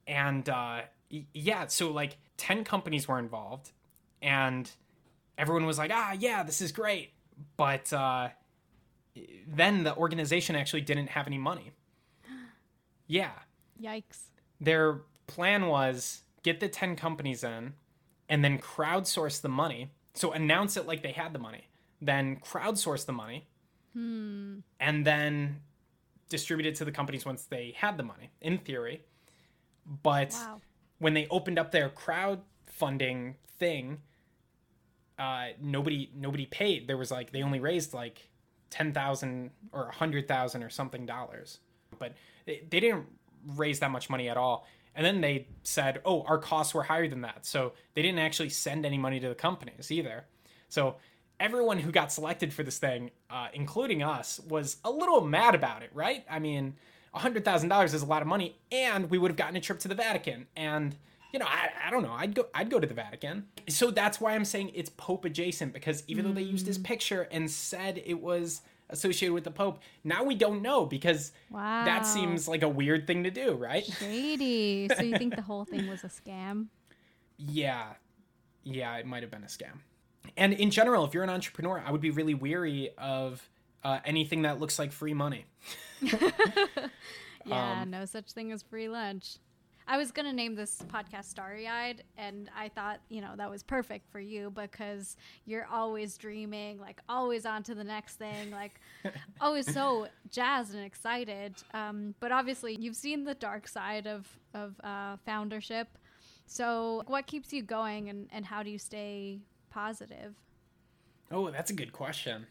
and 0.07 0.47
uh, 0.49 0.81
yeah, 1.09 1.67
so 1.67 1.91
like 1.91 2.17
10 2.37 2.63
companies 2.63 3.07
were 3.07 3.19
involved 3.19 3.71
and 4.21 4.69
everyone 5.37 5.65
was 5.65 5.77
like, 5.77 5.91
ah, 5.93 6.15
yeah, 6.19 6.43
this 6.43 6.61
is 6.61 6.71
great. 6.71 7.11
But 7.55 7.93
uh, 7.93 8.29
then 9.47 9.83
the 9.83 9.95
organization 9.95 10.55
actually 10.55 10.81
didn't 10.81 11.09
have 11.09 11.27
any 11.27 11.37
money. 11.37 11.71
Yeah. 13.11 13.31
Yikes. 13.81 14.19
Their 14.61 15.01
plan 15.29 15.67
was 15.67 16.21
get 16.43 16.59
the 16.59 16.67
10 16.67 16.95
companies 16.95 17.43
in 17.43 17.73
and 18.27 18.43
then 18.43 18.57
crowdsource 18.59 19.41
the 19.41 19.49
money. 19.49 19.91
So 20.13 20.31
announce 20.33 20.75
it 20.77 20.85
like 20.85 21.03
they 21.03 21.11
had 21.11 21.33
the 21.33 21.39
money, 21.39 21.67
then 22.01 22.37
crowdsource 22.37 23.05
the 23.05 23.13
money, 23.13 23.47
Hmm. 23.93 24.59
and 24.79 25.05
then 25.05 25.61
distribute 26.29 26.67
it 26.67 26.75
to 26.75 26.85
the 26.85 26.91
companies 26.91 27.25
once 27.25 27.45
they 27.45 27.73
had 27.75 27.97
the 27.97 28.03
money, 28.03 28.29
in 28.41 28.57
theory. 28.59 29.03
But 29.85 30.31
Wow. 30.33 30.61
when 30.99 31.13
they 31.13 31.27
opened 31.29 31.57
up 31.57 31.71
their 31.71 31.89
crowdfunding 31.89 33.35
thing, 33.57 34.01
uh, 35.17 35.49
nobody 35.59 36.11
nobody 36.15 36.45
paid. 36.45 36.87
There 36.87 36.97
was 36.97 37.11
like 37.11 37.31
they 37.31 37.41
only 37.43 37.59
raised 37.59 37.93
like 37.93 38.29
ten 38.69 38.93
thousand 38.93 39.51
or 39.73 39.87
a 39.87 39.91
hundred 39.95 40.27
thousand 40.27 40.63
or 40.63 40.69
something 40.69 41.05
dollars, 41.05 41.59
but 41.97 42.13
they, 42.45 42.63
they 42.69 42.79
didn't 42.79 43.07
raise 43.45 43.79
that 43.79 43.91
much 43.91 44.09
money 44.09 44.29
at 44.29 44.37
all. 44.37 44.67
And 44.95 45.05
then 45.05 45.21
they 45.21 45.47
said, 45.63 46.01
"Oh, 46.03 46.23
our 46.23 46.37
costs 46.37 46.73
were 46.73 46.83
higher 46.83 47.07
than 47.07 47.21
that," 47.21 47.45
so 47.45 47.73
they 47.93 48.01
didn't 48.01 48.19
actually 48.19 48.49
send 48.49 48.85
any 48.85 48.97
money 48.97 49.19
to 49.19 49.29
the 49.29 49.35
companies 49.35 49.91
either. 49.91 50.25
So 50.67 50.97
everyone 51.39 51.79
who 51.79 51.91
got 51.91 52.11
selected 52.11 52.53
for 52.53 52.63
this 52.63 52.77
thing, 52.77 53.11
uh, 53.29 53.47
including 53.53 54.03
us, 54.03 54.39
was 54.47 54.77
a 54.83 54.91
little 54.91 55.21
mad 55.21 55.55
about 55.55 55.83
it, 55.83 55.89
right? 55.93 56.25
I 56.29 56.39
mean, 56.39 56.75
hundred 57.13 57.45
thousand 57.45 57.69
dollars 57.69 57.93
is 57.93 58.01
a 58.01 58.05
lot 58.05 58.21
of 58.21 58.27
money, 58.27 58.57
and 58.71 59.09
we 59.09 59.17
would 59.17 59.31
have 59.31 59.37
gotten 59.37 59.55
a 59.55 59.61
trip 59.61 59.79
to 59.79 59.87
the 59.87 59.95
Vatican, 59.95 60.47
and 60.55 60.95
you 61.31 61.39
know, 61.39 61.45
I, 61.45 61.69
I 61.87 61.91
don't 61.91 62.01
know, 62.01 62.13
I'd 62.13 62.33
go, 62.33 62.47
I'd 62.55 62.69
go 62.69 62.79
to 62.79 62.87
the 62.87 62.93
Vatican. 62.93 63.45
So 63.67 63.91
that's 63.91 64.19
why 64.19 64.33
I'm 64.33 64.45
saying 64.45 64.71
it's 64.73 64.89
Pope 64.89 65.25
adjacent 65.25 65.73
because 65.73 66.03
even 66.07 66.25
though 66.25 66.33
they 66.33 66.41
used 66.41 66.65
his 66.65 66.79
picture 66.79 67.27
and 67.31 67.49
said 67.49 68.01
it 68.03 68.19
was 68.19 68.61
associated 68.89 69.33
with 69.33 69.43
the 69.43 69.51
Pope, 69.51 69.79
now 70.03 70.23
we 70.23 70.35
don't 70.35 70.61
know 70.61 70.85
because 70.85 71.31
Wow. 71.49 71.85
that 71.85 72.05
seems 72.07 72.47
like 72.47 72.63
a 72.63 72.69
weird 72.69 73.05
thing 73.07 73.23
to 73.23 73.31
do, 73.31 73.53
right? 73.53 73.85
shady. 73.85 74.89
so 74.95 75.01
you 75.03 75.17
think 75.17 75.35
the 75.35 75.41
whole 75.41 75.65
thing 75.65 75.87
was 75.87 76.03
a 76.03 76.07
scam? 76.07 76.67
Yeah. 77.37 77.93
Yeah, 78.63 78.95
it 78.97 79.05
might 79.05 79.23
have 79.23 79.31
been 79.31 79.43
a 79.43 79.47
scam. 79.47 79.79
And 80.37 80.53
in 80.53 80.69
general, 80.71 81.05
if 81.05 81.13
you're 81.13 81.23
an 81.23 81.29
entrepreneur, 81.29 81.81
I 81.85 81.91
would 81.91 82.01
be 82.01 82.11
really 82.11 82.33
weary 82.33 82.89
of 82.97 83.47
uh, 83.83 83.99
anything 84.05 84.41
that 84.43 84.59
looks 84.59 84.77
like 84.77 84.91
free 84.91 85.13
money. 85.13 85.45
Yeah, 87.45 87.81
Um, 87.83 87.89
no 87.89 88.05
such 88.05 88.33
thing 88.33 88.51
as 88.51 88.61
free 88.63 88.89
lunch. 88.89 89.37
I 89.91 89.97
was 89.97 90.11
going 90.11 90.27
to 90.27 90.33
name 90.33 90.53
this 90.53 90.83
podcast 90.93 91.25
Starry 91.25 91.67
Eyed, 91.67 92.03
and 92.15 92.47
I 92.55 92.69
thought, 92.69 92.99
you 93.09 93.21
know, 93.21 93.31
that 93.37 93.49
was 93.49 93.63
perfect 93.63 94.07
for 94.11 94.19
you 94.19 94.51
because 94.51 95.17
you're 95.47 95.65
always 95.65 96.15
dreaming, 96.15 96.79
like 96.79 97.01
always 97.09 97.43
on 97.43 97.63
to 97.63 97.73
the 97.73 97.83
next 97.83 98.17
thing, 98.17 98.51
like 98.51 98.79
always 99.41 99.73
so 99.73 100.07
jazzed 100.29 100.75
and 100.75 100.85
excited. 100.85 101.55
Um, 101.73 102.13
but 102.19 102.31
obviously, 102.31 102.77
you've 102.79 102.95
seen 102.95 103.23
the 103.23 103.33
dark 103.33 103.67
side 103.67 104.05
of, 104.05 104.27
of 104.53 104.79
uh, 104.83 105.17
foundership. 105.25 105.87
So, 106.45 107.01
what 107.07 107.25
keeps 107.25 107.51
you 107.51 107.63
going, 107.63 108.09
and, 108.09 108.27
and 108.31 108.45
how 108.45 108.61
do 108.61 108.69
you 108.69 108.77
stay 108.77 109.39
positive? 109.71 110.35
Oh, 111.31 111.49
that's 111.49 111.71
a 111.71 111.75
good 111.75 111.93
question. 111.93 112.45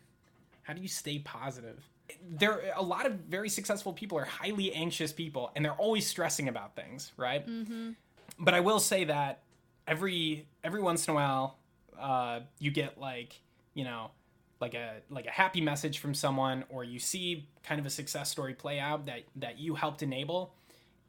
How 0.62 0.72
do 0.72 0.82
you 0.82 0.88
stay 0.88 1.20
positive? 1.20 1.88
There, 2.28 2.72
a 2.76 2.82
lot 2.82 3.06
of 3.06 3.12
very 3.28 3.48
successful 3.48 3.92
people 3.92 4.18
are 4.18 4.24
highly 4.24 4.72
anxious 4.72 5.12
people, 5.12 5.50
and 5.54 5.64
they're 5.64 5.72
always 5.72 6.06
stressing 6.06 6.48
about 6.48 6.74
things, 6.74 7.12
right? 7.16 7.46
Mm-hmm. 7.46 7.90
But 8.38 8.54
I 8.54 8.60
will 8.60 8.80
say 8.80 9.04
that 9.04 9.42
every 9.86 10.46
every 10.62 10.80
once 10.80 11.06
in 11.06 11.12
a 11.12 11.14
while, 11.14 11.58
uh, 11.98 12.40
you 12.58 12.70
get 12.70 12.98
like 12.98 13.40
you 13.74 13.84
know, 13.84 14.10
like 14.60 14.74
a 14.74 14.96
like 15.10 15.26
a 15.26 15.30
happy 15.30 15.60
message 15.60 15.98
from 15.98 16.14
someone, 16.14 16.64
or 16.68 16.84
you 16.84 16.98
see 16.98 17.48
kind 17.62 17.80
of 17.80 17.86
a 17.86 17.90
success 17.90 18.30
story 18.30 18.54
play 18.54 18.78
out 18.78 19.06
that 19.06 19.20
that 19.36 19.58
you 19.58 19.74
helped 19.74 20.02
enable, 20.02 20.54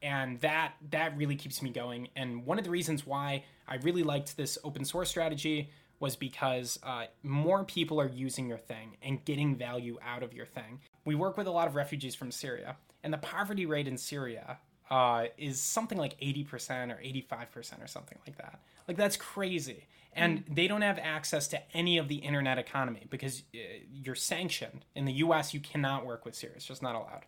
and 0.01 0.39
that 0.41 0.73
that 0.91 1.17
really 1.17 1.35
keeps 1.35 1.61
me 1.61 1.69
going. 1.69 2.09
And 2.15 2.45
one 2.45 2.57
of 2.57 2.63
the 2.63 2.69
reasons 2.69 3.05
why 3.05 3.43
I 3.67 3.75
really 3.77 4.03
liked 4.03 4.37
this 4.37 4.57
open 4.63 4.85
source 4.85 5.09
strategy 5.09 5.69
was 5.99 6.15
because 6.15 6.79
uh, 6.83 7.05
more 7.23 7.63
people 7.63 7.99
are 7.99 8.07
using 8.07 8.47
your 8.47 8.57
thing 8.57 8.97
and 9.01 9.23
getting 9.25 9.55
value 9.55 9.97
out 10.05 10.23
of 10.23 10.33
your 10.33 10.45
thing. 10.45 10.79
We 11.05 11.15
work 11.15 11.37
with 11.37 11.47
a 11.47 11.51
lot 11.51 11.67
of 11.67 11.75
refugees 11.75 12.15
from 12.15 12.31
Syria, 12.31 12.75
and 13.03 13.13
the 13.13 13.17
poverty 13.17 13.65
rate 13.65 13.87
in 13.87 13.97
Syria 13.97 14.57
uh, 14.89 15.25
is 15.37 15.61
something 15.61 15.97
like 15.97 16.19
80% 16.19 16.91
or 16.91 16.99
85% 17.01 17.83
or 17.83 17.87
something 17.87 18.17
like 18.25 18.37
that. 18.37 18.59
Like, 18.87 18.97
that's 18.97 19.15
crazy. 19.15 19.85
And 20.13 20.43
they 20.49 20.67
don't 20.67 20.81
have 20.81 20.99
access 20.99 21.47
to 21.49 21.77
any 21.77 21.97
of 21.97 22.07
the 22.07 22.15
internet 22.15 22.57
economy 22.57 23.05
because 23.09 23.43
uh, 23.53 23.59
you're 23.93 24.15
sanctioned. 24.15 24.83
In 24.95 25.05
the 25.05 25.13
US, 25.13 25.53
you 25.53 25.59
cannot 25.59 26.05
work 26.05 26.25
with 26.25 26.35
Syria, 26.35 26.55
it's 26.57 26.65
just 26.65 26.81
not 26.81 26.95
allowed. 26.95 27.25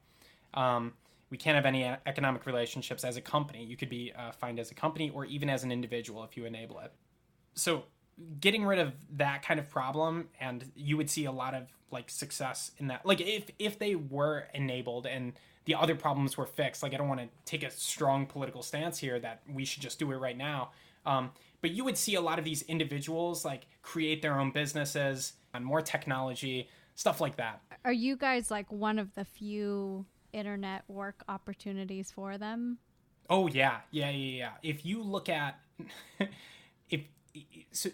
Um, 0.53 0.93
we 1.29 1.37
can't 1.37 1.55
have 1.55 1.65
any 1.65 1.85
economic 2.05 2.45
relationships 2.45 3.05
as 3.05 3.15
a 3.15 3.21
company. 3.21 3.63
You 3.63 3.77
could 3.77 3.89
be 3.89 4.11
uh, 4.13 4.31
fined 4.31 4.59
as 4.59 4.71
a 4.71 4.73
company 4.73 5.09
or 5.11 5.23
even 5.25 5.49
as 5.49 5.63
an 5.63 5.71
individual 5.71 6.23
if 6.23 6.35
you 6.35 6.45
enable 6.45 6.79
it. 6.79 6.91
So, 7.53 7.83
getting 8.39 8.65
rid 8.65 8.79
of 8.79 8.93
that 9.17 9.41
kind 9.41 9.59
of 9.59 9.69
problem 9.69 10.27
and 10.39 10.71
you 10.75 10.97
would 10.97 11.09
see 11.09 11.25
a 11.25 11.31
lot 11.31 11.53
of 11.53 11.63
like 11.91 12.09
success 12.09 12.71
in 12.77 12.87
that 12.87 13.05
like 13.05 13.19
if 13.21 13.49
if 13.59 13.79
they 13.79 13.95
were 13.95 14.47
enabled 14.53 15.05
and 15.05 15.33
the 15.65 15.75
other 15.75 15.95
problems 15.95 16.37
were 16.37 16.45
fixed 16.45 16.83
like 16.83 16.93
i 16.93 16.97
don't 16.97 17.07
want 17.07 17.19
to 17.19 17.27
take 17.45 17.63
a 17.63 17.71
strong 17.71 18.25
political 18.25 18.61
stance 18.61 18.97
here 18.97 19.19
that 19.19 19.41
we 19.51 19.65
should 19.65 19.81
just 19.81 19.99
do 19.99 20.11
it 20.11 20.17
right 20.17 20.37
now 20.37 20.71
um, 21.03 21.31
but 21.61 21.71
you 21.71 21.83
would 21.83 21.97
see 21.97 22.13
a 22.13 22.21
lot 22.21 22.37
of 22.37 22.45
these 22.45 22.61
individuals 22.63 23.43
like 23.43 23.65
create 23.81 24.21
their 24.21 24.39
own 24.39 24.51
businesses 24.51 25.33
and 25.53 25.65
more 25.65 25.81
technology 25.81 26.69
stuff 26.95 27.19
like 27.19 27.37
that 27.37 27.61
Are 27.83 27.93
you 27.93 28.15
guys 28.15 28.51
like 28.51 28.71
one 28.71 28.99
of 28.99 29.13
the 29.15 29.25
few 29.25 30.05
internet 30.33 30.83
work 30.87 31.23
opportunities 31.27 32.11
for 32.11 32.37
them? 32.37 32.77
Oh 33.29 33.47
yeah, 33.47 33.79
yeah, 33.91 34.09
yeah, 34.09 34.37
yeah. 34.37 34.51
If 34.63 34.85
you 34.85 35.01
look 35.01 35.29
at, 35.29 35.59
if 36.89 37.01
so, 37.71 37.89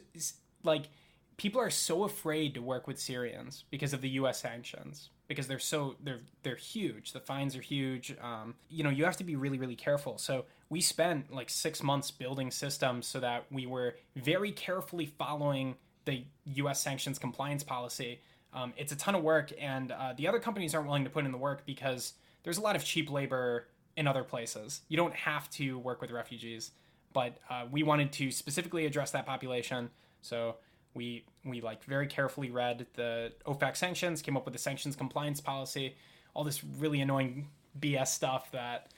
like 0.63 0.89
people 1.37 1.61
are 1.61 1.69
so 1.69 2.03
afraid 2.03 2.53
to 2.55 2.61
work 2.61 2.87
with 2.87 2.99
Syrians 2.99 3.63
because 3.69 3.93
of 3.93 4.01
the 4.01 4.09
U.S. 4.09 4.39
sanctions 4.39 5.09
because 5.27 5.47
they're 5.47 5.59
so 5.59 5.95
they're 6.03 6.19
they're 6.43 6.55
huge. 6.55 7.13
The 7.13 7.19
fines 7.19 7.55
are 7.55 7.61
huge. 7.61 8.15
Um, 8.21 8.55
you 8.69 8.83
know, 8.83 8.89
you 8.89 9.05
have 9.05 9.17
to 9.17 9.23
be 9.23 9.35
really 9.35 9.57
really 9.57 9.75
careful. 9.75 10.17
So 10.17 10.45
we 10.69 10.81
spent 10.81 11.33
like 11.33 11.49
six 11.49 11.83
months 11.83 12.11
building 12.11 12.51
systems 12.51 13.07
so 13.07 13.19
that 13.19 13.45
we 13.51 13.65
were 13.65 13.95
very 14.15 14.51
carefully 14.51 15.05
following 15.05 15.75
the 16.05 16.23
U.S. 16.45 16.81
sanctions 16.81 17.19
compliance 17.19 17.63
policy. 17.63 18.21
Um, 18.53 18.73
it's 18.77 18.91
a 18.91 18.95
ton 18.95 19.13
of 19.13 19.23
work, 19.23 19.51
and 19.59 19.91
uh, 19.91 20.13
the 20.15 20.27
other 20.27 20.39
companies 20.39 20.73
aren't 20.73 20.87
willing 20.87 21.03
to 21.03 21.09
put 21.09 21.25
in 21.25 21.31
the 21.31 21.37
work 21.37 21.65
because 21.65 22.13
there's 22.43 22.57
a 22.57 22.61
lot 22.61 22.75
of 22.75 22.83
cheap 22.83 23.11
labor 23.11 23.67
in 23.97 24.07
other 24.07 24.23
places. 24.23 24.81
You 24.87 24.95
don't 24.95 25.13
have 25.13 25.49
to 25.51 25.77
work 25.79 26.01
with 26.01 26.11
refugees, 26.11 26.71
but 27.17 27.39
uh, 27.49 27.65
we 27.71 27.81
wanted 27.81 28.11
to 28.11 28.29
specifically 28.29 28.85
address 28.85 29.09
that 29.09 29.25
population. 29.25 29.89
So 30.21 30.57
we 30.93 31.25
we 31.43 31.61
like 31.61 31.83
very 31.83 32.05
carefully 32.05 32.51
read 32.51 32.85
the 32.93 33.33
OFAC 33.47 33.75
sanctions, 33.75 34.21
came 34.21 34.37
up 34.37 34.45
with 34.45 34.53
the 34.53 34.59
sanctions 34.59 34.95
compliance 34.95 35.41
policy, 35.41 35.95
all 36.35 36.43
this 36.43 36.63
really 36.63 37.01
annoying 37.01 37.47
BS 37.79 38.09
stuff 38.09 38.51
that 38.51 38.91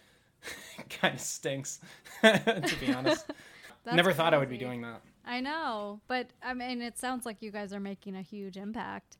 kind 0.90 1.14
of 1.14 1.22
stinks, 1.22 1.80
to 2.22 2.76
be 2.82 2.92
honest. 2.92 3.26
Never 3.86 4.12
thought 4.12 4.34
I 4.34 4.38
would 4.38 4.50
be 4.50 4.58
doing 4.58 4.82
that. 4.82 5.00
I 5.24 5.40
know, 5.40 6.02
but 6.10 6.28
I 6.44 6.54
mean, 6.54 6.82
it 6.82 6.98
sounds 6.98 7.26
like 7.26 7.42
you 7.42 7.52
guys 7.52 7.72
are 7.72 7.80
making 7.80 8.18
a 8.18 8.22
huge 8.22 8.58
impact. 8.58 9.16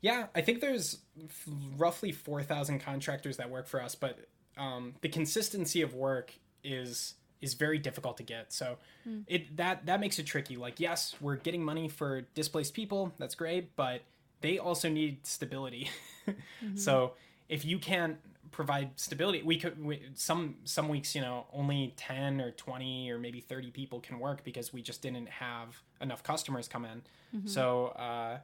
Yeah, 0.00 0.26
I 0.34 0.40
think 0.40 0.60
there's 0.60 0.98
f- 1.24 1.46
roughly 1.76 2.10
4,000 2.10 2.80
contractors 2.80 3.36
that 3.36 3.50
work 3.50 3.68
for 3.68 3.80
us, 3.80 3.94
but 3.94 4.18
um, 4.58 4.94
the 5.00 5.08
consistency 5.08 5.80
of 5.80 5.94
work 5.94 6.34
is 6.64 7.14
is 7.42 7.54
very 7.54 7.78
difficult 7.78 8.16
to 8.16 8.22
get. 8.22 8.52
So 8.52 8.78
hmm. 9.04 9.20
it 9.26 9.56
that 9.56 9.84
that 9.86 10.00
makes 10.00 10.18
it 10.18 10.24
tricky. 10.24 10.56
Like 10.56 10.80
yes, 10.80 11.14
we're 11.20 11.36
getting 11.36 11.62
money 11.62 11.88
for 11.88 12.22
displaced 12.34 12.72
people. 12.72 13.12
That's 13.18 13.34
great, 13.34 13.76
but 13.76 14.02
they 14.40 14.58
also 14.58 14.88
need 14.88 15.26
stability. 15.26 15.90
Mm-hmm. 16.24 16.76
So 16.76 17.14
if 17.48 17.64
you 17.64 17.80
can't 17.80 18.16
provide 18.52 18.90
stability, 18.94 19.42
we 19.42 19.58
could 19.58 19.84
we, 19.84 20.02
some 20.14 20.54
some 20.62 20.88
weeks, 20.88 21.16
you 21.16 21.20
know, 21.20 21.46
only 21.52 21.94
10 21.96 22.40
or 22.40 22.52
20 22.52 23.10
or 23.10 23.18
maybe 23.18 23.40
30 23.40 23.72
people 23.72 23.98
can 23.98 24.20
work 24.20 24.44
because 24.44 24.72
we 24.72 24.82
just 24.82 25.02
didn't 25.02 25.28
have 25.28 25.82
enough 26.00 26.22
customers 26.22 26.68
come 26.68 26.84
in. 26.84 27.02
Mm-hmm. 27.34 27.48
So 27.48 27.86
uh 27.86 28.38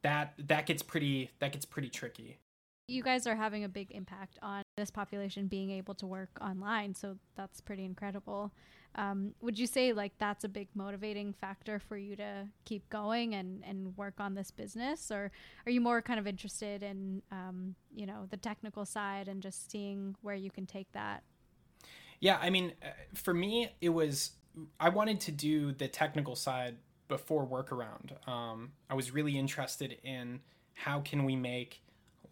that 0.00 0.32
that 0.38 0.64
gets 0.64 0.82
pretty 0.82 1.30
that 1.40 1.52
gets 1.52 1.66
pretty 1.66 1.90
tricky. 1.90 2.38
You 2.86 3.02
guys 3.02 3.26
are 3.26 3.36
having 3.36 3.64
a 3.64 3.68
big 3.68 3.90
impact 3.90 4.38
on 4.40 4.62
this 4.78 4.90
population 4.90 5.46
being 5.46 5.70
able 5.70 5.94
to 5.94 6.06
work 6.06 6.30
online, 6.40 6.94
so 6.94 7.16
that's 7.36 7.60
pretty 7.60 7.84
incredible. 7.84 8.52
Um, 8.94 9.34
would 9.42 9.58
you 9.58 9.66
say 9.66 9.92
like 9.92 10.12
that's 10.18 10.44
a 10.44 10.48
big 10.48 10.68
motivating 10.74 11.32
factor 11.32 11.78
for 11.78 11.96
you 11.96 12.16
to 12.16 12.46
keep 12.64 12.88
going 12.88 13.34
and 13.34 13.62
and 13.64 13.96
work 13.96 14.14
on 14.18 14.34
this 14.34 14.50
business, 14.50 15.10
or 15.10 15.30
are 15.66 15.70
you 15.70 15.80
more 15.80 16.00
kind 16.00 16.18
of 16.18 16.26
interested 16.26 16.82
in 16.82 17.22
um, 17.30 17.74
you 17.94 18.06
know 18.06 18.26
the 18.30 18.36
technical 18.36 18.86
side 18.86 19.28
and 19.28 19.42
just 19.42 19.70
seeing 19.70 20.16
where 20.22 20.34
you 20.34 20.50
can 20.50 20.66
take 20.66 20.90
that? 20.92 21.22
Yeah, 22.20 22.38
I 22.40 22.50
mean, 22.50 22.72
uh, 22.82 22.88
for 23.14 23.34
me, 23.34 23.70
it 23.80 23.90
was 23.90 24.32
I 24.80 24.88
wanted 24.88 25.20
to 25.20 25.32
do 25.32 25.72
the 25.72 25.88
technical 25.88 26.34
side 26.34 26.76
before 27.08 27.46
workaround. 27.46 28.26
Um, 28.28 28.72
I 28.88 28.94
was 28.94 29.12
really 29.12 29.38
interested 29.38 29.98
in 30.02 30.40
how 30.74 31.00
can 31.00 31.24
we 31.24 31.36
make 31.36 31.82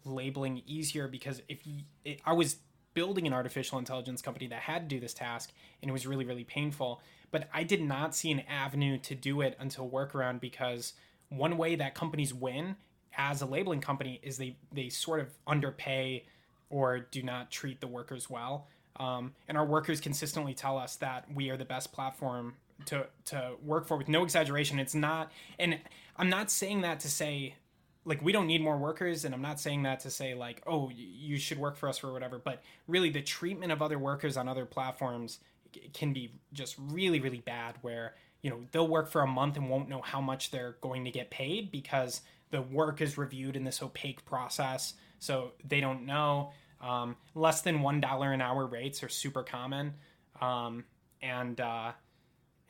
labeling 0.05 0.61
easier? 0.65 1.07
Because 1.07 1.41
if 1.47 1.65
you, 1.65 1.83
it, 2.05 2.21
I 2.25 2.33
was 2.33 2.57
building 2.93 3.27
an 3.27 3.33
artificial 3.33 3.77
intelligence 3.77 4.21
company 4.21 4.47
that 4.47 4.61
had 4.61 4.89
to 4.89 4.95
do 4.95 4.99
this 4.99 5.13
task, 5.13 5.51
and 5.81 5.89
it 5.89 5.91
was 5.91 6.07
really, 6.07 6.25
really 6.25 6.43
painful. 6.43 7.01
But 7.31 7.49
I 7.53 7.63
did 7.63 7.81
not 7.81 8.15
see 8.15 8.31
an 8.31 8.41
avenue 8.49 8.97
to 8.99 9.15
do 9.15 9.41
it 9.41 9.55
until 9.59 9.89
workaround 9.89 10.39
because 10.39 10.93
one 11.29 11.57
way 11.57 11.75
that 11.75 11.93
companies 11.93 12.33
win 12.33 12.75
as 13.17 13.41
a 13.41 13.45
labeling 13.45 13.81
company 13.81 14.19
is 14.23 14.37
they 14.37 14.57
they 14.71 14.89
sort 14.89 15.19
of 15.19 15.29
underpay 15.45 16.25
or 16.69 16.99
do 16.99 17.23
not 17.23 17.51
treat 17.51 17.81
the 17.81 17.87
workers 17.87 18.29
well. 18.29 18.67
Um, 18.97 19.33
and 19.47 19.57
our 19.57 19.65
workers 19.65 20.01
consistently 20.01 20.53
tell 20.53 20.77
us 20.77 20.95
that 20.97 21.25
we 21.33 21.49
are 21.49 21.57
the 21.57 21.65
best 21.65 21.91
platform 21.91 22.55
to 22.85 23.07
to 23.25 23.51
work 23.63 23.87
for 23.87 23.97
with 23.97 24.07
no 24.07 24.23
exaggeration. 24.23 24.79
It's 24.79 24.95
not, 24.95 25.31
and 25.59 25.79
I'm 26.17 26.29
not 26.29 26.49
saying 26.49 26.81
that 26.81 26.99
to 27.01 27.09
say 27.09 27.55
like 28.07 28.21
we 28.21 28.31
don't 28.31 28.47
need 28.47 28.61
more 28.61 28.77
workers 28.77 29.25
and 29.25 29.35
i'm 29.35 29.41
not 29.41 29.59
saying 29.59 29.83
that 29.83 29.99
to 29.99 30.09
say 30.09 30.33
like 30.33 30.61
oh 30.65 30.89
you 30.95 31.37
should 31.37 31.59
work 31.59 31.75
for 31.75 31.89
us 31.89 32.03
or 32.03 32.11
whatever 32.11 32.39
but 32.39 32.63
really 32.87 33.09
the 33.09 33.21
treatment 33.21 33.71
of 33.71 33.81
other 33.81 33.99
workers 33.99 34.37
on 34.37 34.47
other 34.47 34.65
platforms 34.65 35.39
can 35.93 36.13
be 36.13 36.31
just 36.53 36.75
really 36.91 37.19
really 37.19 37.41
bad 37.41 37.75
where 37.81 38.15
you 38.41 38.49
know 38.49 38.59
they'll 38.71 38.87
work 38.87 39.09
for 39.09 39.21
a 39.21 39.27
month 39.27 39.57
and 39.57 39.69
won't 39.69 39.89
know 39.89 40.01
how 40.01 40.21
much 40.21 40.51
they're 40.51 40.77
going 40.81 41.05
to 41.05 41.11
get 41.11 41.29
paid 41.29 41.71
because 41.71 42.21
the 42.49 42.61
work 42.61 43.01
is 43.01 43.17
reviewed 43.17 43.55
in 43.55 43.63
this 43.63 43.81
opaque 43.81 44.23
process 44.25 44.93
so 45.19 45.51
they 45.67 45.79
don't 45.79 46.05
know. 46.05 46.51
Um, 46.81 47.15
less 47.33 47.61
than 47.61 47.81
one 47.81 48.01
dollar 48.01 48.31
an 48.31 48.41
hour 48.41 48.65
rates 48.65 49.03
are 49.03 49.09
super 49.09 49.43
common. 49.43 49.95
Um, 50.39 50.85
and 51.21 51.59
uh, 51.59 51.93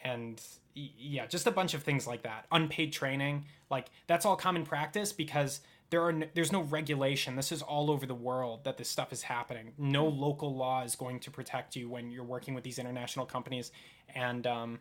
and 0.03 0.41
yeah, 0.73 1.25
just 1.25 1.47
a 1.47 1.51
bunch 1.51 1.73
of 1.73 1.83
things 1.83 2.05
like 2.05 2.23
that. 2.23 2.45
Unpaid 2.51 2.93
training, 2.93 3.45
like 3.69 3.87
that's 4.07 4.25
all 4.25 4.35
common 4.35 4.63
practice 4.63 5.11
because 5.11 5.61
there 5.89 6.03
are 6.03 6.11
no, 6.11 6.27
there's 6.33 6.51
no 6.51 6.61
regulation. 6.61 7.35
This 7.35 7.51
is 7.51 7.61
all 7.61 7.89
over 7.89 8.05
the 8.05 8.15
world 8.15 8.63
that 8.65 8.77
this 8.77 8.89
stuff 8.89 9.13
is 9.13 9.23
happening. 9.23 9.71
No 9.77 10.07
local 10.07 10.55
law 10.55 10.83
is 10.83 10.95
going 10.95 11.19
to 11.21 11.31
protect 11.31 11.75
you 11.75 11.89
when 11.89 12.11
you're 12.11 12.23
working 12.23 12.53
with 12.53 12.63
these 12.63 12.77
international 12.77 13.25
companies, 13.25 13.71
and 14.13 14.45
um, 14.45 14.79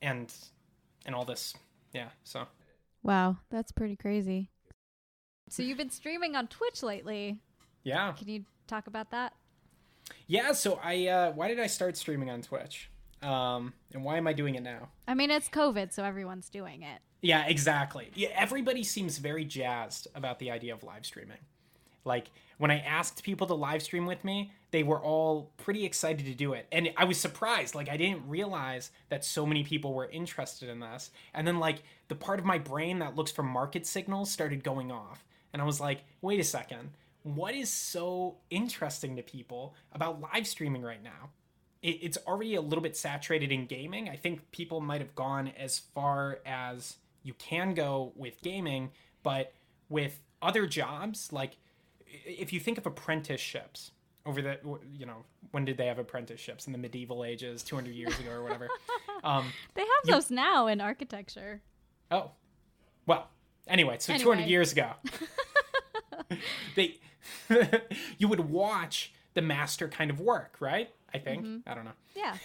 and 0.00 0.32
and 1.06 1.14
all 1.14 1.24
this. 1.24 1.54
Yeah. 1.92 2.08
So. 2.24 2.46
Wow, 3.02 3.38
that's 3.50 3.72
pretty 3.72 3.96
crazy. 3.96 4.48
So 5.48 5.62
you've 5.62 5.78
been 5.78 5.90
streaming 5.90 6.36
on 6.36 6.46
Twitch 6.46 6.84
lately. 6.84 7.40
Yeah. 7.82 8.12
Can 8.12 8.28
you 8.28 8.44
talk 8.68 8.86
about 8.86 9.10
that? 9.10 9.34
Yeah. 10.28 10.52
So 10.52 10.78
I 10.82 11.08
uh, 11.08 11.32
why 11.32 11.48
did 11.48 11.58
I 11.58 11.66
start 11.66 11.96
streaming 11.96 12.30
on 12.30 12.42
Twitch? 12.42 12.91
Um, 13.22 13.72
and 13.94 14.04
why 14.04 14.16
am 14.16 14.26
I 14.26 14.32
doing 14.32 14.54
it 14.56 14.62
now? 14.62 14.88
I 15.06 15.14
mean, 15.14 15.30
it's 15.30 15.48
COVID, 15.48 15.92
so 15.92 16.04
everyone's 16.04 16.48
doing 16.48 16.82
it. 16.82 17.00
Yeah, 17.20 17.46
exactly. 17.46 18.10
Yeah, 18.14 18.30
everybody 18.34 18.82
seems 18.82 19.18
very 19.18 19.44
jazzed 19.44 20.08
about 20.14 20.40
the 20.40 20.50
idea 20.50 20.74
of 20.74 20.82
live 20.82 21.06
streaming. 21.06 21.38
Like 22.04 22.30
when 22.58 22.70
I 22.70 22.80
asked 22.80 23.22
people 23.22 23.46
to 23.46 23.54
live 23.54 23.82
stream 23.82 24.06
with 24.06 24.24
me, 24.24 24.52
they 24.72 24.82
were 24.82 25.00
all 25.00 25.52
pretty 25.56 25.84
excited 25.84 26.26
to 26.26 26.34
do 26.34 26.52
it. 26.52 26.66
And 26.72 26.90
I 26.96 27.04
was 27.04 27.20
surprised. 27.20 27.74
Like 27.74 27.88
I 27.88 27.96
didn't 27.96 28.28
realize 28.28 28.90
that 29.08 29.24
so 29.24 29.46
many 29.46 29.62
people 29.62 29.94
were 29.94 30.08
interested 30.08 30.68
in 30.68 30.80
this. 30.80 31.10
And 31.34 31.46
then 31.46 31.60
like 31.60 31.82
the 32.08 32.14
part 32.16 32.40
of 32.40 32.44
my 32.44 32.58
brain 32.58 32.98
that 32.98 33.14
looks 33.14 33.30
for 33.30 33.42
market 33.42 33.86
signals 33.86 34.30
started 34.30 34.64
going 34.64 34.90
off. 34.90 35.24
And 35.52 35.60
I 35.60 35.64
was 35.64 35.80
like, 35.80 36.04
"Wait 36.22 36.40
a 36.40 36.44
second. 36.44 36.90
What 37.22 37.54
is 37.54 37.70
so 37.70 38.36
interesting 38.50 39.16
to 39.16 39.22
people 39.22 39.74
about 39.92 40.20
live 40.20 40.46
streaming 40.46 40.82
right 40.82 41.02
now?" 41.02 41.30
It's 41.82 42.18
already 42.26 42.54
a 42.54 42.60
little 42.60 42.82
bit 42.82 42.96
saturated 42.96 43.50
in 43.50 43.66
gaming. 43.66 44.08
I 44.08 44.16
think 44.16 44.50
people 44.52 44.80
might 44.80 45.00
have 45.00 45.14
gone 45.16 45.52
as 45.58 45.80
far 45.80 46.38
as 46.46 46.96
you 47.24 47.34
can 47.34 47.74
go 47.74 48.12
with 48.14 48.40
gaming, 48.40 48.90
but 49.22 49.52
with 49.88 50.22
other 50.40 50.66
jobs, 50.66 51.32
like 51.32 51.56
if 52.06 52.52
you 52.52 52.60
think 52.60 52.78
of 52.78 52.86
apprenticeships 52.86 53.90
over 54.24 54.40
the, 54.40 54.58
you 54.96 55.06
know, 55.06 55.24
when 55.50 55.64
did 55.64 55.76
they 55.76 55.86
have 55.86 55.98
apprenticeships 55.98 56.66
in 56.66 56.72
the 56.72 56.78
medieval 56.78 57.24
ages, 57.24 57.62
200 57.62 57.92
years 57.94 58.18
ago 58.18 58.30
or 58.30 58.42
whatever? 58.42 58.68
Um, 59.24 59.52
they 59.74 59.82
have 59.82 59.88
you, 60.04 60.14
those 60.14 60.32
now 60.32 60.66
in 60.66 60.80
architecture. 60.80 61.60
Oh, 62.10 62.32
well, 63.06 63.28
anyway, 63.68 63.98
so 64.00 64.12
anyway. 64.12 64.34
200 64.34 64.50
years 64.50 64.72
ago, 64.72 64.94
they, 66.74 66.98
you 68.18 68.26
would 68.26 68.50
watch 68.50 69.12
the 69.34 69.42
master 69.42 69.86
kind 69.86 70.10
of 70.10 70.18
work, 70.18 70.56
right? 70.58 70.90
I 71.14 71.18
think. 71.18 71.44
Mm-hmm. 71.44 71.68
I 71.68 71.74
don't 71.74 71.84
know. 71.84 71.92
Yeah. 72.14 72.36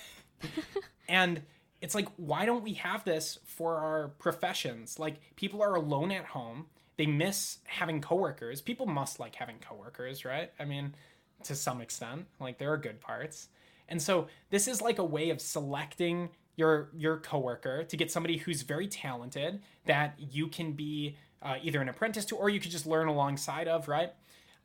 and 1.10 1.42
it's 1.82 1.96
like, 1.96 2.08
why 2.18 2.46
don't 2.46 2.64
we 2.64 2.74
have 2.74 3.04
this 3.04 3.40
for 3.46 3.78
our 3.78 4.10
professions? 4.20 5.00
Like, 5.00 5.36
people 5.36 5.62
are 5.62 5.76
alone 5.76 6.12
at 6.12 6.26
home. 6.26 6.66
They 6.98 7.06
miss 7.06 7.60
having 7.66 8.02
coworkers. 8.02 8.62
People 8.62 8.88
must 8.88 9.20
like 9.20 9.36
having 9.36 9.58
coworkers, 9.60 10.26
right? 10.26 10.52
I 10.60 10.66
mean, 10.66 10.96
to 11.44 11.56
some 11.56 11.82
extent, 11.82 12.26
like 12.40 12.58
there 12.58 12.72
are 12.72 12.78
good 12.78 13.00
parts. 13.00 13.50
And 13.88 14.02
so 14.02 14.28
this 14.50 14.68
is 14.68 14.82
like 14.82 14.98
a 14.98 15.04
way 15.04 15.30
of 15.30 15.40
selecting 15.40 16.30
your 16.56 16.90
your 16.98 17.18
coworker 17.18 17.84
to 17.84 17.96
get 17.96 18.12
somebody 18.12 18.38
who's 18.38 18.64
very 18.64 18.88
talented 18.88 19.62
that 19.86 20.16
you 20.18 20.48
can 20.48 20.74
be 20.74 21.16
uh, 21.42 21.56
either 21.62 21.80
an 21.80 21.88
apprentice 21.88 22.26
to 22.26 22.36
or 22.36 22.50
you 22.50 22.60
could 22.60 22.72
just 22.72 22.88
learn 22.88 23.08
alongside 23.08 23.68
of, 23.68 23.88
right? 23.88 24.12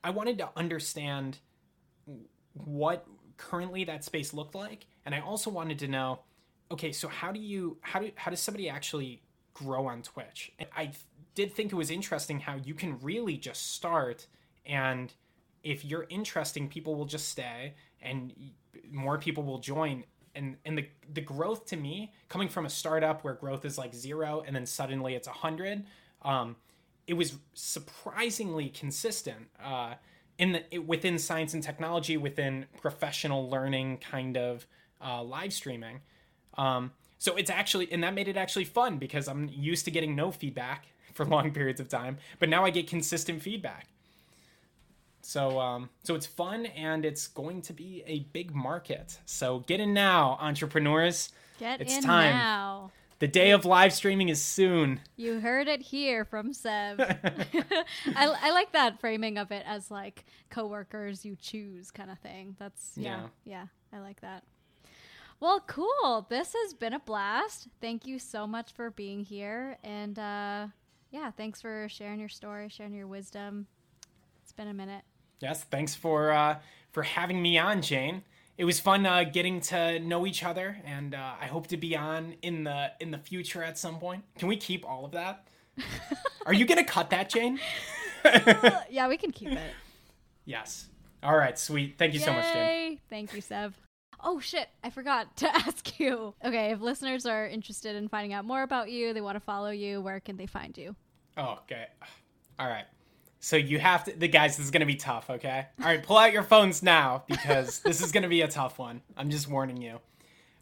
I 0.02 0.10
wanted 0.10 0.38
to 0.38 0.48
understand 0.56 1.38
what 2.54 3.06
currently 3.50 3.84
that 3.84 4.04
space 4.04 4.32
looked 4.32 4.54
like? 4.54 4.86
And 5.04 5.14
i 5.14 5.20
also 5.20 5.50
wanted 5.50 5.78
to 5.80 5.88
know 5.88 6.20
okay 6.70 6.92
so 6.92 7.08
how 7.08 7.32
do 7.32 7.40
you 7.40 7.76
how 7.80 8.00
do 8.00 8.10
how 8.14 8.30
does 8.30 8.40
somebody 8.40 8.68
actually 8.68 9.22
grow 9.54 9.86
on 9.86 10.02
twitch? 10.02 10.52
And 10.58 10.68
i 10.76 10.92
did 11.34 11.54
think 11.54 11.72
it 11.72 11.76
was 11.76 11.90
interesting 11.90 12.40
how 12.40 12.56
you 12.56 12.74
can 12.74 12.98
really 13.00 13.36
just 13.36 13.72
start 13.74 14.26
and 14.66 15.12
if 15.62 15.84
you're 15.84 16.06
interesting 16.08 16.68
people 16.68 16.94
will 16.94 17.04
just 17.04 17.28
stay 17.28 17.74
and 18.00 18.32
more 18.90 19.18
people 19.18 19.42
will 19.42 19.58
join. 19.58 20.04
And 20.34 20.56
and 20.64 20.78
the 20.78 20.86
the 21.12 21.20
growth 21.20 21.66
to 21.66 21.76
me 21.76 22.12
coming 22.28 22.48
from 22.48 22.64
a 22.64 22.70
startup 22.70 23.22
where 23.22 23.34
growth 23.34 23.64
is 23.64 23.76
like 23.76 23.94
zero 23.94 24.42
and 24.46 24.56
then 24.56 24.64
suddenly 24.64 25.14
it's 25.14 25.28
a 25.28 25.32
hundred 25.32 25.84
um, 26.22 26.56
it 27.06 27.14
was 27.14 27.34
surprisingly 27.54 28.68
consistent. 28.68 29.48
Uh, 29.62 29.94
in 30.42 30.58
the 30.70 30.78
within 30.80 31.20
science 31.20 31.54
and 31.54 31.62
technology, 31.62 32.16
within 32.16 32.66
professional 32.80 33.48
learning 33.48 33.98
kind 33.98 34.36
of 34.36 34.66
uh, 35.00 35.22
live 35.22 35.52
streaming. 35.52 36.00
Um, 36.58 36.90
so 37.20 37.36
it's 37.36 37.48
actually, 37.48 37.92
and 37.92 38.02
that 38.02 38.12
made 38.12 38.26
it 38.26 38.36
actually 38.36 38.64
fun 38.64 38.98
because 38.98 39.28
I'm 39.28 39.48
used 39.52 39.84
to 39.84 39.92
getting 39.92 40.16
no 40.16 40.32
feedback 40.32 40.86
for 41.14 41.24
long 41.24 41.52
periods 41.52 41.80
of 41.80 41.88
time, 41.88 42.18
but 42.40 42.48
now 42.48 42.64
I 42.64 42.70
get 42.70 42.88
consistent 42.88 43.40
feedback. 43.40 43.86
So, 45.20 45.60
um, 45.60 45.90
so 46.02 46.16
it's 46.16 46.26
fun 46.26 46.66
and 46.66 47.04
it's 47.04 47.28
going 47.28 47.62
to 47.62 47.72
be 47.72 48.02
a 48.08 48.26
big 48.32 48.52
market. 48.52 49.20
So 49.24 49.60
get 49.60 49.78
in 49.78 49.94
now, 49.94 50.36
entrepreneurs. 50.40 51.30
Get 51.60 51.80
it's 51.80 51.98
in 51.98 52.02
time. 52.02 52.34
now. 52.34 52.90
The 53.22 53.28
day 53.28 53.52
of 53.52 53.64
live 53.64 53.92
streaming 53.92 54.30
is 54.30 54.42
soon. 54.42 54.98
You 55.14 55.38
heard 55.38 55.68
it 55.68 55.80
here 55.80 56.24
from 56.24 56.50
Seve. 56.52 56.98
I, 58.16 58.26
I 58.26 58.50
like 58.50 58.72
that 58.72 58.98
framing 58.98 59.38
of 59.38 59.52
it 59.52 59.62
as 59.64 59.92
like 59.92 60.24
coworkers 60.50 61.24
you 61.24 61.36
choose 61.36 61.92
kind 61.92 62.10
of 62.10 62.18
thing. 62.18 62.56
That's 62.58 62.94
yeah, 62.96 63.28
yeah, 63.44 63.66
yeah 63.92 63.96
I 63.96 64.00
like 64.00 64.22
that. 64.22 64.42
Well, 65.38 65.60
cool. 65.68 66.26
This 66.28 66.52
has 66.64 66.74
been 66.74 66.94
a 66.94 66.98
blast. 66.98 67.68
Thank 67.80 68.08
you 68.08 68.18
so 68.18 68.44
much 68.44 68.72
for 68.72 68.90
being 68.90 69.22
here, 69.22 69.78
and 69.84 70.18
uh, 70.18 70.66
yeah, 71.12 71.30
thanks 71.30 71.60
for 71.60 71.86
sharing 71.88 72.18
your 72.18 72.28
story, 72.28 72.68
sharing 72.70 72.92
your 72.92 73.06
wisdom. 73.06 73.68
It's 74.42 74.50
been 74.50 74.66
a 74.66 74.74
minute. 74.74 75.04
Yes, 75.38 75.62
thanks 75.62 75.94
for 75.94 76.32
uh, 76.32 76.56
for 76.90 77.04
having 77.04 77.40
me 77.40 77.56
on, 77.56 77.82
Jane 77.82 78.24
it 78.62 78.64
was 78.64 78.78
fun 78.78 79.04
uh, 79.04 79.24
getting 79.24 79.60
to 79.60 79.98
know 79.98 80.24
each 80.24 80.44
other, 80.44 80.78
and 80.84 81.16
uh, 81.16 81.32
I 81.40 81.46
hope 81.46 81.66
to 81.66 81.76
be 81.76 81.96
on 81.96 82.36
in 82.42 82.62
the 82.62 82.92
in 83.00 83.10
the 83.10 83.18
future 83.18 83.60
at 83.60 83.76
some 83.76 83.98
point. 83.98 84.22
Can 84.38 84.46
we 84.46 84.56
keep 84.56 84.88
all 84.88 85.04
of 85.04 85.10
that? 85.10 85.48
Are 86.46 86.52
you 86.52 86.64
gonna 86.64 86.84
cut 86.84 87.10
that, 87.10 87.28
Jane? 87.28 87.58
yeah, 88.88 89.08
we 89.08 89.16
can 89.16 89.32
keep 89.32 89.48
it. 89.48 89.72
Yes. 90.44 90.86
All 91.24 91.36
right, 91.36 91.58
sweet. 91.58 91.98
Thank 91.98 92.14
you 92.14 92.20
Yay. 92.20 92.24
so 92.24 92.32
much, 92.32 92.52
Jane. 92.52 93.00
Thank 93.10 93.34
you, 93.34 93.42
Seve. 93.42 93.72
Oh 94.20 94.38
shit, 94.38 94.68
I 94.84 94.90
forgot 94.90 95.36
to 95.38 95.48
ask 95.56 95.98
you. 95.98 96.32
Okay, 96.44 96.70
if 96.70 96.80
listeners 96.80 97.26
are 97.26 97.48
interested 97.48 97.96
in 97.96 98.06
finding 98.06 98.32
out 98.32 98.44
more 98.44 98.62
about 98.62 98.92
you, 98.92 99.12
they 99.12 99.20
want 99.20 99.34
to 99.34 99.40
follow 99.40 99.70
you, 99.70 100.00
where 100.00 100.20
can 100.20 100.36
they 100.36 100.46
find 100.46 100.78
you? 100.78 100.94
Oh, 101.36 101.58
okay. 101.64 101.86
All 102.60 102.68
right. 102.68 102.84
So 103.44 103.56
you 103.56 103.80
have 103.80 104.04
to, 104.04 104.12
the 104.12 104.28
guys, 104.28 104.56
this 104.56 104.64
is 104.64 104.70
going 104.70 104.80
to 104.80 104.86
be 104.86 104.94
tough, 104.94 105.28
okay? 105.28 105.66
All 105.80 105.86
right, 105.86 106.00
pull 106.00 106.16
out 106.16 106.32
your 106.32 106.44
phones 106.44 106.80
now 106.80 107.24
because 107.26 107.80
this 107.80 108.00
is 108.00 108.12
going 108.12 108.22
to 108.22 108.28
be 108.28 108.42
a 108.42 108.48
tough 108.48 108.78
one. 108.78 109.02
I'm 109.16 109.30
just 109.30 109.48
warning 109.48 109.82
you. 109.82 109.98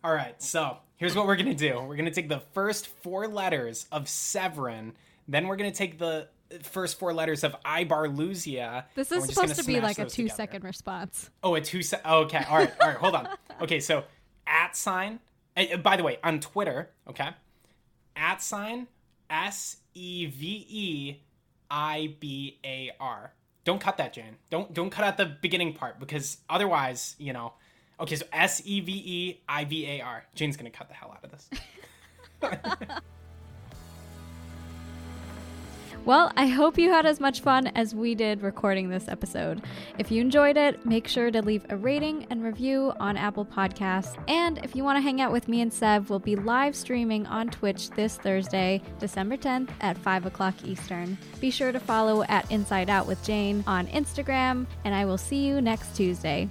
All 0.02 0.14
right, 0.14 0.42
so 0.42 0.78
here's 0.96 1.14
what 1.14 1.26
we're 1.26 1.36
going 1.36 1.54
to 1.54 1.68
do 1.68 1.78
we're 1.82 1.96
going 1.96 2.06
to 2.06 2.10
take 2.10 2.30
the 2.30 2.42
first 2.54 2.86
four 2.86 3.28
letters 3.28 3.86
of 3.92 4.08
Severin, 4.08 4.94
then 5.28 5.46
we're 5.46 5.56
going 5.56 5.70
to 5.70 5.76
take 5.76 5.98
the 5.98 6.28
first 6.62 6.98
four 6.98 7.12
letters 7.12 7.44
of 7.44 7.54
Ibarluzea. 7.66 8.84
This 8.94 9.12
is 9.12 9.26
supposed 9.26 9.56
to 9.56 9.64
be 9.64 9.78
like 9.80 9.98
a 9.98 10.06
two 10.06 10.22
together. 10.22 10.36
second 10.36 10.64
response. 10.64 11.28
Oh, 11.42 11.54
a 11.56 11.60
two 11.60 11.82
second. 11.82 12.10
Oh, 12.10 12.20
okay. 12.20 12.44
All 12.48 12.56
right. 12.56 12.72
All 12.80 12.88
right. 12.88 12.96
Hold 12.96 13.14
on. 13.14 13.28
Okay. 13.60 13.80
So 13.80 14.04
at 14.46 14.74
sign. 14.74 15.20
Uh, 15.56 15.76
by 15.76 15.96
the 15.96 16.02
way, 16.02 16.18
on 16.24 16.40
Twitter, 16.40 16.90
okay, 17.08 17.28
at 18.16 18.42
sign 18.42 18.88
S 19.28 19.76
E 19.94 20.26
V 20.26 20.66
E 20.68 21.16
I 21.70 22.14
B 22.20 22.58
A 22.64 22.90
R. 23.00 23.32
Don't 23.64 23.80
cut 23.80 23.98
that, 23.98 24.12
Jane. 24.12 24.36
Don't 24.50 24.72
don't 24.72 24.90
cut 24.90 25.04
out 25.04 25.16
the 25.16 25.26
beginning 25.26 25.74
part 25.74 26.00
because 26.00 26.38
otherwise, 26.48 27.14
you 27.18 27.32
know. 27.32 27.52
Okay, 27.98 28.16
so 28.16 28.24
S 28.32 28.62
E 28.64 28.80
V 28.80 28.92
E 28.92 29.40
I 29.48 29.64
V 29.64 29.86
A 29.86 30.00
R. 30.00 30.24
Jane's 30.34 30.56
gonna 30.56 30.70
cut 30.70 30.88
the 30.88 30.94
hell 30.94 31.14
out 31.14 31.24
of 31.24 31.30
this. 31.30 31.50
Well, 36.06 36.32
I 36.34 36.46
hope 36.46 36.78
you 36.78 36.90
had 36.90 37.04
as 37.04 37.20
much 37.20 37.40
fun 37.40 37.66
as 37.68 37.94
we 37.94 38.14
did 38.14 38.42
recording 38.42 38.88
this 38.88 39.06
episode. 39.06 39.62
If 39.98 40.10
you 40.10 40.22
enjoyed 40.22 40.56
it, 40.56 40.84
make 40.86 41.06
sure 41.06 41.30
to 41.30 41.42
leave 41.42 41.66
a 41.68 41.76
rating 41.76 42.26
and 42.30 42.42
review 42.42 42.94
on 42.98 43.18
Apple 43.18 43.44
Podcasts. 43.44 44.16
And 44.26 44.58
if 44.64 44.74
you 44.74 44.82
want 44.82 44.96
to 44.96 45.02
hang 45.02 45.20
out 45.20 45.30
with 45.30 45.46
me 45.46 45.60
and 45.60 45.70
Seve, 45.70 46.08
we'll 46.08 46.18
be 46.18 46.36
live 46.36 46.74
streaming 46.74 47.26
on 47.26 47.50
Twitch 47.50 47.90
this 47.90 48.16
Thursday, 48.16 48.80
December 48.98 49.36
10th 49.36 49.68
at 49.82 49.98
5 49.98 50.26
o'clock 50.26 50.54
Eastern. 50.64 51.18
Be 51.38 51.50
sure 51.50 51.70
to 51.70 51.78
follow 51.78 52.22
at 52.24 52.50
Inside 52.50 52.88
Out 52.88 53.06
with 53.06 53.22
Jane 53.22 53.62
on 53.66 53.86
Instagram, 53.88 54.66
and 54.84 54.94
I 54.94 55.04
will 55.04 55.18
see 55.18 55.46
you 55.46 55.60
next 55.60 55.94
Tuesday. 55.94 56.48